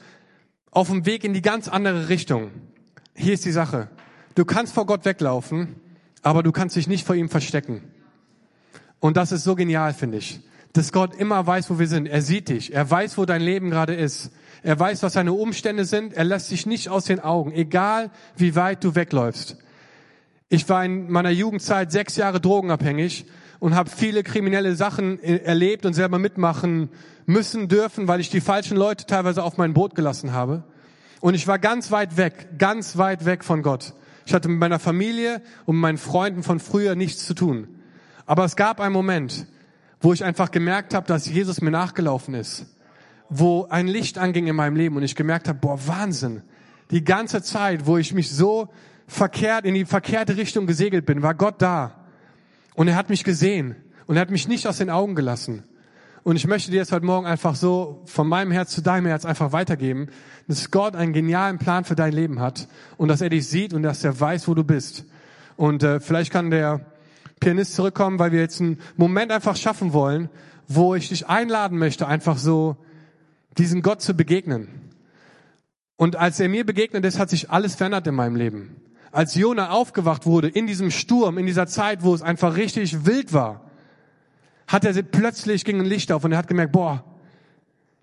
auf 0.70 0.88
dem 0.88 1.06
Weg 1.06 1.24
in 1.24 1.32
die 1.32 1.42
ganz 1.42 1.68
andere 1.68 2.09
Richtung. 2.09 2.50
Hier 3.14 3.35
ist 3.35 3.44
die 3.44 3.52
Sache. 3.52 3.88
Du 4.37 4.44
kannst 4.44 4.75
vor 4.75 4.85
Gott 4.85 5.07
weglaufen, 5.07 5.77
aber 6.22 6.42
du 6.42 6.53
kannst 6.53 6.77
dich 6.77 6.87
nicht 6.87 7.07
vor 7.07 7.16
ihm 7.16 7.31
verstecken. 7.31 7.81
Und 9.01 9.16
das 9.16 9.33
ist 9.33 9.44
so 9.44 9.55
genial, 9.55 9.94
finde 9.94 10.18
ich. 10.18 10.40
Dass 10.75 10.92
Gott 10.92 11.14
immer 11.14 11.46
weiß, 11.46 11.70
wo 11.70 11.79
wir 11.79 11.88
sind. 11.88 12.07
Er 12.07 12.20
sieht 12.20 12.51
dich. 12.51 12.75
Er 12.75 12.88
weiß, 12.88 13.16
wo 13.16 13.25
dein 13.25 13.40
Leben 13.40 13.70
gerade 13.70 13.94
ist. 13.94 14.31
Er 14.62 14.79
weiß, 14.79 15.03
was 15.03 15.14
deine 15.14 15.33
Umstände 15.33 15.87
sind. 15.87 16.12
Er 16.12 16.25
lässt 16.25 16.51
dich 16.51 16.66
nicht 16.66 16.90
aus 16.90 17.07
den 17.07 17.20
Augen, 17.20 17.51
egal 17.53 18.11
wie 18.37 18.55
weit 18.55 18.85
du 18.85 18.94
wegläufst. 18.94 19.57
Ich 20.51 20.68
war 20.68 20.85
in 20.85 21.11
meiner 21.11 21.31
Jugendzeit 21.31 21.90
sechs 21.90 22.16
Jahre 22.16 22.38
drogenabhängig 22.38 23.25
und 23.59 23.75
habe 23.75 23.88
viele 23.88 24.22
kriminelle 24.22 24.77
Sachen 24.77 25.18
äh, 25.22 25.38
erlebt 25.38 25.87
und 25.87 25.94
selber 25.94 26.18
mitmachen 26.18 26.90
müssen 27.25 27.68
dürfen, 27.68 28.07
weil 28.07 28.20
ich 28.20 28.29
die 28.29 28.42
falschen 28.42 28.77
Leute 28.77 29.07
teilweise 29.07 29.42
auf 29.42 29.57
mein 29.57 29.72
Boot 29.72 29.94
gelassen 29.94 30.35
habe. 30.35 30.62
Und 31.20 31.33
ich 31.33 31.49
war 31.49 31.59
ganz 31.59 31.90
weit 31.90 32.18
weg, 32.18 32.59
ganz 32.59 32.99
weit 32.99 33.25
weg 33.25 33.42
von 33.42 33.62
Gott. 33.62 33.94
Ich 34.26 34.34
hatte 34.34 34.48
mit 34.48 34.58
meiner 34.58 34.80
Familie 34.80 35.40
und 35.66 35.76
meinen 35.76 35.98
Freunden 35.98 36.42
von 36.42 36.58
früher 36.58 36.96
nichts 36.96 37.24
zu 37.24 37.32
tun. 37.32 37.68
Aber 38.26 38.44
es 38.44 38.56
gab 38.56 38.80
einen 38.80 38.92
Moment, 38.92 39.46
wo 40.00 40.12
ich 40.12 40.24
einfach 40.24 40.50
gemerkt 40.50 40.94
habe, 40.94 41.06
dass 41.06 41.26
Jesus 41.26 41.60
mir 41.60 41.70
nachgelaufen 41.70 42.34
ist, 42.34 42.66
wo 43.28 43.66
ein 43.70 43.86
Licht 43.86 44.18
anging 44.18 44.48
in 44.48 44.56
meinem 44.56 44.74
Leben 44.74 44.96
und 44.96 45.04
ich 45.04 45.14
gemerkt 45.14 45.46
habe, 45.46 45.60
boah, 45.60 45.78
Wahnsinn. 45.86 46.42
Die 46.90 47.04
ganze 47.04 47.40
Zeit, 47.40 47.86
wo 47.86 47.98
ich 47.98 48.14
mich 48.14 48.32
so 48.32 48.68
verkehrt 49.06 49.64
in 49.64 49.74
die 49.74 49.84
verkehrte 49.84 50.36
Richtung 50.36 50.66
gesegelt 50.66 51.06
bin, 51.06 51.22
war 51.22 51.34
Gott 51.34 51.62
da. 51.62 52.04
Und 52.74 52.88
er 52.88 52.96
hat 52.96 53.10
mich 53.10 53.22
gesehen 53.22 53.76
und 54.06 54.16
er 54.16 54.22
hat 54.22 54.30
mich 54.30 54.48
nicht 54.48 54.66
aus 54.66 54.78
den 54.78 54.90
Augen 54.90 55.14
gelassen. 55.14 55.62
Und 56.26 56.34
ich 56.34 56.48
möchte 56.48 56.72
dir 56.72 56.78
jetzt 56.78 56.90
heute 56.90 57.06
Morgen 57.06 57.24
einfach 57.24 57.54
so 57.54 58.02
von 58.06 58.26
meinem 58.26 58.50
Herz 58.50 58.72
zu 58.72 58.80
deinem 58.80 59.06
Herz 59.06 59.24
einfach 59.24 59.52
weitergeben, 59.52 60.08
dass 60.48 60.72
Gott 60.72 60.96
einen 60.96 61.12
genialen 61.12 61.58
Plan 61.58 61.84
für 61.84 61.94
dein 61.94 62.12
Leben 62.12 62.40
hat 62.40 62.66
und 62.96 63.06
dass 63.06 63.20
er 63.20 63.28
dich 63.28 63.46
sieht 63.46 63.72
und 63.72 63.84
dass 63.84 64.02
er 64.02 64.18
weiß, 64.18 64.48
wo 64.48 64.54
du 64.54 64.64
bist. 64.64 65.04
Und 65.56 65.84
äh, 65.84 66.00
vielleicht 66.00 66.32
kann 66.32 66.50
der 66.50 66.84
Pianist 67.38 67.76
zurückkommen, 67.76 68.18
weil 68.18 68.32
wir 68.32 68.40
jetzt 68.40 68.60
einen 68.60 68.80
Moment 68.96 69.30
einfach 69.30 69.54
schaffen 69.54 69.92
wollen, 69.92 70.28
wo 70.66 70.96
ich 70.96 71.10
dich 71.10 71.28
einladen 71.28 71.78
möchte, 71.78 72.08
einfach 72.08 72.38
so 72.38 72.76
diesen 73.56 73.80
Gott 73.82 74.02
zu 74.02 74.14
begegnen. 74.14 74.66
Und 75.94 76.16
als 76.16 76.40
er 76.40 76.48
mir 76.48 76.66
begegnet 76.66 77.04
ist, 77.04 77.20
hat 77.20 77.30
sich 77.30 77.52
alles 77.52 77.76
verändert 77.76 78.08
in 78.08 78.16
meinem 78.16 78.34
Leben 78.34 78.74
als 79.12 79.34
Jona 79.34 79.70
aufgewacht 79.70 80.26
wurde 80.26 80.48
in 80.48 80.66
diesem 80.66 80.90
Sturm, 80.90 81.38
in 81.38 81.46
dieser 81.46 81.66
Zeit, 81.66 82.02
wo 82.02 82.14
es 82.14 82.20
einfach 82.20 82.56
richtig 82.56 83.06
wild 83.06 83.32
war, 83.32 83.65
hat 84.66 84.85
er 84.85 85.00
plötzlich 85.02 85.64
ging 85.64 85.81
ein 85.81 85.87
Licht 85.87 86.11
auf 86.12 86.24
und 86.24 86.33
er 86.33 86.38
hat 86.38 86.48
gemerkt, 86.48 86.72
boah, 86.72 87.05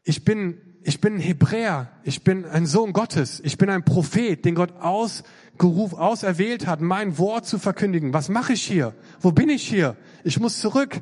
ich 0.04 0.23
bin, 0.23 0.58
ich 0.84 1.02
bin 1.02 1.15
ein 1.15 1.19
Hebräer, 1.19 1.89
ich 2.04 2.23
bin 2.23 2.45
ein 2.45 2.65
Sohn 2.65 2.93
Gottes, 2.93 3.41
ich 3.43 3.58
bin 3.58 3.69
ein 3.69 3.84
Prophet, 3.84 4.43
den 4.43 4.56
Gott 4.56 4.73
ausgerufen, 4.80 5.97
auserwählt 5.97 6.67
hat, 6.67 6.82
mein 6.82 7.17
Wort 7.17 7.45
zu 7.45 7.60
verkündigen. 7.60 8.13
Was 8.13 8.30
mache 8.30 8.54
ich 8.54 8.63
hier? 8.63 8.93
Wo 9.19 9.32
bin 9.32 9.49
ich 9.49 9.67
hier? 9.67 9.95
Ich 10.23 10.39
muss 10.39 10.60
zurück. 10.60 11.02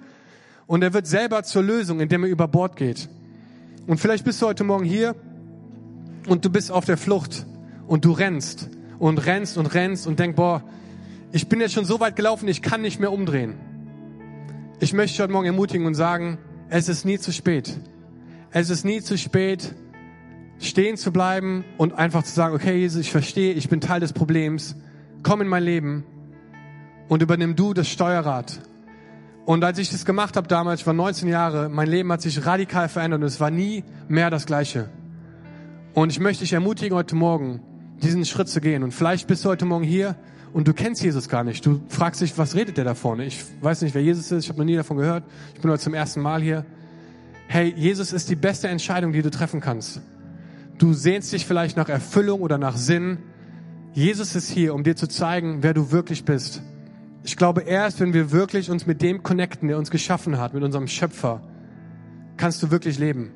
Und 0.67 0.84
er 0.84 0.93
wird 0.93 1.06
selber 1.06 1.43
zur 1.43 1.63
Lösung, 1.63 2.00
indem 2.00 2.24
er 2.24 2.30
über 2.30 2.47
Bord 2.47 2.76
geht. 2.76 3.10
Und 3.88 4.00
vielleicht 4.00 4.24
bist 4.24 4.41
du 4.41 4.47
heute 4.47 4.63
Morgen 4.63 4.86
hier 4.86 5.15
und 6.28 6.45
du 6.45 6.50
bist 6.50 6.71
auf 6.71 6.86
der 6.86 6.97
Flucht 6.97 7.45
und 7.88 8.06
du 8.06 8.12
rennst 8.12 8.69
und 9.00 9.17
rennst 9.17 9.58
und 9.58 9.65
rennst 9.74 10.08
und 10.08 10.19
denkst, 10.19 10.36
boah, 10.36 10.63
ich 11.32 11.50
bin 11.50 11.60
jetzt 11.60 11.74
schon 11.74 11.86
so 11.86 12.00
weit 12.00 12.15
gelaufen, 12.15 12.47
ich 12.47 12.62
kann 12.62 12.82
nicht 12.82 13.00
mehr 13.00 13.12
umdrehen. 13.12 13.56
Ich 14.84 14.94
möchte 14.94 15.22
heute 15.22 15.32
Morgen 15.32 15.46
ermutigen 15.46 15.86
und 15.86 15.94
sagen, 15.94 16.39
es 16.70 16.89
ist 16.89 17.06
nie 17.06 17.20
zu 17.20 17.32
spät. 17.32 17.80
Es 18.50 18.72
ist 18.72 18.84
nie 18.84 19.00
zu 19.00 19.15
spät, 19.15 19.76
stehen 20.58 20.98
zu 20.98 21.12
bleiben 21.12 21.63
und 21.78 21.94
einfach 21.94 22.24
zu 22.24 22.34
sagen, 22.34 22.56
okay, 22.56 22.80
Jesus, 22.80 23.02
ich 23.02 23.12
verstehe, 23.12 23.54
ich 23.54 23.70
bin 23.70 23.80
Teil 23.80 24.00
des 24.00 24.12
Problems. 24.12 24.76
Komm 25.22 25.41
in 25.41 25.48
mein 25.48 25.62
Leben 25.62 26.04
und 27.10 27.22
übernimm 27.22 27.56
du 27.56 27.76
das 27.76 27.89
Steuerrad. 27.89 28.60
Und 29.46 29.63
als 29.63 29.78
ich 29.78 29.91
das 29.91 30.04
gemacht 30.04 30.36
habe 30.36 30.48
damals, 30.48 30.82
ich 30.82 30.88
war 30.88 30.96
19 30.96 31.30
Jahre, 31.30 31.70
mein 31.70 31.88
Leben 31.88 32.12
hat 32.12 32.24
sich 32.24 32.44
radikal 32.44 32.89
verändert 32.89 33.22
und 33.22 33.28
es 33.28 33.39
war 33.39 33.52
nie 33.52 33.84
mehr 34.08 34.32
das 34.32 34.48
Gleiche. 34.48 34.89
Und 35.94 36.12
ich 36.12 36.20
möchte 36.20 36.44
dich 36.44 36.54
ermutigen 36.54 36.98
heute 36.98 37.15
Morgen, 37.15 37.62
diesen 38.02 38.26
Schritt 38.26 38.50
zu 38.50 38.60
gehen. 38.62 38.82
Und 38.82 38.96
vielleicht 38.96 39.28
bist 39.28 39.46
du 39.46 39.50
heute 39.50 39.65
Morgen 39.65 39.86
hier 39.86 40.15
und 40.54 40.68
du 40.68 40.74
kennst 40.74 41.02
Jesus 41.02 41.30
gar 41.30 41.44
nicht. 41.44 41.66
Du 41.66 41.82
fragst 41.88 42.22
dich, 42.22 42.38
was 42.38 42.56
redet 42.56 42.78
der 42.78 42.84
da 42.84 42.96
vorne? 42.96 43.26
Ich 43.26 43.44
weiß 43.62 43.82
nicht, 43.82 43.96
wer 43.96 44.02
Jesus 44.02 44.32
ist. 44.32 44.44
Ich 44.44 44.50
habe 44.50 44.60
noch 44.60 44.66
nie 44.66 44.76
davon 44.76 44.98
gehört. 44.98 45.24
Ich 45.56 45.62
bin 45.62 45.72
heute 45.72 45.84
zum 45.84 45.94
ersten 45.94 46.22
Mal 46.22 46.42
hier. 46.42 46.66
Hey, 47.48 47.74
Jesus 47.76 48.14
ist 48.14 48.30
die 48.30 48.36
beste 48.36 48.68
Entscheidung, 48.68 49.12
die 49.12 49.22
du 49.22 49.30
treffen 49.30 49.62
kannst. 49.62 50.02
Du 50.78 50.94
sehnst 50.94 51.32
dich 51.32 51.46
vielleicht 51.46 51.78
nach 51.78 51.90
Erfüllung 51.90 52.42
oder 52.42 52.58
nach 52.58 52.76
Sinn. 52.76 53.20
Jesus 53.94 54.36
ist 54.36 54.50
hier, 54.50 54.74
um 54.74 54.84
dir 54.84 54.96
zu 54.96 55.08
zeigen, 55.08 55.64
wer 55.64 55.74
du 55.74 55.92
wirklich 55.92 56.26
bist. 56.26 56.62
Ich 57.24 57.38
glaube, 57.38 57.62
erst 57.62 58.00
wenn 58.00 58.14
wir 58.14 58.32
wirklich 58.32 58.70
uns 58.70 58.88
mit 58.88 59.02
dem 59.02 59.22
connecten, 59.22 59.68
der 59.68 59.78
uns 59.78 59.92
geschaffen 59.92 60.38
hat, 60.38 60.54
mit 60.54 60.64
unserem 60.64 60.88
Schöpfer, 60.88 61.42
kannst 62.38 62.64
du 62.64 62.72
wirklich 62.72 62.98
leben. 62.98 63.32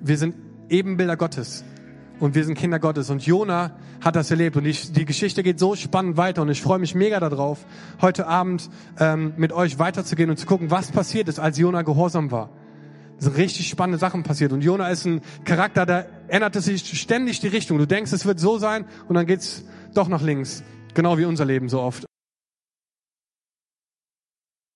Wir 0.00 0.18
sind 0.18 0.34
Ebenbilder 0.68 1.16
Gottes 1.16 1.64
und 2.20 2.34
wir 2.34 2.44
sind 2.44 2.56
Kinder 2.56 2.78
Gottes. 2.78 3.10
Und 3.10 3.24
Jona 3.24 3.72
hat 4.00 4.16
das 4.16 4.30
erlebt 4.30 4.56
und 4.56 4.64
die, 4.64 4.72
die 4.72 5.04
Geschichte 5.04 5.42
geht 5.42 5.58
so 5.58 5.74
spannend 5.76 6.16
weiter 6.16 6.42
und 6.42 6.48
ich 6.48 6.62
freue 6.62 6.78
mich 6.78 6.94
mega 6.94 7.20
darauf, 7.20 7.64
heute 8.00 8.26
Abend 8.26 8.70
ähm, 8.98 9.34
mit 9.36 9.52
euch 9.52 9.78
weiterzugehen 9.78 10.30
und 10.30 10.36
zu 10.36 10.46
gucken, 10.46 10.70
was 10.70 10.90
passiert 10.90 11.28
ist, 11.28 11.38
als 11.38 11.58
Jona 11.58 11.82
gehorsam 11.82 12.30
war. 12.30 12.50
Es 13.18 13.24
sind 13.24 13.36
richtig 13.36 13.68
spannende 13.68 13.98
Sachen 13.98 14.22
passiert 14.22 14.52
und 14.52 14.62
Jona 14.62 14.88
ist 14.88 15.04
ein 15.04 15.20
Charakter, 15.44 15.86
da 15.86 16.04
ändert 16.28 16.54
es 16.56 16.66
sich 16.66 17.00
ständig 17.00 17.40
die 17.40 17.48
Richtung. 17.48 17.78
Du 17.78 17.86
denkst, 17.86 18.12
es 18.12 18.26
wird 18.26 18.38
so 18.38 18.58
sein 18.58 18.84
und 19.08 19.14
dann 19.16 19.26
geht's 19.26 19.64
doch 19.94 20.08
nach 20.08 20.22
links, 20.22 20.62
genau 20.94 21.18
wie 21.18 21.24
unser 21.24 21.44
Leben 21.44 21.68
so 21.68 21.80
oft. 21.80 22.04